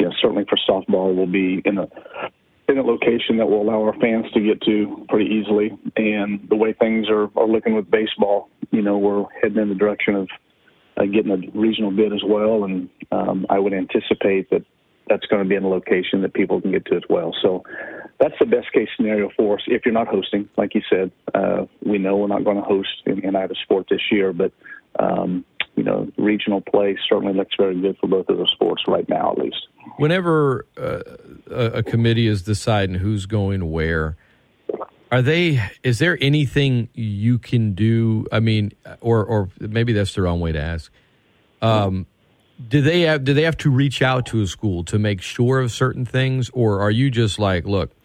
you 0.00 0.06
know 0.06 0.12
certainly 0.20 0.44
for 0.48 0.58
softball 0.68 1.14
we'll 1.14 1.26
be 1.26 1.62
in 1.64 1.78
a 1.78 1.88
in 2.68 2.78
a 2.78 2.82
location 2.82 3.36
that 3.36 3.46
will 3.46 3.62
allow 3.62 3.82
our 3.82 3.94
fans 4.00 4.26
to 4.32 4.40
get 4.40 4.60
to 4.62 5.06
pretty 5.08 5.30
easily. 5.30 5.70
And 5.96 6.46
the 6.48 6.56
way 6.56 6.72
things 6.72 7.08
are, 7.08 7.30
are 7.36 7.46
looking 7.46 7.74
with 7.74 7.90
baseball, 7.90 8.48
you 8.72 8.82
know, 8.82 8.98
we're 8.98 9.24
heading 9.40 9.58
in 9.62 9.68
the 9.68 9.74
direction 9.74 10.16
of 10.16 10.28
uh, 10.96 11.04
getting 11.04 11.30
a 11.30 11.58
regional 11.58 11.90
bid 11.90 12.12
as 12.12 12.22
well. 12.26 12.64
And 12.64 12.88
um, 13.12 13.46
I 13.48 13.58
would 13.58 13.72
anticipate 13.72 14.50
that 14.50 14.64
that's 15.08 15.26
going 15.26 15.42
to 15.42 15.48
be 15.48 15.54
in 15.54 15.62
a 15.62 15.68
location 15.68 16.22
that 16.22 16.34
people 16.34 16.60
can 16.60 16.72
get 16.72 16.84
to 16.86 16.96
as 16.96 17.04
well. 17.08 17.32
So 17.40 17.62
that's 18.18 18.34
the 18.38 18.46
best 18.46 18.72
case 18.72 18.88
scenario 18.96 19.30
for 19.36 19.56
us. 19.56 19.62
If 19.66 19.84
you're 19.84 19.94
not 19.94 20.08
hosting, 20.08 20.48
like 20.56 20.74
you 20.74 20.82
said, 20.90 21.10
uh, 21.34 21.66
we 21.84 21.98
know 21.98 22.16
we're 22.16 22.28
not 22.28 22.44
going 22.44 22.56
to 22.56 22.62
host 22.62 23.02
in, 23.04 23.24
in 23.24 23.36
either 23.36 23.54
sport 23.62 23.86
this 23.90 24.00
year, 24.10 24.32
but 24.32 24.52
um, 24.98 25.44
you 25.76 25.82
know, 25.82 26.10
regional 26.16 26.62
play 26.62 26.96
certainly 27.08 27.34
looks 27.34 27.54
very 27.58 27.78
good 27.78 27.96
for 28.00 28.06
both 28.06 28.28
of 28.28 28.38
those 28.38 28.50
sports 28.52 28.82
right 28.88 29.06
now, 29.08 29.32
at 29.32 29.38
least. 29.38 29.68
Whenever 29.98 30.66
uh, 30.78 31.02
a, 31.50 31.82
committee 31.82 32.26
is 32.26 32.42
deciding 32.42 32.96
who's 32.96 33.26
going 33.26 33.70
where, 33.70 34.16
are 35.12 35.22
they? 35.22 35.62
Is 35.82 35.98
there 35.98 36.18
anything 36.20 36.88
you 36.94 37.38
can 37.38 37.74
do? 37.74 38.26
I 38.32 38.40
mean, 38.40 38.72
or 39.00 39.24
or 39.24 39.48
maybe 39.60 39.92
that's 39.92 40.14
the 40.14 40.22
wrong 40.22 40.40
way 40.40 40.52
to 40.52 40.60
ask. 40.60 40.90
Um, 41.62 42.06
do 42.68 42.80
they 42.80 43.02
have 43.02 43.22
do 43.22 43.32
they 43.32 43.42
have 43.42 43.56
to 43.58 43.70
reach 43.70 44.02
out 44.02 44.26
to 44.26 44.40
a 44.42 44.46
school 44.46 44.82
to 44.84 44.98
make 44.98 45.20
sure 45.20 45.60
of 45.60 45.70
certain 45.70 46.04
things, 46.04 46.50
or 46.50 46.80
are 46.80 46.90
you 46.90 47.10
just 47.10 47.38
like, 47.38 47.66
look, 47.66 47.95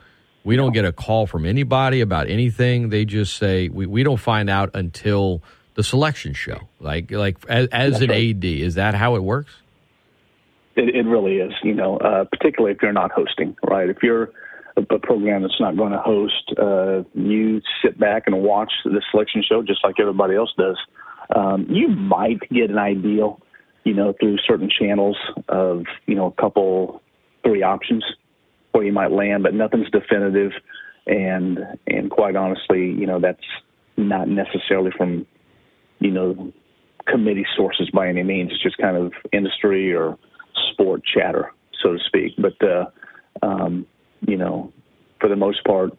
we 0.44 0.56
don't 0.56 0.74
get 0.74 0.86
a 0.86 0.92
call 0.92 1.28
from 1.28 1.46
anybody 1.46 2.02
about 2.02 2.28
anything. 2.30 2.90
They 2.90 3.06
just 3.06 3.38
say 3.38 3.70
we, 3.70 3.86
we 3.86 4.04
don't 4.04 4.20
find 4.20 4.50
out 4.50 4.72
until 4.74 5.42
the 5.76 5.84
selection 5.84 6.34
show. 6.34 6.60
Like 6.80 7.12
like 7.12 7.38
as, 7.48 7.68
as 7.72 8.02
an 8.02 8.10
right. 8.10 8.36
AD, 8.36 8.44
is 8.46 8.76
that 8.76 8.94
how 8.96 9.16
it 9.16 9.24
works? 9.24 9.52
It, 10.76 10.96
it 10.96 11.06
really 11.06 11.38
is. 11.38 11.54
You 11.64 11.76
know, 11.76 11.98
uh, 11.98 12.26
particularly 12.26 12.76
if 12.76 12.82
you're 12.82 12.94
not 12.94 13.12
hosting, 13.12 13.56
right? 13.64 13.90
If 13.90 13.98
you're 14.02 14.32
a, 14.78 14.82
a 14.82 15.00
program 15.00 15.44
that's 15.44 15.60
not 15.60 15.78
going 15.78 15.92
to 15.92 16.00
host, 16.00 16.54
uh, 16.58 17.04
you 17.14 17.62
sit 17.84 18.00
back 18.00 18.24
and 18.26 18.42
watch 18.42 18.72
the 18.84 19.02
selection 19.12 19.44
show 19.48 19.62
just 19.62 19.84
like 19.84 19.96
everybody 20.00 20.36
else 20.36 20.54
does. 20.58 20.78
Um, 21.36 21.68
you 21.70 21.88
might 21.88 22.40
get 22.50 22.70
an 22.70 22.78
ideal, 22.78 23.40
you 23.84 23.94
know, 23.94 24.14
through 24.20 24.38
certain 24.48 24.70
channels 24.70 25.18
of 25.48 25.84
you 26.08 26.16
know 26.16 26.26
a 26.26 26.42
couple, 26.42 27.02
three 27.44 27.62
options 27.62 28.04
where 28.72 28.84
you 28.84 28.94
might 28.94 29.12
land, 29.12 29.44
but 29.44 29.54
nothing's 29.54 29.90
definitive. 29.90 30.52
And 31.08 31.60
and 31.88 32.12
quite 32.12 32.36
honestly, 32.36 32.92
you 32.92 33.08
know, 33.08 33.20
that's 33.20 33.40
not 33.98 34.28
necessarily 34.28 34.92
from 34.96 35.26
you 36.02 36.12
know, 36.12 36.52
committee 37.08 37.46
sources 37.56 37.90
by 37.94 38.10
any 38.10 38.24
means. 38.24 38.52
It's 38.52 38.62
just 38.62 38.78
kind 38.78 38.98
of 38.98 39.14
industry 39.32 39.94
or 39.94 40.18
sport 40.72 41.04
chatter, 41.06 41.54
so 41.82 41.94
to 41.94 42.00
speak. 42.08 42.34
But, 42.38 42.68
uh, 42.68 42.86
um, 43.44 43.86
you 44.28 44.36
know, 44.36 44.74
for 45.20 45.30
the 45.30 45.36
most 45.36 45.64
part, 45.64 45.92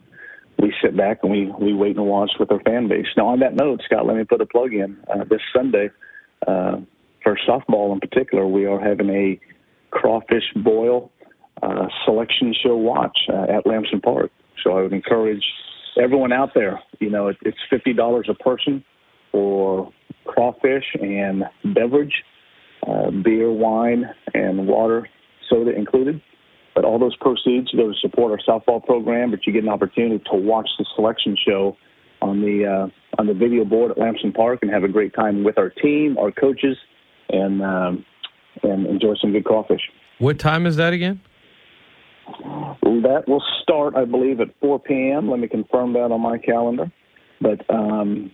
we 0.59 0.75
sit 0.83 0.97
back 0.97 1.21
and 1.23 1.31
we, 1.31 1.47
we 1.59 1.73
wait 1.73 1.97
and 1.97 2.07
watch 2.07 2.33
with 2.39 2.51
our 2.51 2.61
fan 2.61 2.89
base. 2.89 3.07
Now, 3.17 3.29
on 3.29 3.41
that 3.41 3.55
note, 3.55 3.81
Scott, 3.85 4.07
let 4.07 4.17
me 4.17 4.25
put 4.25 4.41
a 4.41 4.47
plug 4.47 4.75
in. 4.75 4.99
Uh, 5.09 5.25
this 5.25 5.41
Sunday, 5.55 5.91
uh, 6.47 6.79
for 7.23 7.39
softball 7.49 7.93
in 7.93 8.01
particular, 8.01 8.47
we 8.47 8.67
are 8.67 8.81
having 8.81 9.09
a 9.11 9.41
crawfish 9.91 10.53
boil 10.57 11.12
uh, 11.63 11.87
selection 12.05 12.55
show 12.63 12.77
watch 12.77 13.17
uh, 13.33 13.57
at 13.57 13.67
Lamson 13.67 14.01
Park. 14.01 14.31
So 14.63 14.77
I 14.77 14.83
would 14.83 14.93
encourage 14.93 15.45
everyone 16.03 16.33
out 16.33 16.51
there. 16.55 16.81
You 17.01 17.11
know, 17.11 17.29
it, 17.29 17.37
it's 17.43 17.59
fifty 17.71 17.93
dollars 17.93 18.29
a 18.29 18.35
person 18.35 18.85
for 19.31 19.93
crawfish 20.25 20.85
and 21.01 21.45
beverage, 21.75 22.23
uh, 22.87 23.11
beer, 23.11 23.51
wine, 23.51 24.05
and 24.35 24.67
water, 24.67 25.09
soda 25.49 25.75
included. 25.75 26.21
But 26.75 26.85
all 26.85 26.99
those 26.99 27.17
proceeds 27.17 27.71
go 27.73 27.89
to 27.89 27.95
support 28.01 28.33
our 28.33 28.39
softball 28.61 28.85
program. 28.85 29.31
But 29.31 29.47
you 29.47 29.53
get 29.53 29.63
an 29.63 29.69
opportunity 29.69 30.23
to 30.31 30.37
watch 30.37 30.69
the 30.79 30.87
selection 30.95 31.37
show 31.47 31.77
on 32.21 32.41
the 32.41 32.67
uh, 32.67 33.21
on 33.21 33.27
the 33.27 33.35
video 33.35 33.65
board 33.65 33.91
at 33.91 33.99
Lamson 33.99 34.33
Park 34.33 34.61
and 34.63 34.71
have 34.71 34.85
a 34.85 34.89
great 34.89 35.15
time 35.15 35.45
with 35.45 35.59
our 35.59 35.71
team, 35.71 36.17
our 36.19 36.31
coaches, 36.33 36.77
and 37.29 37.63
um, 37.63 38.05
and 38.63 38.87
enjoy 38.87 39.15
some 39.21 39.33
good 39.33 39.45
crawfish. 39.45 39.83
What 40.19 40.39
time 40.39 40.67
is 40.67 40.77
that 40.77 40.93
again? 40.93 41.21
That 42.83 43.25
will 43.27 43.43
start, 43.63 43.95
I 43.97 44.05
believe, 44.05 44.41
at 44.41 44.49
4 44.61 44.79
p.m. 44.81 45.31
Let 45.31 45.41
me 45.41 45.49
confirm 45.49 45.93
that 45.95 46.11
on 46.13 46.21
my 46.21 46.39
calendar. 46.39 46.93
But 47.41 47.69
um, 47.69 48.31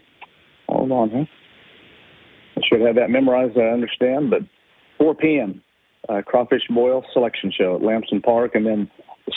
Hold 0.68 0.92
on, 0.92 1.10
huh? 1.10 1.24
I 2.56 2.60
should 2.68 2.80
have 2.82 2.96
that 2.96 3.10
memorized. 3.10 3.56
I 3.56 3.72
understand, 3.72 4.30
but 4.30 4.40
4 4.98 5.14
p.m. 5.14 5.62
Uh, 6.08 6.22
crawfish 6.22 6.62
boil 6.70 7.04
selection 7.12 7.52
show 7.56 7.76
at 7.76 7.82
Lamson 7.82 8.20
Park, 8.20 8.54
and 8.54 8.66
then 8.66 8.90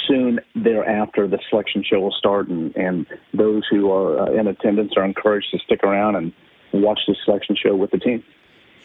soon 0.08 0.39
thereafter 0.56 1.28
the 1.28 1.39
selection 1.50 1.84
show 1.84 2.00
will 2.00 2.15
start, 2.17 2.47
and, 2.47 2.76
and 2.76 3.06
those 3.34 3.63
who 3.69 3.91
are 3.91 4.19
uh, 4.19 4.39
in 4.39 4.47
attendance 4.47 4.93
are 4.97 5.06
encouraged 5.06 5.47
to 5.52 5.60
stick 5.60 5.84
around 5.84 6.15
and 6.15 6.34
watch 6.74 7.00
the 7.08 7.15
selection 7.26 7.56
show 7.56 7.76
with 7.76 7.91
the 7.91 7.97
team. 7.97 8.24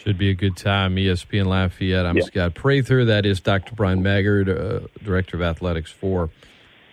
Should 0.02 0.18
be 0.18 0.30
a 0.30 0.34
good 0.34 0.56
time. 0.56 0.96
ESPN 0.96 1.46
Lafayette. 1.46 2.06
I'm 2.06 2.16
yeah. 2.16 2.24
Scott 2.24 2.54
Prather. 2.54 3.04
That 3.04 3.26
is 3.26 3.40
Dr. 3.40 3.74
Bryan 3.74 4.02
Maggard, 4.02 4.48
uh, 4.48 4.86
Director 5.02 5.36
of 5.36 5.42
Athletics 5.42 5.90
for 5.90 6.30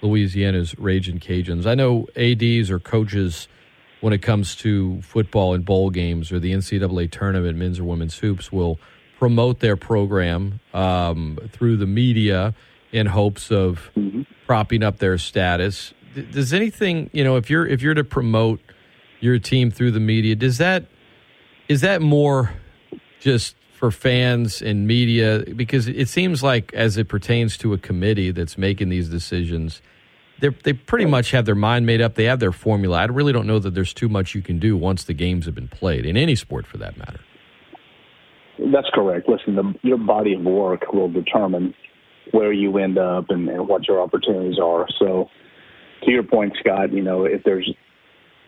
Louisiana's 0.01 0.77
Ragin' 0.79 1.19
Cajuns. 1.19 1.65
I 1.65 1.75
know 1.75 2.07
ADs 2.15 2.69
or 2.69 2.79
coaches– 2.79 3.47
when 4.03 4.11
it 4.11 4.21
comes 4.21 4.53
to 4.57 5.01
football 5.01 5.53
and 5.53 5.63
bowl 5.63 5.89
games 5.89 6.29
or 6.29 6.37
the 6.37 6.51
NCAA 6.51 7.09
tournament, 7.09 7.57
men's 7.57 7.79
or 7.79 7.85
women's 7.85 8.17
hoops, 8.17 8.51
will 8.51 8.77
promote 9.17 9.61
their 9.61 9.77
program 9.77 10.59
um, 10.73 11.39
through 11.53 11.77
the 11.77 11.85
media 11.85 12.53
in 12.91 13.05
hopes 13.05 13.49
of 13.49 13.89
mm-hmm. 13.95 14.23
propping 14.45 14.83
up 14.83 14.97
their 14.97 15.17
status. 15.17 15.93
Does 16.31 16.51
anything, 16.51 17.11
you 17.13 17.23
know, 17.23 17.37
if 17.37 17.49
you're 17.49 17.65
if 17.65 17.81
you're 17.81 17.93
to 17.93 18.03
promote 18.03 18.59
your 19.21 19.39
team 19.39 19.71
through 19.71 19.91
the 19.91 20.01
media, 20.01 20.35
does 20.35 20.57
that 20.57 20.83
is 21.69 21.79
that 21.79 22.01
more 22.01 22.51
just 23.23 23.55
for 23.73 23.89
fans 23.89 24.61
and 24.61 24.85
media? 24.85 25.43
Because 25.55 25.87
it 25.87 26.09
seems 26.09 26.43
like 26.43 26.73
as 26.73 26.97
it 26.97 27.07
pertains 27.07 27.57
to 27.57 27.73
a 27.73 27.77
committee 27.77 28.31
that's 28.31 28.57
making 28.57 28.89
these 28.89 29.09
decisions 29.09 29.81
they 30.63 30.73
pretty 30.73 31.05
much 31.05 31.31
have 31.31 31.45
their 31.45 31.55
mind 31.55 31.85
made 31.85 32.01
up. 32.01 32.15
They 32.15 32.25
have 32.25 32.39
their 32.39 32.51
formula. 32.51 32.97
I 32.97 33.05
really 33.05 33.31
don't 33.31 33.47
know 33.47 33.59
that 33.59 33.73
there's 33.73 33.93
too 33.93 34.09
much 34.09 34.35
you 34.35 34.41
can 34.41 34.59
do 34.59 34.75
once 34.75 35.05
the 35.05 35.13
games 35.13 35.45
have 35.45 35.55
been 35.55 35.69
played 35.69 36.05
in 36.05 36.17
any 36.17 36.35
sport 36.35 36.65
for 36.67 36.77
that 36.77 36.97
matter. 36.97 37.19
That's 38.59 38.89
correct. 38.93 39.29
Listen, 39.29 39.55
the, 39.55 39.73
your 39.81 39.97
body 39.97 40.33
of 40.33 40.41
work 40.41 40.91
will 40.91 41.09
determine 41.09 41.73
where 42.31 42.51
you 42.51 42.77
end 42.77 42.97
up 42.97 43.29
and, 43.29 43.47
and 43.49 43.67
what 43.67 43.87
your 43.87 44.01
opportunities 44.01 44.59
are. 44.61 44.85
So, 44.99 45.29
to 46.03 46.11
your 46.11 46.23
point, 46.23 46.53
Scott, 46.59 46.91
you 46.91 47.01
know, 47.01 47.23
if 47.23 47.43
there's 47.43 47.69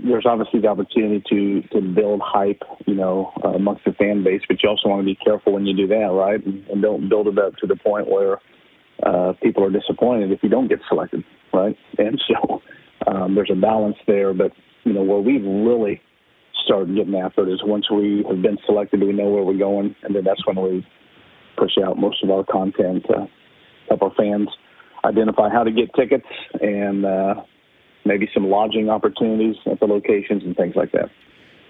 there's 0.04 0.26
obviously 0.26 0.60
the 0.60 0.68
opportunity 0.68 1.24
to 1.30 1.62
to 1.70 1.82
build 1.82 2.22
hype, 2.24 2.64
you 2.86 2.96
know, 2.96 3.32
uh, 3.44 3.50
amongst 3.50 3.86
the 3.86 3.94
fan 3.94 4.24
base, 4.24 4.42
but 4.48 4.62
you 4.62 4.70
also 4.70 4.90
want 4.90 5.02
to 5.02 5.06
be 5.06 5.16
careful 5.16 5.54
when 5.54 5.66
you 5.66 5.76
do 5.76 5.88
that, 5.88 6.12
right? 6.12 6.46
And, 6.46 6.68
and 6.68 6.82
don't 6.82 7.10
build 7.10 7.28
it 7.28 7.38
up 7.38 7.56
to 7.58 7.68
the 7.68 7.76
point 7.76 8.10
where 8.10 8.40
uh, 9.04 9.34
people 9.42 9.64
are 9.64 9.72
disappointed 9.72 10.32
if 10.32 10.44
you 10.44 10.50
don't 10.50 10.68
get 10.68 10.80
selected 10.90 11.24
right? 11.56 11.78
And 11.98 12.22
so 12.28 12.62
um, 13.08 13.36
there's 13.36 13.50
a 13.52 13.56
balance 13.56 13.98
there. 14.06 14.34
But 14.34 14.52
you 14.84 14.94
know 14.94 15.04
where 15.04 15.20
we've 15.20 15.44
really 15.44 16.02
started 16.66 16.96
getting 16.96 17.16
after 17.16 17.48
it 17.48 17.54
is 17.54 17.62
once 17.64 17.90
we 17.90 18.24
have 18.28 18.42
been 18.42 18.58
selected, 18.66 19.02
we 19.02 19.14
know 19.14 19.30
where 19.30 19.44
we're 19.44 19.58
going, 19.58 19.96
and 20.04 20.16
then 20.16 20.24
that's 20.24 20.46
when 20.46 20.62
we 20.62 20.88
push 21.58 21.72
out 21.84 21.98
most 21.98 22.24
of 22.24 22.30
our 22.30 22.44
content 22.44 23.06
to 23.08 23.28
help 23.88 24.02
our 24.02 24.12
fans 24.18 24.50
identify 25.06 25.50
how 25.50 25.64
to 25.64 25.72
get 25.72 25.94
tickets 25.94 26.26
and 26.60 27.06
uh, 27.06 27.36
maybe 28.06 28.30
some 28.34 28.50
lodging 28.50 28.90
opportunities 28.90 29.56
at 29.70 29.80
the 29.80 29.86
locations 29.86 30.44
and 30.44 30.56
things 30.56 30.76
like 30.76 30.92
that. 30.92 31.10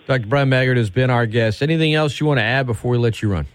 Dr. 0.07 0.27
Bryan 0.27 0.49
Maggard 0.49 0.77
has 0.77 0.89
been 0.89 1.09
our 1.09 1.25
guest. 1.25 1.63
Anything 1.63 1.93
else 1.93 2.19
you 2.19 2.27
want 2.27 2.37
to 2.37 2.43
add 2.43 2.67
before 2.67 2.91
we 2.91 2.97
let 2.97 3.21
you 3.21 3.31
run? 3.31 3.47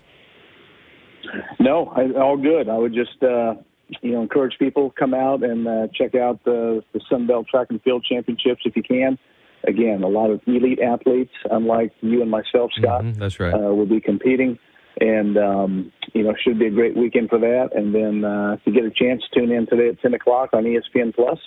No, 1.60 1.86
I, 1.94 2.10
all 2.18 2.36
good. 2.36 2.68
I 2.68 2.76
would 2.76 2.92
just 2.92 3.22
uh, 3.22 3.54
you 4.02 4.12
know, 4.12 4.22
encourage 4.22 4.58
people 4.58 4.90
to 4.90 4.94
come 4.96 5.14
out 5.14 5.42
and 5.42 5.66
uh, 5.66 5.86
check 5.94 6.14
out 6.14 6.42
the, 6.44 6.82
the 6.92 7.00
Sun 7.08 7.26
Belt 7.26 7.46
Track 7.48 7.68
and 7.70 7.80
Field 7.82 8.04
Championships 8.04 8.62
if 8.64 8.76
you 8.76 8.82
can. 8.82 9.18
Again, 9.66 10.02
a 10.02 10.08
lot 10.08 10.30
of 10.30 10.40
elite 10.46 10.80
athletes, 10.80 11.32
unlike 11.50 11.92
you 12.00 12.22
and 12.22 12.30
myself, 12.30 12.70
Scott. 12.76 13.04
Mm-hmm, 13.04 13.20
that's 13.20 13.38
right. 13.38 13.52
Uh, 13.52 13.74
will 13.74 13.86
be 13.86 14.00
competing, 14.00 14.58
and 15.00 15.36
um, 15.36 15.92
you 16.14 16.22
know, 16.22 16.34
should 16.42 16.58
be 16.58 16.66
a 16.66 16.70
great 16.70 16.96
weekend 16.96 17.28
for 17.28 17.38
that. 17.38 17.68
And 17.74 17.94
then, 17.94 18.24
uh, 18.24 18.54
if 18.54 18.60
you 18.64 18.72
get 18.72 18.84
a 18.84 18.90
chance, 18.90 19.22
tune 19.34 19.52
in 19.52 19.66
today 19.66 19.90
at 19.90 20.00
10 20.00 20.14
o'clock 20.14 20.50
on 20.54 20.64
ESPN 20.64 21.14
Plus. 21.14 21.38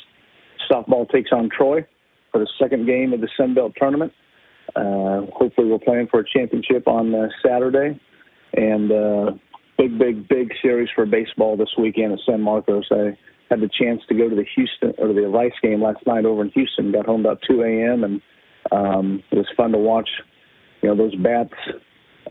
Softball 0.70 1.10
takes 1.10 1.32
on 1.32 1.50
Troy 1.50 1.86
for 2.32 2.40
the 2.40 2.48
second 2.60 2.86
game 2.86 3.14
of 3.14 3.22
the 3.22 3.30
Sun 3.38 3.54
Belt 3.54 3.74
tournament. 3.78 4.14
Uh, 4.76 5.22
hopefully, 5.34 5.68
we're 5.68 5.80
playing 5.80 6.08
for 6.10 6.20
a 6.22 6.26
championship 6.26 6.88
on 6.88 7.14
uh, 7.14 7.28
Saturday, 7.46 8.00
and 8.54 8.92
uh, 8.92 9.32
big, 9.78 10.00
big, 10.00 10.28
big 10.28 10.52
series 10.62 10.90
for 10.96 11.06
baseball 11.06 11.58
this 11.58 11.70
weekend 11.78 12.14
at 12.14 12.20
San 12.26 12.42
Marcos. 12.42 12.88
I 12.92 13.18
had 13.50 13.62
the 13.62 13.70
chance 13.70 14.02
to 14.10 14.16
go 14.16 14.30
to 14.30 14.36
the 14.36 14.46
Houston 14.56 14.94
or 14.98 15.14
the 15.14 15.28
Rice 15.28 15.54
game 15.62 15.82
last 15.82 16.06
night 16.08 16.26
over 16.26 16.42
in 16.42 16.50
Houston. 16.50 16.92
Got 16.92 17.06
home 17.06 17.22
about 17.22 17.40
2 17.48 17.62
a.m. 17.62 18.04
and 18.04 18.22
um, 18.72 19.24
it 19.32 19.38
was 19.38 19.48
fun 19.56 19.72
to 19.72 19.78
watch. 19.78 20.10
You 20.82 20.90
know 20.90 20.96
those 20.96 21.16
bats 21.16 21.54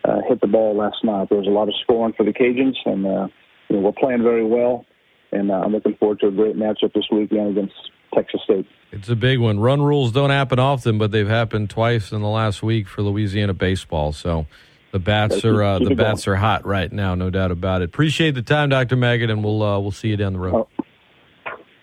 uh, 0.05 0.21
hit 0.29 0.41
the 0.41 0.47
ball 0.47 0.77
last 0.77 1.05
night. 1.05 1.29
There 1.29 1.39
was 1.39 1.47
a 1.47 1.51
lot 1.51 1.69
of 1.69 1.75
scoring 1.83 2.15
for 2.17 2.25
the 2.25 2.33
Cajuns, 2.33 2.77
and 2.87 3.07
uh, 3.07 3.29
you 3.69 3.77
know, 3.77 3.83
we're 3.83 3.93
playing 3.93 4.23
very 4.23 4.45
well. 4.45 4.85
and 5.31 5.51
uh, 5.51 5.55
I'm 5.55 5.73
looking 5.73 5.97
forward 5.97 6.21
to 6.21 6.29
a 6.29 6.33
great 6.33 6.57
matchup 6.57 6.93
this 6.95 7.07
weekend 7.11 7.57
against 7.57 7.75
Texas 8.15 8.41
State. 8.45 8.67
It's 8.91 9.09
a 9.09 9.17
big 9.17 9.39
one. 9.39 9.59
Run 9.59 9.81
rules 9.81 10.13
don't 10.13 10.31
happen 10.31 10.59
often, 10.59 10.99
but 10.99 11.11
they've 11.11 11.29
happened 11.29 11.71
twice 11.71 12.13
in 12.13 12.21
the 12.21 12.29
last 12.29 12.63
week 12.63 12.87
for 12.89 13.03
Louisiana 13.03 13.55
baseball. 13.55 14.13
So 14.13 14.47
the 14.93 14.99
bats 14.99 15.45
are 15.45 15.63
uh, 15.63 15.79
the 15.79 15.95
bats 15.95 16.29
are 16.29 16.37
hot 16.37 16.67
right 16.67 16.93
now, 16.93 17.15
no 17.15 17.31
doubt 17.31 17.51
about 17.51 17.81
it. 17.81 17.87
Appreciate 17.87 18.33
the 18.33 18.43
time, 18.43 18.69
Doctor 18.69 18.97
Maggard, 18.97 19.31
and 19.31 19.43
we'll 19.43 19.63
uh, 19.63 19.79
we'll 19.81 19.91
see 19.91 20.09
you 20.09 20.17
down 20.17 20.35
the 20.35 20.39
road. 20.39 20.55
Oh. 20.55 20.69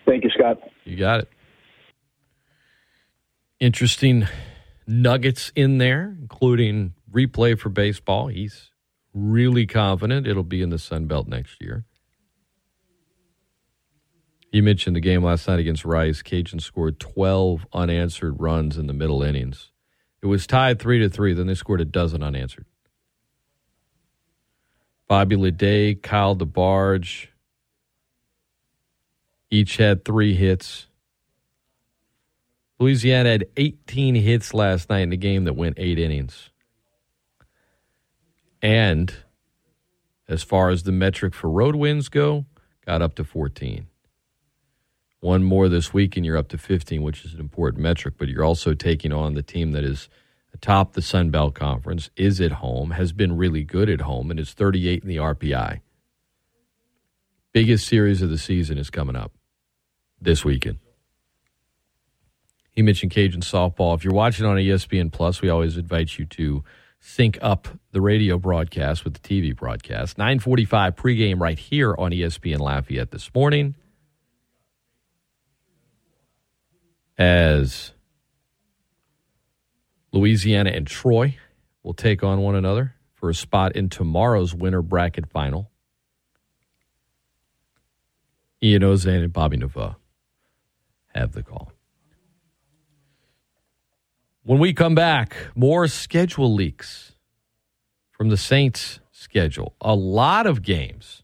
Thank 0.06 0.24
you, 0.24 0.30
Scott. 0.30 0.58
You 0.84 0.96
got 0.96 1.20
it. 1.20 1.28
Interesting 3.58 4.26
nuggets 4.86 5.52
in 5.54 5.78
there, 5.78 6.16
including 6.20 6.94
replay 7.12 7.58
for 7.58 7.68
baseball. 7.68 8.28
He's 8.28 8.70
really 9.12 9.66
confident 9.66 10.26
it'll 10.26 10.42
be 10.42 10.62
in 10.62 10.70
the 10.70 10.78
Sun 10.78 11.06
Belt 11.06 11.28
next 11.28 11.60
year. 11.60 11.84
You 14.50 14.62
mentioned 14.64 14.96
the 14.96 15.00
game 15.00 15.22
last 15.22 15.46
night 15.46 15.60
against 15.60 15.84
Rice. 15.84 16.22
Cajun 16.22 16.58
scored 16.58 16.98
12 16.98 17.66
unanswered 17.72 18.40
runs 18.40 18.76
in 18.76 18.88
the 18.88 18.92
middle 18.92 19.22
innings. 19.22 19.70
It 20.22 20.26
was 20.26 20.46
tied 20.46 20.80
3 20.80 20.98
to 21.00 21.08
3, 21.08 21.34
then 21.34 21.46
they 21.46 21.54
scored 21.54 21.80
a 21.80 21.84
dozen 21.84 22.22
unanswered. 22.22 22.66
Bobby 25.06 25.36
Leday, 25.36 26.00
Kyle 26.00 26.36
DeBarge, 26.36 27.28
each 29.50 29.76
had 29.76 30.04
three 30.04 30.34
hits. 30.34 30.86
Louisiana 32.78 33.30
had 33.30 33.46
18 33.56 34.14
hits 34.14 34.54
last 34.54 34.88
night 34.88 35.00
in 35.00 35.12
a 35.12 35.16
game 35.16 35.44
that 35.44 35.54
went 35.54 35.78
eight 35.78 35.98
innings. 35.98 36.50
And 38.62 39.12
as 40.28 40.44
far 40.44 40.70
as 40.70 40.84
the 40.84 40.92
metric 40.92 41.34
for 41.34 41.50
road 41.50 41.74
wins 41.74 42.08
go, 42.08 42.46
got 42.86 43.02
up 43.02 43.16
to 43.16 43.24
14. 43.24 43.89
One 45.20 45.44
more 45.44 45.68
this 45.68 45.92
week, 45.92 46.16
and 46.16 46.24
you're 46.24 46.38
up 46.38 46.48
to 46.48 46.58
15, 46.58 47.02
which 47.02 47.24
is 47.24 47.34
an 47.34 47.40
important 47.40 47.82
metric, 47.82 48.14
but 48.16 48.28
you're 48.28 48.44
also 48.44 48.72
taking 48.72 49.12
on 49.12 49.34
the 49.34 49.42
team 49.42 49.72
that 49.72 49.84
is 49.84 50.08
atop 50.54 50.94
the 50.94 51.02
Sun 51.02 51.30
Belt 51.30 51.54
Conference, 51.54 52.10
is 52.16 52.40
at 52.40 52.52
home, 52.52 52.92
has 52.92 53.12
been 53.12 53.36
really 53.36 53.62
good 53.62 53.90
at 53.90 54.00
home, 54.00 54.30
and 54.30 54.40
is 54.40 54.52
38 54.52 55.02
in 55.02 55.08
the 55.08 55.18
RPI. 55.18 55.80
Biggest 57.52 57.86
series 57.86 58.22
of 58.22 58.30
the 58.30 58.38
season 58.38 58.78
is 58.78 58.90
coming 58.90 59.14
up 59.14 59.32
this 60.20 60.44
weekend. 60.44 60.78
He 62.70 62.82
mentioned 62.82 63.12
Cajun 63.12 63.42
softball. 63.42 63.94
If 63.94 64.04
you're 64.04 64.14
watching 64.14 64.46
on 64.46 64.56
ESPN 64.56 65.12
Plus, 65.12 65.42
we 65.42 65.50
always 65.50 65.76
invite 65.76 66.18
you 66.18 66.24
to 66.26 66.64
sync 67.00 67.38
up 67.42 67.68
the 67.92 68.00
radio 68.00 68.38
broadcast 68.38 69.04
with 69.04 69.14
the 69.14 69.20
TV 69.20 69.54
broadcast. 69.54 70.16
9:45 70.16 70.96
pregame 70.96 71.40
right 71.40 71.58
here 71.58 71.94
on 71.98 72.12
ESPN 72.12 72.60
Lafayette 72.60 73.10
this 73.10 73.30
morning. 73.34 73.74
As 77.20 77.92
Louisiana 80.10 80.70
and 80.70 80.86
Troy 80.86 81.36
will 81.82 81.92
take 81.92 82.24
on 82.24 82.40
one 82.40 82.54
another 82.54 82.94
for 83.12 83.28
a 83.28 83.34
spot 83.34 83.76
in 83.76 83.90
tomorrow's 83.90 84.54
winter 84.54 84.80
bracket 84.80 85.28
final. 85.28 85.70
Ian 88.62 88.80
Ozane 88.80 89.22
and 89.22 89.32
Bobby 89.34 89.58
Nava 89.58 89.96
have 91.14 91.32
the 91.32 91.42
call. 91.42 91.72
When 94.42 94.58
we 94.58 94.72
come 94.72 94.94
back, 94.94 95.36
more 95.54 95.88
schedule 95.88 96.54
leaks 96.54 97.16
from 98.10 98.30
the 98.30 98.38
Saints 98.38 99.00
schedule. 99.12 99.74
A 99.82 99.94
lot 99.94 100.46
of 100.46 100.62
games. 100.62 101.19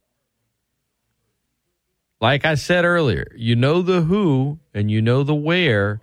Like 2.27 2.45
I 2.45 2.57
said 2.57 2.85
earlier, 2.85 3.33
you 3.37 3.55
know 3.55 3.83
the 3.83 4.01
who 4.01 4.59
and 4.75 4.91
you 4.91 5.01
know 5.01 5.23
the 5.23 5.33
where, 5.33 6.01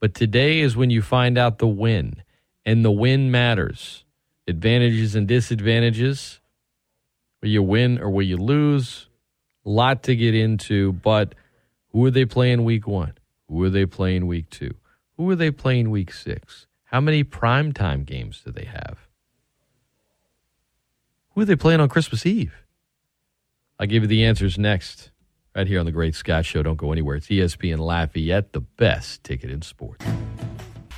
but 0.00 0.14
today 0.14 0.60
is 0.60 0.74
when 0.74 0.88
you 0.88 1.02
find 1.02 1.36
out 1.36 1.58
the 1.58 1.66
when, 1.66 2.22
and 2.64 2.82
the 2.82 2.90
win 2.90 3.30
matters. 3.30 4.02
Advantages 4.48 5.14
and 5.14 5.28
disadvantages. 5.28 6.40
Will 7.42 7.50
you 7.50 7.62
win 7.62 7.98
or 7.98 8.08
will 8.08 8.22
you 8.22 8.38
lose? 8.38 9.10
A 9.66 9.68
lot 9.68 10.02
to 10.04 10.16
get 10.16 10.34
into, 10.34 10.94
but 10.94 11.34
who 11.92 12.06
are 12.06 12.10
they 12.10 12.24
playing 12.24 12.64
week 12.64 12.86
one? 12.86 13.12
Who 13.46 13.62
are 13.62 13.68
they 13.68 13.84
playing 13.84 14.26
week 14.26 14.48
two? 14.48 14.76
Who 15.18 15.28
are 15.28 15.36
they 15.36 15.50
playing 15.50 15.90
week 15.90 16.10
six? 16.10 16.66
How 16.84 17.02
many 17.02 17.22
primetime 17.22 18.06
games 18.06 18.40
do 18.42 18.50
they 18.50 18.64
have? 18.64 18.96
Who 21.34 21.42
are 21.42 21.44
they 21.44 21.54
playing 21.54 21.80
on 21.80 21.90
Christmas 21.90 22.24
Eve? 22.24 22.64
I'll 23.78 23.86
give 23.86 24.04
you 24.04 24.08
the 24.08 24.24
answers 24.24 24.56
next, 24.56 25.10
right 25.56 25.66
here 25.66 25.80
on 25.80 25.86
The 25.86 25.92
Great 25.92 26.14
Scott 26.14 26.44
Show. 26.44 26.62
Don't 26.62 26.76
go 26.76 26.92
anywhere. 26.92 27.16
It's 27.16 27.28
ESPN 27.28 27.78
Lafayette, 27.78 28.52
the 28.52 28.60
best 28.60 29.24
ticket 29.24 29.50
in 29.50 29.62
sports. 29.62 30.04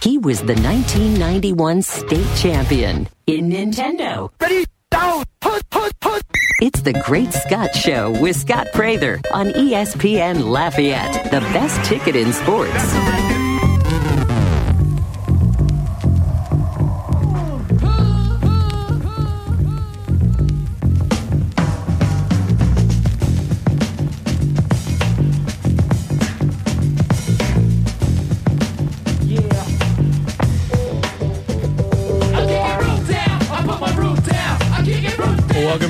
He 0.02 0.18
was 0.18 0.40
the 0.40 0.54
1991 0.54 1.82
state 1.82 2.36
champion 2.36 3.08
in 3.26 3.50
Nintendo. 3.50 4.30
Ready, 4.40 4.64
down, 4.90 5.24
put, 5.40 5.68
put, 5.70 5.98
put. 6.00 6.22
It's 6.60 6.82
the 6.82 6.92
Great 7.04 7.32
Scott 7.32 7.74
Show 7.74 8.10
with 8.20 8.36
Scott 8.36 8.68
Prather 8.72 9.20
on 9.32 9.48
ESPN 9.48 10.50
Lafayette, 10.50 11.30
the 11.30 11.40
best 11.40 11.88
ticket 11.88 12.16
in 12.16 12.32
sports. 12.32 13.37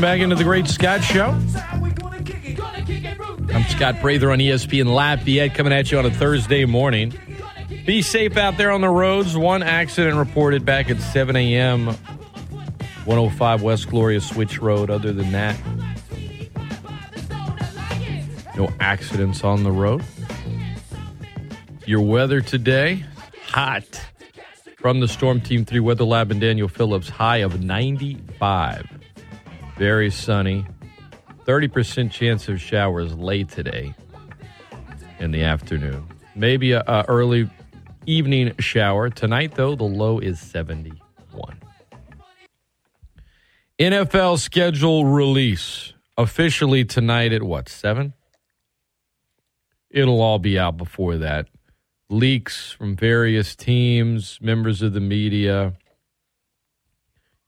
Back 0.08 0.20
into 0.20 0.36
The 0.36 0.44
Great 0.44 0.66
Scott 0.66 1.04
Show. 1.04 1.38
I'm 3.52 3.64
Scott 3.64 4.00
Prather 4.00 4.30
on 4.30 4.38
ESPN 4.38 4.86
Lafayette 4.86 5.54
coming 5.54 5.70
at 5.70 5.92
you 5.92 5.98
on 5.98 6.06
a 6.06 6.10
Thursday 6.10 6.64
morning. 6.64 7.12
Be 7.84 8.00
safe 8.00 8.38
out 8.38 8.56
there 8.56 8.70
on 8.70 8.80
the 8.80 8.88
roads. 8.88 9.36
One 9.36 9.62
accident 9.62 10.16
reported 10.16 10.64
back 10.64 10.88
at 10.88 10.98
7 10.98 11.36
a.m. 11.36 11.88
105 11.88 13.60
West 13.60 13.90
Gloria 13.90 14.22
Switch 14.22 14.58
Road. 14.62 14.88
Other 14.88 15.12
than 15.12 15.30
that, 15.32 15.60
no 18.56 18.72
accidents 18.80 19.44
on 19.44 19.62
the 19.62 19.72
road. 19.72 20.02
Your 21.84 22.00
weather 22.00 22.40
today, 22.40 23.04
hot. 23.44 23.84
From 24.78 25.00
the 25.00 25.08
Storm 25.08 25.42
Team 25.42 25.66
3 25.66 25.80
Weather 25.80 26.04
Lab 26.04 26.30
and 26.30 26.40
Daniel 26.40 26.68
Phillips, 26.68 27.10
high 27.10 27.38
of 27.38 27.62
95. 27.62 28.97
Very 29.78 30.10
sunny. 30.10 30.66
30% 31.46 32.10
chance 32.10 32.48
of 32.48 32.60
showers 32.60 33.14
late 33.14 33.48
today 33.48 33.94
in 35.20 35.30
the 35.30 35.44
afternoon. 35.44 36.04
Maybe 36.34 36.72
a, 36.72 36.82
a 36.84 37.04
early 37.06 37.48
evening 38.04 38.56
shower. 38.58 39.08
Tonight, 39.08 39.54
though, 39.54 39.76
the 39.76 39.84
low 39.84 40.18
is 40.18 40.40
71. 40.40 41.60
NFL 43.78 44.40
schedule 44.40 45.04
release 45.04 45.92
officially 46.16 46.84
tonight 46.84 47.32
at 47.32 47.44
what, 47.44 47.68
7? 47.68 48.14
It'll 49.90 50.20
all 50.20 50.40
be 50.40 50.58
out 50.58 50.76
before 50.76 51.18
that. 51.18 51.46
Leaks 52.10 52.72
from 52.72 52.96
various 52.96 53.54
teams, 53.54 54.40
members 54.40 54.82
of 54.82 54.92
the 54.92 55.00
media. 55.00 55.74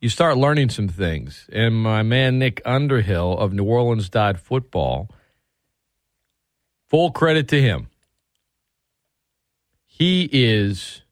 You 0.00 0.08
start 0.08 0.38
learning 0.38 0.70
some 0.70 0.88
things. 0.88 1.46
And 1.52 1.74
my 1.74 2.02
man 2.02 2.38
Nick 2.38 2.62
Underhill 2.64 3.36
of 3.36 3.52
New 3.52 3.64
Orleans 3.64 4.08
Dot 4.08 4.38
Football, 4.38 5.10
full 6.88 7.10
credit 7.10 7.48
to 7.48 7.60
him. 7.60 7.88
He 9.84 10.28
is 10.32 11.02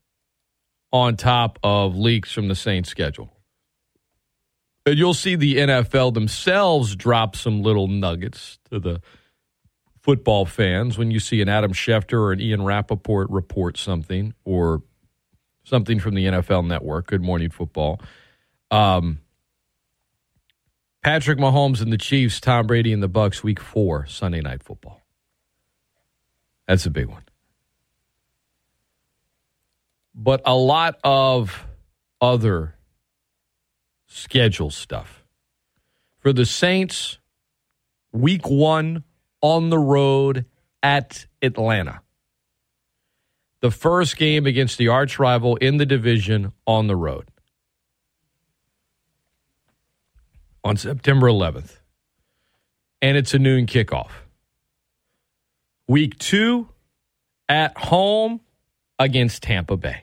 on 0.90 1.16
top 1.16 1.58
of 1.62 1.96
leaks 1.96 2.32
from 2.32 2.48
the 2.48 2.54
Saints 2.54 2.88
schedule. 2.88 3.30
And 4.86 4.96
you'll 4.96 5.12
see 5.12 5.34
the 5.34 5.56
NFL 5.56 6.14
themselves 6.14 6.96
drop 6.96 7.36
some 7.36 7.62
little 7.62 7.88
nuggets 7.88 8.58
to 8.70 8.78
the 8.78 9.02
football 10.00 10.46
fans 10.46 10.96
when 10.96 11.10
you 11.10 11.20
see 11.20 11.42
an 11.42 11.48
Adam 11.50 11.74
Schefter 11.74 12.14
or 12.14 12.32
an 12.32 12.40
Ian 12.40 12.62
Rapoport 12.64 13.28
report 13.28 13.76
something 13.76 14.32
or 14.46 14.82
something 15.64 16.00
from 16.00 16.14
the 16.14 16.24
NFL 16.24 16.66
network, 16.66 17.08
Good 17.08 17.20
Morning 17.20 17.50
Football. 17.50 18.00
Um, 18.70 19.20
Patrick 21.02 21.38
Mahomes 21.38 21.80
and 21.80 21.92
the 21.92 21.98
Chiefs, 21.98 22.40
Tom 22.40 22.66
Brady 22.66 22.92
and 22.92 23.02
the 23.02 23.08
Bucs, 23.08 23.42
week 23.42 23.60
four, 23.60 24.06
Sunday 24.06 24.40
night 24.40 24.62
football. 24.62 25.00
That's 26.66 26.84
a 26.84 26.90
big 26.90 27.06
one. 27.06 27.22
But 30.14 30.42
a 30.44 30.54
lot 30.54 30.98
of 31.04 31.66
other 32.20 32.74
schedule 34.06 34.70
stuff. 34.70 35.24
For 36.18 36.32
the 36.32 36.44
Saints, 36.44 37.18
week 38.12 38.50
one, 38.50 39.04
on 39.40 39.70
the 39.70 39.78
road 39.78 40.44
at 40.82 41.26
Atlanta. 41.40 42.00
The 43.60 43.70
first 43.70 44.16
game 44.16 44.46
against 44.46 44.78
the 44.78 44.88
arch 44.88 45.18
rival 45.18 45.56
in 45.56 45.76
the 45.76 45.86
division 45.86 46.52
on 46.66 46.86
the 46.86 46.96
road 46.96 47.30
on 50.68 50.76
September 50.76 51.28
11th. 51.28 51.78
And 53.00 53.16
it's 53.16 53.32
a 53.32 53.38
noon 53.38 53.64
kickoff. 53.64 54.10
Week 55.86 56.18
two 56.18 56.68
at 57.48 57.76
home 57.78 58.40
against 58.98 59.42
Tampa 59.42 59.78
Bay. 59.78 60.02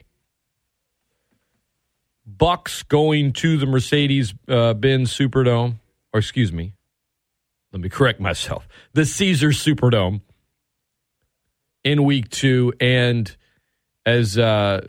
Bucs 2.27 2.85
going 2.87 3.31
to 3.33 3.57
the 3.57 3.67
Mercedes 3.67 4.33
uh, 4.47 4.73
Benz 4.73 5.15
Superdome, 5.15 5.75
or 6.11 6.19
excuse 6.19 6.51
me, 6.51 6.73
let 7.71 7.81
me 7.81 7.89
correct 7.89 8.19
myself, 8.19 8.67
the 8.93 9.05
Caesar 9.05 9.49
Superdome 9.49 10.21
in 11.83 12.03
week 12.03 12.29
two. 12.29 12.73
And 12.79 13.35
as 14.03 14.39
uh, 14.39 14.81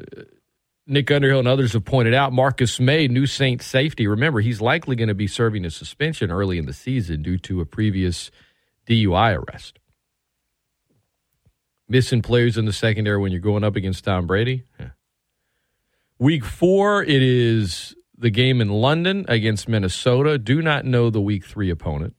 Nick 0.86 1.10
Underhill 1.10 1.40
and 1.40 1.48
others 1.48 1.72
have 1.72 1.84
pointed 1.84 2.14
out, 2.14 2.32
Marcus 2.32 2.78
Maye, 2.78 3.08
new 3.08 3.26
Saints 3.26 3.66
safety, 3.66 4.06
remember, 4.06 4.40
he's 4.40 4.60
likely 4.60 4.94
going 4.94 5.08
to 5.08 5.14
be 5.14 5.26
serving 5.26 5.64
a 5.64 5.70
suspension 5.70 6.30
early 6.30 6.58
in 6.58 6.66
the 6.66 6.72
season 6.72 7.22
due 7.22 7.38
to 7.38 7.60
a 7.60 7.66
previous 7.66 8.30
DUI 8.86 9.36
arrest. 9.36 9.80
Missing 11.88 12.22
players 12.22 12.56
in 12.56 12.66
the 12.66 12.72
secondary 12.72 13.18
when 13.18 13.32
you're 13.32 13.40
going 13.40 13.64
up 13.64 13.74
against 13.76 14.04
Tom 14.04 14.26
Brady. 14.26 14.64
Yeah. 14.78 14.90
Week 16.18 16.44
four, 16.44 17.02
it 17.02 17.22
is 17.22 17.94
the 18.16 18.30
game 18.30 18.60
in 18.60 18.70
London 18.70 19.26
against 19.28 19.68
Minnesota. 19.68 20.38
Do 20.38 20.62
not 20.62 20.84
know 20.84 21.10
the 21.10 21.20
week 21.20 21.44
three 21.44 21.70
opponent. 21.70 22.14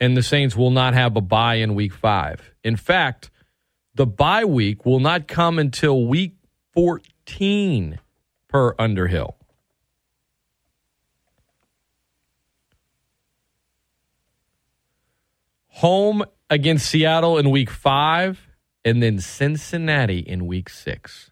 And 0.00 0.16
the 0.16 0.22
Saints 0.22 0.56
will 0.56 0.70
not 0.70 0.94
have 0.94 1.16
a 1.16 1.20
bye 1.20 1.56
in 1.56 1.74
week 1.74 1.92
five. 1.92 2.54
In 2.64 2.76
fact, 2.76 3.30
the 3.94 4.06
bye 4.06 4.44
week 4.44 4.86
will 4.86 5.00
not 5.00 5.28
come 5.28 5.58
until 5.58 6.06
week 6.06 6.34
14 6.72 7.98
per 8.48 8.74
Underhill. 8.78 9.36
Home 15.68 16.24
against 16.50 16.90
Seattle 16.90 17.38
in 17.38 17.50
week 17.50 17.70
five 17.70 18.48
and 18.84 19.02
then 19.02 19.18
Cincinnati 19.18 20.18
in 20.18 20.46
week 20.46 20.68
six. 20.68 21.30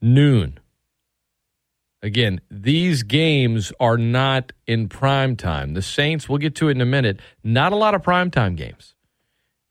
Noon. 0.00 0.58
Again, 2.02 2.40
these 2.50 3.02
games 3.02 3.72
are 3.80 3.96
not 3.96 4.52
in 4.66 4.88
prime 4.88 5.36
time. 5.36 5.72
The 5.72 5.80
Saints, 5.80 6.28
we'll 6.28 6.38
get 6.38 6.54
to 6.56 6.68
it 6.68 6.72
in 6.72 6.82
a 6.82 6.86
minute, 6.86 7.18
not 7.42 7.72
a 7.72 7.76
lot 7.76 7.94
of 7.94 8.02
prime 8.02 8.30
time 8.30 8.56
games. 8.56 8.93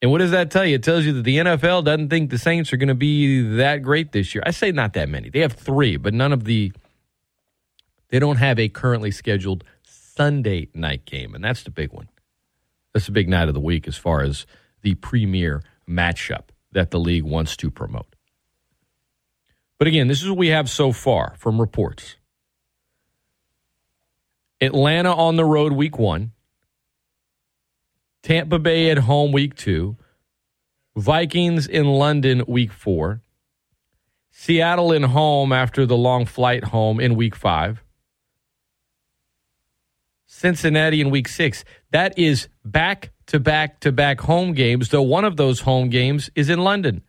And 0.04 0.12
what 0.12 0.18
does 0.18 0.32
that 0.32 0.52
tell 0.52 0.66
you? 0.66 0.76
It 0.76 0.84
tells 0.84 1.06
you 1.06 1.14
that 1.14 1.22
the 1.22 1.38
NFL 1.38 1.86
doesn't 1.86 2.10
think 2.10 2.30
the 2.30 2.38
Saints 2.38 2.74
are 2.74 2.78
going 2.78 2.90
to 2.90 2.94
be 2.94 3.56
that 3.56 3.78
great 3.78 4.12
this 4.12 4.36
year. 4.36 4.44
I 4.46 4.52
say 4.52 4.74
not 4.74 4.92
that 4.96 5.08
many. 5.08 5.30
They 5.30 5.40
have 5.40 5.54
three, 5.54 5.96
but 5.96 6.14
none 6.14 6.34
of 6.34 6.44
the, 6.44 6.74
they 8.10 8.20
don't 8.20 8.36
have 8.36 8.60
a 8.60 8.68
currently 8.68 9.12
scheduled 9.12 9.64
Sunday 9.84 10.68
night 10.74 11.06
game. 11.06 11.34
And 11.34 11.42
that's 11.42 11.64
the 11.64 11.72
big 11.72 11.94
one. 11.94 12.10
That's 12.94 13.06
the 13.06 13.14
big 13.14 13.30
night 13.30 13.48
of 13.48 13.54
the 13.54 13.62
week 13.62 13.88
as 13.88 13.96
far 13.96 14.24
as 14.24 14.46
the 14.82 14.96
premier 14.96 15.64
matchup 15.88 16.50
that 16.74 16.92
the 16.92 17.00
league 17.00 17.24
wants 17.24 17.56
to 17.56 17.72
promote. 17.72 18.14
But 19.78 19.88
again, 19.88 20.10
this 20.10 20.22
is 20.22 20.28
what 20.28 20.38
we 20.38 20.50
have 20.50 20.70
so 20.70 20.92
far 20.92 21.34
from 21.38 21.62
reports 21.62 22.18
Atlanta 24.60 25.14
on 25.14 25.38
the 25.38 25.46
road 25.46 25.72
week 25.72 25.98
one, 25.98 26.33
Tampa 28.24 28.58
Bay 28.58 28.90
at 28.90 29.00
home 29.00 29.34
week 29.34 29.54
two, 29.54 29.98
Vikings 30.96 31.68
in 31.68 31.86
London 31.86 32.44
week 32.48 32.72
four, 32.72 33.22
Seattle 34.32 34.92
in 34.92 35.04
home 35.04 35.52
after 35.52 35.86
the 35.86 35.98
long 35.98 36.26
flight 36.26 36.64
home 36.64 37.00
in 37.00 37.16
week 37.16 37.36
five. 37.36 37.84
Cincinnati 40.26 41.02
in 41.02 41.12
week 41.12 41.28
six. 41.28 41.64
That 41.92 42.18
is 42.18 42.48
back 42.66 43.12
to 43.28 43.40
back 43.40 43.80
to 43.82 43.92
back 43.92 44.22
home 44.22 44.54
games, 44.54 44.90
though 44.90 45.04
one 45.04 45.26
of 45.26 45.38
those 45.38 45.62
home 45.62 45.90
games 45.90 46.30
is 46.34 46.50
in 46.50 46.60
London, 46.60 47.04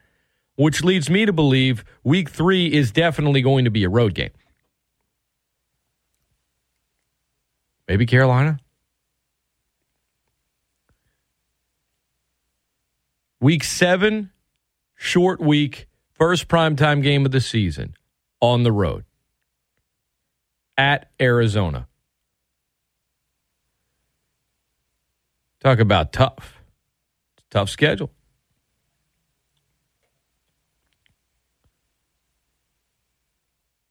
which 0.57 0.85
leads 0.85 1.09
me 1.09 1.25
to 1.27 1.33
believe 1.33 1.85
week 2.03 2.29
three 2.29 2.73
is 2.73 2.93
definitely 2.93 3.41
going 3.41 3.65
to 3.65 3.71
be 3.71 3.85
a 3.85 3.89
road 3.89 4.15
game. 4.15 4.31
Maybe 7.89 8.05
Carolina. 8.05 8.59
Week 13.45 13.63
seven, 13.63 14.31
short 14.95 15.39
week, 15.39 15.87
first 16.15 16.49
primetime 16.49 17.03
game 17.03 17.27
of 17.27 17.31
the 17.31 17.43
season 17.43 17.93
on 18.41 18.63
the 18.63 18.73
road 18.73 19.05
at 20.79 21.11
Arizona. 21.21 21.87
Talk 25.61 25.79
about 25.79 26.11
tough. 26.11 26.63
Tough 27.51 27.69
schedule. 27.69 28.11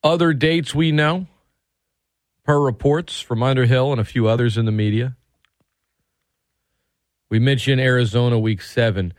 Other 0.03 0.33
dates 0.33 0.73
we 0.73 0.91
know, 0.91 1.27
per 2.43 2.59
reports 2.59 3.19
from 3.19 3.43
Underhill 3.43 3.91
and 3.91 4.01
a 4.01 4.03
few 4.03 4.27
others 4.27 4.57
in 4.57 4.65
the 4.65 4.71
media. 4.71 5.15
We 7.29 7.37
mentioned 7.37 7.79
Arizona 7.79 8.39
week 8.39 8.59
seven. 8.63 9.13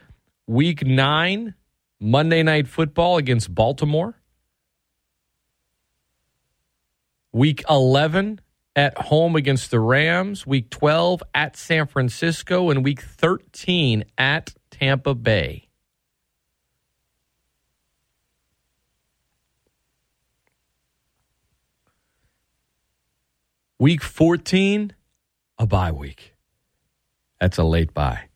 Week 0.46 0.84
nine, 0.86 1.54
Monday 2.00 2.42
night 2.42 2.68
football 2.68 3.16
against 3.16 3.54
Baltimore. 3.54 4.20
Week 7.32 7.64
11, 7.68 8.40
at 8.76 8.96
home 8.98 9.36
against 9.36 9.70
the 9.70 9.80
Rams, 9.80 10.46
week 10.46 10.70
12 10.70 11.22
at 11.34 11.56
San 11.56 11.86
Francisco, 11.86 12.70
and 12.70 12.84
week 12.84 13.00
13 13.00 14.04
at 14.18 14.54
Tampa 14.70 15.14
Bay. 15.14 15.68
Week 23.78 24.02
14, 24.02 24.94
a 25.58 25.66
bye 25.66 25.92
week. 25.92 26.34
That's 27.40 27.58
a 27.58 27.64
late 27.64 27.92
bye. 27.92 28.28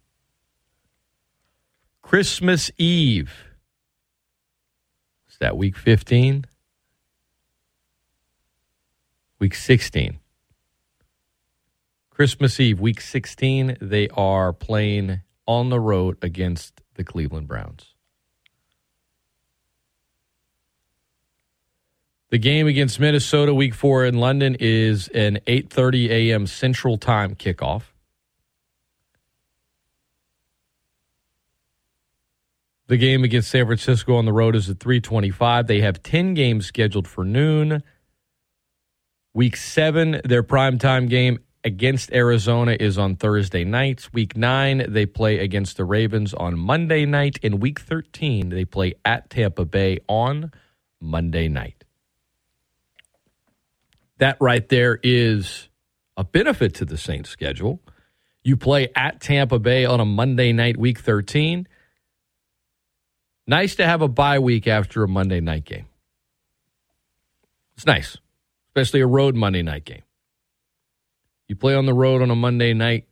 Christmas 2.09 2.71
Eve. 2.79 3.35
Is 5.29 5.37
that 5.41 5.59
week 5.59 5.77
15? 5.77 6.47
Week 9.39 9.55
16. 9.55 10.19
Christmas 12.09 12.59
Eve, 12.59 12.81
week 12.81 13.03
16, 13.03 13.77
they 13.83 14.09
are 14.09 14.55
playing 14.55 15.21
on 15.47 15.69
the 15.69 15.79
road 15.79 16.17
against 16.23 16.81
the 16.95 17.05
Cleveland 17.05 17.47
Browns. 17.47 17.93
The 22.31 22.39
game 22.39 22.67
against 22.67 22.99
Minnesota 22.99 23.53
week 23.53 23.75
4 23.75 24.07
in 24.07 24.15
London 24.15 24.57
is 24.59 25.09
an 25.09 25.41
8:30 25.47 26.09
a.m. 26.09 26.47
Central 26.47 26.97
Time 26.97 27.35
kickoff. 27.35 27.83
The 32.89 32.97
game 32.97 33.23
against 33.23 33.51
San 33.51 33.67
Francisco 33.67 34.17
on 34.17 34.25
the 34.25 34.33
road 34.33 34.57
is 34.57 34.71
at 34.71 34.81
325. 34.81 35.67
They 35.67 35.83
have 35.83 36.03
10 36.03 36.33
games 36.33 36.67
scheduled 36.67 37.07
for 37.07 37.23
noon. 37.23 37.83
Week 39.35 39.57
7, 39.57 40.23
their 40.25 40.43
primetime 40.43 41.07
game 41.07 41.39
against 41.63 42.11
Arizona 42.13 42.79
is 42.81 42.97
on 42.97 43.17
Thursday 43.17 43.63
nights. 43.63 44.11
Week 44.15 44.39
nine, 44.39 44.87
they 44.89 45.05
play 45.05 45.39
against 45.39 45.77
the 45.77 45.85
Ravens 45.85 46.33
on 46.33 46.59
Monday 46.59 47.05
night. 47.05 47.39
In 47.43 47.61
week 47.61 47.79
13, 47.79 48.49
they 48.49 48.65
play 48.65 48.95
at 49.05 49.29
Tampa 49.29 49.67
Bay 49.67 49.99
on 50.09 50.51
Monday 50.99 51.47
night. 51.49 51.85
That 54.17 54.39
right 54.41 54.67
there 54.67 54.99
is 55.03 55.69
a 56.17 56.25
benefit 56.25 56.75
to 56.77 56.87
the 56.87 56.97
Saints 56.97 57.29
schedule. 57.29 57.83
You 58.43 58.57
play 58.57 58.89
at 58.97 59.21
Tampa 59.21 59.59
Bay 59.59 59.85
on 59.85 60.01
a 60.01 60.07
Monday 60.07 60.55
night, 60.55 60.79
week 60.79 61.01
13. 61.01 61.69
Nice 63.49 63.77
to 63.77 63.87
have 63.87 64.03
a 64.03 64.09
bye 64.09 64.39
week 64.39 64.69
after 64.69 65.03
a 65.03 65.09
Monday 65.09 65.41
night 65.41 65.65
game. 65.65 65.87
It's 67.75 67.87
nice, 67.87 68.19
especially 68.69 69.01
a 69.01 69.07
road 69.07 69.35
Monday 69.35 69.63
night 69.63 69.87
game. 69.87 70.03
You 71.49 71.57
play 71.57 71.75
on 71.75 71.87
the 71.87 71.95
road 71.95 72.21
on 72.21 72.31
a 72.31 72.37
Monday 72.37 72.75
night. 72.75 73.07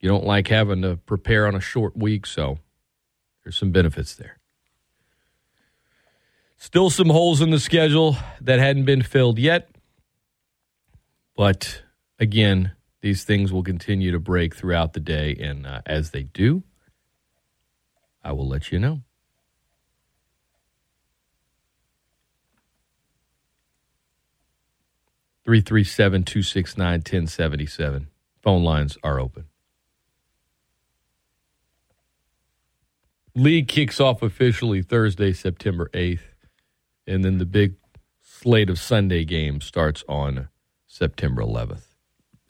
You 0.00 0.08
don't 0.08 0.24
like 0.24 0.48
having 0.48 0.80
to 0.80 0.96
prepare 0.96 1.46
on 1.46 1.54
a 1.54 1.60
short 1.60 1.94
week, 1.94 2.24
so 2.24 2.58
there's 3.44 3.58
some 3.58 3.70
benefits 3.70 4.14
there. 4.14 4.38
Still 6.56 6.88
some 6.88 7.10
holes 7.10 7.42
in 7.42 7.50
the 7.50 7.60
schedule 7.60 8.16
that 8.40 8.58
hadn't 8.58 8.86
been 8.86 9.02
filled 9.02 9.38
yet. 9.38 9.68
But 11.36 11.82
again, 12.18 12.72
these 13.02 13.24
things 13.24 13.52
will 13.52 13.62
continue 13.62 14.10
to 14.12 14.18
break 14.18 14.54
throughout 14.54 14.94
the 14.94 15.00
day. 15.00 15.36
And 15.38 15.66
uh, 15.66 15.82
as 15.84 16.12
they 16.12 16.22
do, 16.22 16.62
I 18.24 18.32
will 18.32 18.48
let 18.48 18.72
you 18.72 18.78
know. 18.78 19.02
Three 25.44 25.60
three 25.60 25.84
seven 25.84 26.22
two 26.22 26.42
six 26.42 26.76
nine 26.76 27.02
ten 27.02 27.26
seventy 27.26 27.66
seven. 27.66 28.08
Phone 28.42 28.64
lines 28.64 28.98
are 29.04 29.20
open. 29.20 29.46
League 33.34 33.68
kicks 33.68 34.00
off 34.00 34.22
officially 34.22 34.82
Thursday, 34.82 35.32
September 35.32 35.88
8th. 35.94 36.20
And 37.06 37.24
then 37.24 37.38
the 37.38 37.46
big 37.46 37.76
slate 38.22 38.70
of 38.70 38.78
Sunday 38.78 39.24
games 39.24 39.64
starts 39.64 40.04
on 40.08 40.48
September 40.86 41.42
11th. 41.42 41.86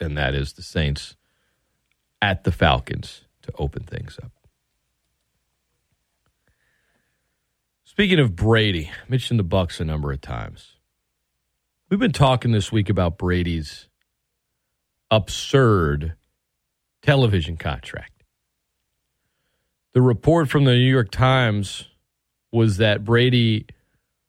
And 0.01 0.17
that 0.17 0.35
is 0.35 0.53
the 0.53 0.61
Saints 0.63 1.15
at 2.21 2.43
the 2.43 2.51
Falcons 2.51 3.23
to 3.43 3.53
open 3.57 3.83
things 3.83 4.19
up. 4.23 4.31
Speaking 7.93 8.17
of 8.17 8.35
Brady, 8.35 8.89
mentioned 9.07 9.39
the 9.39 9.43
Bucs 9.43 9.79
a 9.79 9.85
number 9.85 10.11
of 10.11 10.19
times. 10.19 10.77
We've 11.91 11.99
been 11.99 12.11
talking 12.11 12.51
this 12.51 12.71
week 12.71 12.89
about 12.89 13.19
Brady's 13.19 13.87
absurd 15.11 16.15
television 17.03 17.55
contract. 17.55 18.23
The 19.93 20.01
report 20.01 20.49
from 20.49 20.63
the 20.63 20.71
New 20.71 20.89
York 20.89 21.11
Times 21.11 21.87
was 22.51 22.77
that 22.77 23.03
Brady 23.03 23.67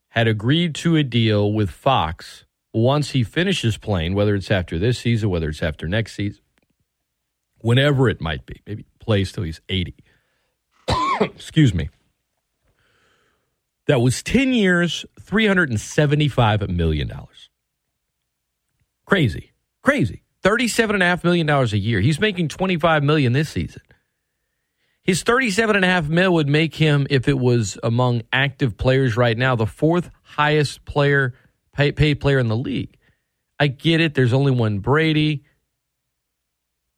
had 0.09 0.29
agreed 0.29 0.75
to 0.75 0.97
a 0.97 1.03
deal 1.03 1.51
with 1.51 1.71
Fox 1.71 2.45
once 2.75 3.13
he 3.13 3.25
finishes 3.25 3.79
playing, 3.79 4.15
whether 4.15 4.35
it's 4.35 4.51
after 4.51 4.79
this 4.79 4.99
season, 4.99 5.31
whether 5.31 5.49
it's 5.49 5.63
after 5.63 5.89
next 5.89 6.17
season, 6.17 6.43
whenever 7.61 8.11
it 8.11 8.21
might 8.21 8.45
be. 8.45 8.61
Maybe 8.67 8.85
plays 8.99 9.33
till 9.33 9.45
he's 9.45 9.63
80. 9.71 9.95
Excuse 11.23 11.73
me. 11.73 11.89
That 13.87 14.01
was 14.01 14.23
10 14.23 14.55
years, 14.55 15.05
$375 15.21 16.69
million. 16.71 17.13
Crazy. 19.05 19.53
Crazy. 19.83 20.23
$37.5 20.43 21.25
million 21.25 21.49
a 21.49 21.65
year. 21.77 22.01
He's 22.01 22.21
making 22.21 22.49
25 22.49 23.03
million 23.03 23.33
this 23.33 23.51
season. 23.51 23.83
His 25.03 25.23
37 25.23 25.77
and 25.77 25.85
a 25.85 25.89
half 25.89 26.09
mil 26.09 26.33
would 26.35 26.49
make 26.49 26.75
him, 26.75 27.07
if 27.11 27.29
it 27.29 27.39
was 27.39 27.79
among 27.83 28.23
active 28.33 28.77
players 28.77 29.19
right 29.19 29.37
now, 29.37 29.55
the 29.55 29.67
fourth 29.67 30.11
highest 30.23 30.85
player 30.87 31.35
pay, 31.75 31.93
paid 31.93 32.21
player 32.21 32.39
in 32.39 32.49
the 32.49 32.57
league. 32.57 32.97
I 33.61 33.67
get 33.67 34.01
it. 34.01 34.15
There's 34.15 34.33
only 34.33 34.53
one 34.53 34.79
Brady. 34.79 35.45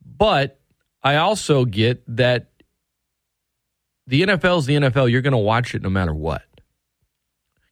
But 0.05 0.61
I 1.03 1.16
also 1.16 1.64
get 1.64 2.03
that 2.16 2.51
the 4.07 4.22
NFL 4.22 4.59
is 4.61 4.66
the 4.66 4.76
NFL. 4.76 5.11
You're 5.11 5.22
going 5.22 5.32
to 5.32 5.39
watch 5.39 5.74
it 5.74 5.82
no 5.82 5.91
matter 5.91 6.14
what. 6.14 6.43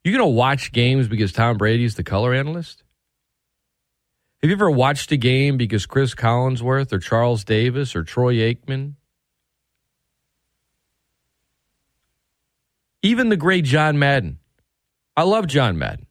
You're 0.04 0.16
going 0.16 0.30
to 0.30 0.36
watch 0.36 0.70
games 0.70 1.08
because 1.08 1.32
Tom 1.32 1.56
Brady's 1.56 1.94
the 1.94 2.04
color 2.04 2.34
analyst? 2.34 2.84
Have 4.42 4.50
you 4.50 4.56
ever 4.56 4.70
watched 4.70 5.10
a 5.10 5.16
game 5.16 5.56
because 5.56 5.86
Cris 5.86 6.14
Collinsworth 6.14 6.92
or 6.92 6.98
Charles 6.98 7.42
Davis 7.42 7.96
or 7.96 8.04
Troy 8.04 8.34
Aikman 8.34 8.94
Even 13.04 13.28
the 13.28 13.36
great 13.36 13.66
John 13.66 13.98
Madden. 13.98 14.38
I 15.14 15.24
love 15.24 15.46
John 15.46 15.76
Madden. 15.76 16.06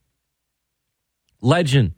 Legend. 1.42 1.94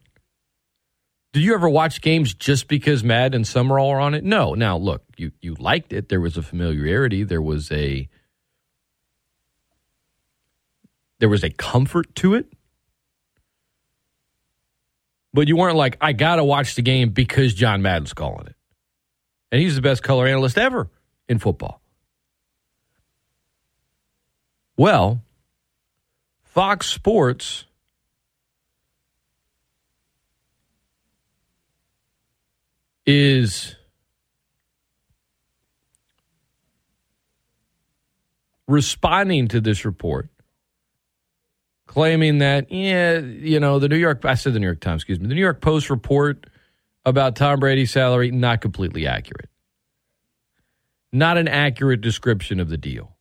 Did 1.34 1.44
you 1.44 1.54
ever 1.54 1.68
watch 1.68 2.00
games 2.00 2.34
just 2.34 2.70
because 2.70 3.04
Madden 3.04 3.36
and 3.36 3.46
Summerall 3.46 3.90
are 3.90 4.00
on 4.00 4.14
it? 4.14 4.24
No. 4.24 4.54
Now, 4.54 4.78
look, 4.78 5.04
you, 5.18 5.34
you 5.42 5.56
liked 5.56 5.92
it. 5.92 6.08
There 6.08 6.22
was 6.22 6.38
a 6.38 6.42
familiarity. 6.42 7.24
There 7.24 7.42
was 7.42 7.70
a 7.74 8.08
there 11.20 11.30
was 11.30 11.44
a 11.44 11.50
comfort 11.50 12.14
to 12.16 12.34
it. 12.36 12.52
But 15.34 15.48
you 15.48 15.58
weren't 15.58 15.76
like, 15.76 15.98
I 16.00 16.14
gotta 16.14 16.44
watch 16.44 16.76
the 16.76 16.82
game 16.82 17.10
because 17.10 17.54
John 17.54 17.82
Madden's 17.82 18.14
calling 18.14 18.48
it. 18.48 18.56
And 19.52 19.62
he's 19.62 19.76
the 19.76 19.82
best 19.82 20.04
color 20.04 20.28
analyst 20.28 20.58
ever 20.58 20.90
in 21.28 21.40
football. 21.40 21.82
Well, 24.78 25.22
Fox 26.44 26.88
Sports 26.88 27.66
is 33.06 33.76
responding 38.68 39.48
to 39.50 39.62
this 39.62 39.86
report, 39.86 40.30
claiming 41.88 42.40
that, 42.40 42.72
yeah, 42.72 43.20
you 43.20 43.60
know, 43.60 43.80
the 43.80 43.90
New 43.90 43.98
York, 43.98 44.26
I 44.26 44.36
said 44.36 44.54
the 44.54 44.60
New 44.60 44.66
York 44.66 44.80
Times, 44.80 45.02
excuse 45.02 45.20
me, 45.20 45.28
the 45.28 45.36
New 45.36 45.42
York 45.42 45.62
Post 45.62 45.90
report 45.90 46.48
about 47.06 47.36
Tom 47.36 47.60
Brady's 47.60 47.92
salary, 47.92 48.32
not 48.32 48.62
completely 48.62 49.08
accurate. 49.08 49.50
Not 51.12 51.38
an 51.38 51.48
accurate 51.48 52.02
description 52.02 52.60
of 52.60 52.70
the 52.70 52.78
deal. 52.78 53.16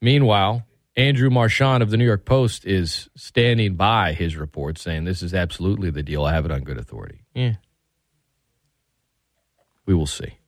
Meanwhile, 0.00 0.64
Andrew 0.96 1.28
Marchand 1.28 1.82
of 1.82 1.90
the 1.90 1.96
New 1.96 2.04
York 2.04 2.24
Post 2.24 2.64
is 2.64 3.08
standing 3.16 3.74
by 3.74 4.12
his 4.12 4.36
report 4.36 4.78
saying 4.78 5.04
this 5.04 5.22
is 5.22 5.34
absolutely 5.34 5.90
the 5.90 6.02
deal. 6.02 6.24
I 6.24 6.32
have 6.32 6.44
it 6.44 6.50
on 6.50 6.62
good 6.62 6.78
authority. 6.78 7.24
Yeah. 7.34 7.54
We 9.84 9.94
will 9.94 10.06
see. 10.06 10.38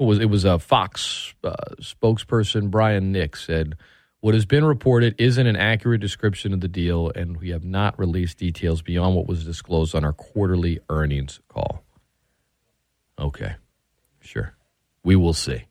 What 0.00 0.06
was 0.06 0.18
it 0.18 0.30
was 0.30 0.46
a 0.46 0.58
Fox 0.58 1.34
uh, 1.44 1.52
spokesperson 1.82 2.70
Brian 2.70 3.12
Nick 3.12 3.36
said 3.36 3.76
what 4.20 4.32
has 4.32 4.46
been 4.46 4.64
reported 4.64 5.14
isn't 5.18 5.46
an 5.46 5.56
accurate 5.56 6.00
description 6.00 6.54
of 6.54 6.62
the 6.62 6.68
deal 6.68 7.12
and 7.14 7.36
we 7.38 7.50
have 7.50 7.64
not 7.64 7.98
released 7.98 8.38
details 8.38 8.80
beyond 8.80 9.14
what 9.14 9.26
was 9.26 9.44
disclosed 9.44 9.94
on 9.94 10.02
our 10.02 10.14
quarterly 10.14 10.80
earnings 10.88 11.40
call. 11.50 11.84
Okay. 13.18 13.56
Sure. 14.20 14.54
We 15.04 15.16
will 15.16 15.34
see. 15.34 15.64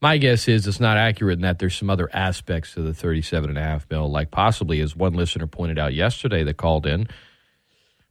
My 0.00 0.18
guess 0.18 0.46
is 0.46 0.68
it's 0.68 0.78
not 0.78 0.96
accurate 0.96 1.38
in 1.38 1.42
that 1.42 1.58
there's 1.58 1.74
some 1.74 1.90
other 1.90 2.08
aspects 2.12 2.74
to 2.74 2.82
the 2.82 2.94
37 2.94 3.50
and 3.50 3.58
a 3.58 3.62
half 3.62 3.84
mil, 3.90 4.08
like 4.08 4.30
possibly, 4.30 4.80
as 4.80 4.94
one 4.94 5.14
listener 5.14 5.48
pointed 5.48 5.76
out 5.76 5.92
yesterday 5.92 6.44
that 6.44 6.56
called 6.56 6.86
in, 6.86 7.08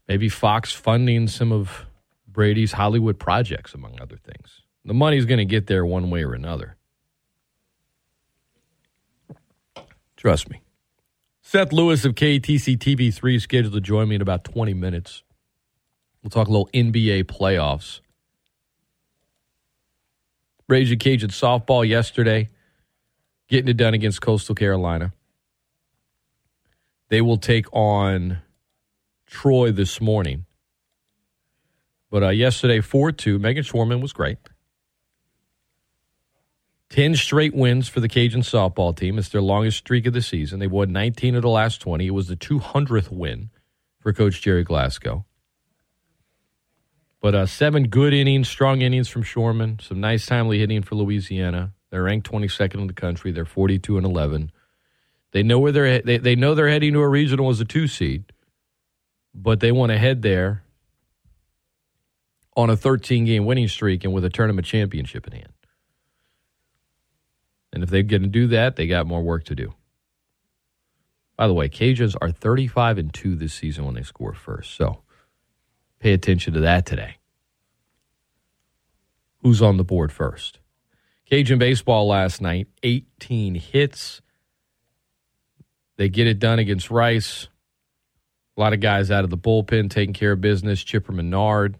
maybe 0.05 0.27
Fox 0.27 0.73
funding 0.73 1.29
some 1.29 1.53
of 1.53 1.85
Brady's 2.27 2.73
Hollywood 2.73 3.17
projects, 3.19 3.73
among 3.73 4.01
other 4.01 4.17
things. 4.17 4.64
The 4.85 4.93
money's 4.93 5.25
going 5.25 5.39
to 5.39 5.45
get 5.45 5.65
there 5.65 5.83
one 5.85 6.11
way 6.11 6.23
or 6.23 6.33
another. 6.33 6.77
Trust 10.15 10.49
me. 10.49 10.61
Seth 11.41 11.73
Lewis 11.73 12.05
of 12.05 12.15
KATC 12.15 12.77
TV3 12.77 13.41
scheduled 13.41 13.73
to 13.73 13.81
join 13.81 14.07
me 14.07 14.15
in 14.15 14.21
about 14.21 14.43
20 14.43 14.73
minutes. 14.73 15.23
We'll 16.21 16.29
talk 16.29 16.47
a 16.47 16.51
little 16.51 16.69
NBA 16.73 17.25
playoffs. 17.25 17.99
Ragin' 20.67 20.97
Cajun 20.97 21.29
softball 21.29 21.87
yesterday, 21.87 22.49
getting 23.47 23.67
it 23.67 23.77
done 23.77 23.93
against 23.93 24.21
Coastal 24.21 24.55
Carolina. 24.55 25.13
They 27.09 27.21
will 27.21 27.37
take 27.37 27.71
on 27.71 28.39
Troy 29.27 29.71
this 29.71 30.01
morning. 30.01 30.45
But 32.09 32.23
uh, 32.23 32.29
yesterday, 32.29 32.81
4 32.81 33.11
2, 33.11 33.37
Meghan 33.37 33.59
Schorman 33.59 34.01
was 34.01 34.13
great. 34.13 34.37
10 36.89 37.15
straight 37.15 37.55
wins 37.55 37.89
for 37.89 37.99
the 37.99 38.07
Cajun 38.07 38.41
softball 38.41 38.95
team. 38.95 39.17
It's 39.17 39.29
their 39.29 39.41
longest 39.41 39.77
streak 39.79 40.05
of 40.05 40.13
the 40.13 40.21
season. 40.21 40.59
They've 40.59 40.71
won 40.71 40.91
19 40.91 41.35
of 41.35 41.41
the 41.41 41.49
last 41.49 41.81
20. 41.81 42.05
It 42.05 42.11
was 42.11 42.27
the 42.27 42.35
200th 42.35 43.11
win 43.11 43.49
for 43.99 44.13
Coach 44.13 44.41
Gerry 44.41 44.63
Glasco. 44.63 45.25
But 47.21 47.33
uh, 47.33 47.45
seven 47.47 47.87
good 47.87 48.13
innings, 48.13 48.47
strong 48.47 48.81
innings 48.81 49.07
from 49.07 49.23
Schorman. 49.23 49.81
Some 49.81 49.99
nice 49.99 50.27
timely 50.27 50.59
hitting 50.59 50.83
for 50.83 50.93
Louisiana. 50.93 51.73
They're 51.89 52.03
ranked 52.03 52.29
22nd 52.29 52.75
in 52.75 52.87
the 52.87 52.93
country. 52.93 53.31
They're 53.31 53.45
42 53.45 53.97
and 53.97 54.05
11. 54.05 54.51
They 55.31 55.41
know 55.41 55.57
where 55.57 55.71
they're 55.71 56.01
they, 56.01 56.17
they 56.17 56.35
know 56.35 56.53
they're 56.53 56.69
heading 56.69 56.93
to 56.93 56.99
a 56.99 57.09
regional 57.09 57.49
as 57.49 57.59
a 57.59 57.65
two 57.65 57.87
seed, 57.87 58.31
but 59.33 59.59
they 59.59 59.71
want 59.71 59.91
to 59.91 59.97
head 59.97 60.21
there 60.21 60.63
on 62.55 62.69
a 62.69 62.77
13 62.77 63.25
game 63.25 63.45
winning 63.45 63.67
streak 63.67 64.03
and 64.03 64.13
with 64.13 64.23
a 64.23 64.29
tournament 64.29 64.67
championship 64.67 65.27
in 65.27 65.33
hand. 65.33 65.54
And 67.75 67.83
if 67.83 67.91
they're 67.91 68.01
going 68.01 68.23
to 68.23 68.27
do 68.27 68.47
that, 68.47 68.77
they 68.77 68.87
got 68.87 69.05
more 69.05 69.21
work 69.21 69.43
to 69.45 69.55
do. 69.55 69.75
By 71.37 71.47
the 71.47 71.53
way, 71.53 71.69
Cajuns 71.69 72.15
are 72.19 72.31
35 72.31 72.97
and 72.97 73.13
2 73.13 73.35
this 73.35 73.53
season 73.53 73.85
when 73.85 73.93
they 73.93 74.01
score 74.01 74.33
first. 74.33 74.73
So 74.75 75.03
Pay 76.05 76.13
attention 76.13 76.53
to 76.53 76.59
that 76.59 76.85
today. 76.85 77.17
Who's 79.39 79.59
on 79.61 79.77
the 79.77 79.83
board 79.83 80.11
first? 80.11 80.59
Cajun 81.25 81.57
baseball 81.57 82.07
last 82.07 82.41
night 82.41 82.67
18 82.83 83.55
hits, 83.55 84.21
They 85.97 86.09
get 86.09 86.27
it 86.27 86.37
done 86.37 86.59
against 86.59 86.91
Rice. 86.91 87.47
A 88.55 88.61
lot 88.61 88.73
of 88.73 88.81
guys 88.81 89.09
out 89.09 89.23
of 89.23 89.31
the 89.31 89.37
bullpen 89.37 89.89
taking 89.89 90.13
care 90.13 90.33
of 90.33 90.41
business. 90.41 90.83
Chipper 90.83 91.11
Menard, 91.11 91.77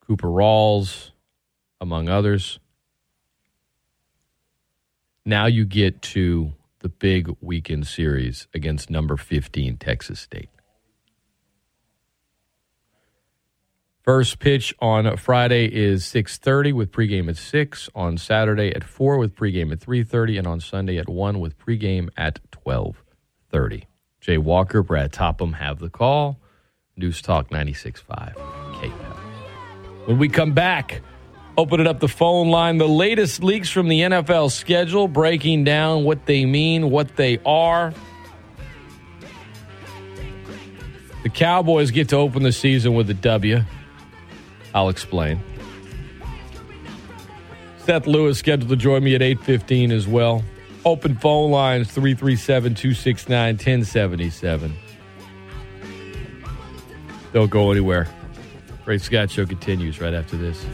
Cooper 0.00 0.26
Rawls, 0.26 1.12
among 1.80 2.08
others. 2.08 2.58
Now 5.24 5.46
you 5.46 5.64
get 5.64 6.02
to 6.02 6.52
the 6.80 6.88
big 6.88 7.28
weekend 7.40 7.86
series 7.86 8.48
against 8.52 8.90
number 8.90 9.16
15 9.16 9.76
Texas 9.76 10.20
State. 10.20 10.48
First 14.02 14.40
pitch 14.40 14.74
on 14.80 15.16
Friday 15.16 15.66
is 15.66 16.04
6:30 16.04 16.72
with 16.72 16.90
pregame 16.90 17.28
at 17.28 17.36
6, 17.36 17.88
on 17.94 18.18
Saturday 18.18 18.74
at 18.74 18.82
4 18.82 19.16
with 19.16 19.36
pregame 19.36 19.70
at 19.70 19.78
3:30 19.78 20.38
and 20.38 20.46
on 20.48 20.58
Sunday 20.58 20.98
at 20.98 21.08
1 21.08 21.38
with 21.38 21.56
pregame 21.56 22.08
at 22.16 22.40
12:30. 22.50 23.84
Jay 24.20 24.38
Walker, 24.38 24.82
Brad 24.82 25.12
Topham 25.12 25.52
have 25.54 25.78
the 25.78 25.88
call. 25.88 26.40
News 26.96 27.22
Talk 27.22 27.50
96.5 27.50 28.34
KPEL. 28.74 29.16
When 30.06 30.18
we 30.18 30.28
come 30.28 30.52
back, 30.52 31.00
opening 31.56 31.86
up 31.86 32.00
the 32.00 32.08
phone 32.08 32.48
line, 32.48 32.78
the 32.78 32.88
latest 32.88 33.44
leaks 33.44 33.70
from 33.70 33.88
the 33.88 34.00
NFL 34.00 34.50
schedule, 34.50 35.08
breaking 35.08 35.64
down 35.64 36.04
what 36.04 36.26
they 36.26 36.44
mean, 36.44 36.90
what 36.90 37.16
they 37.16 37.38
are. 37.44 37.92
The 41.22 41.28
Cowboys 41.28 41.90
get 41.90 42.08
to 42.08 42.16
open 42.16 42.42
the 42.42 42.52
season 42.52 42.94
with 42.94 43.10
a 43.10 43.14
W. 43.14 43.62
I'll 44.74 44.88
explain. 44.88 45.40
Seth 47.78 48.06
Lewis 48.06 48.38
scheduled 48.38 48.70
to 48.70 48.76
join 48.76 49.04
me 49.04 49.14
at 49.14 49.22
8:15 49.22 49.92
as 49.92 50.08
well. 50.08 50.42
Open 50.84 51.16
phone 51.16 51.52
lines 51.52 51.94
337-269-1077. 51.94 54.72
Don't 57.32 57.50
go 57.50 57.70
anywhere. 57.70 58.08
Great 58.84 59.00
Scott 59.00 59.30
Show 59.30 59.46
continues 59.46 60.00
right 60.00 60.12
after 60.12 60.36
this. 60.36 60.66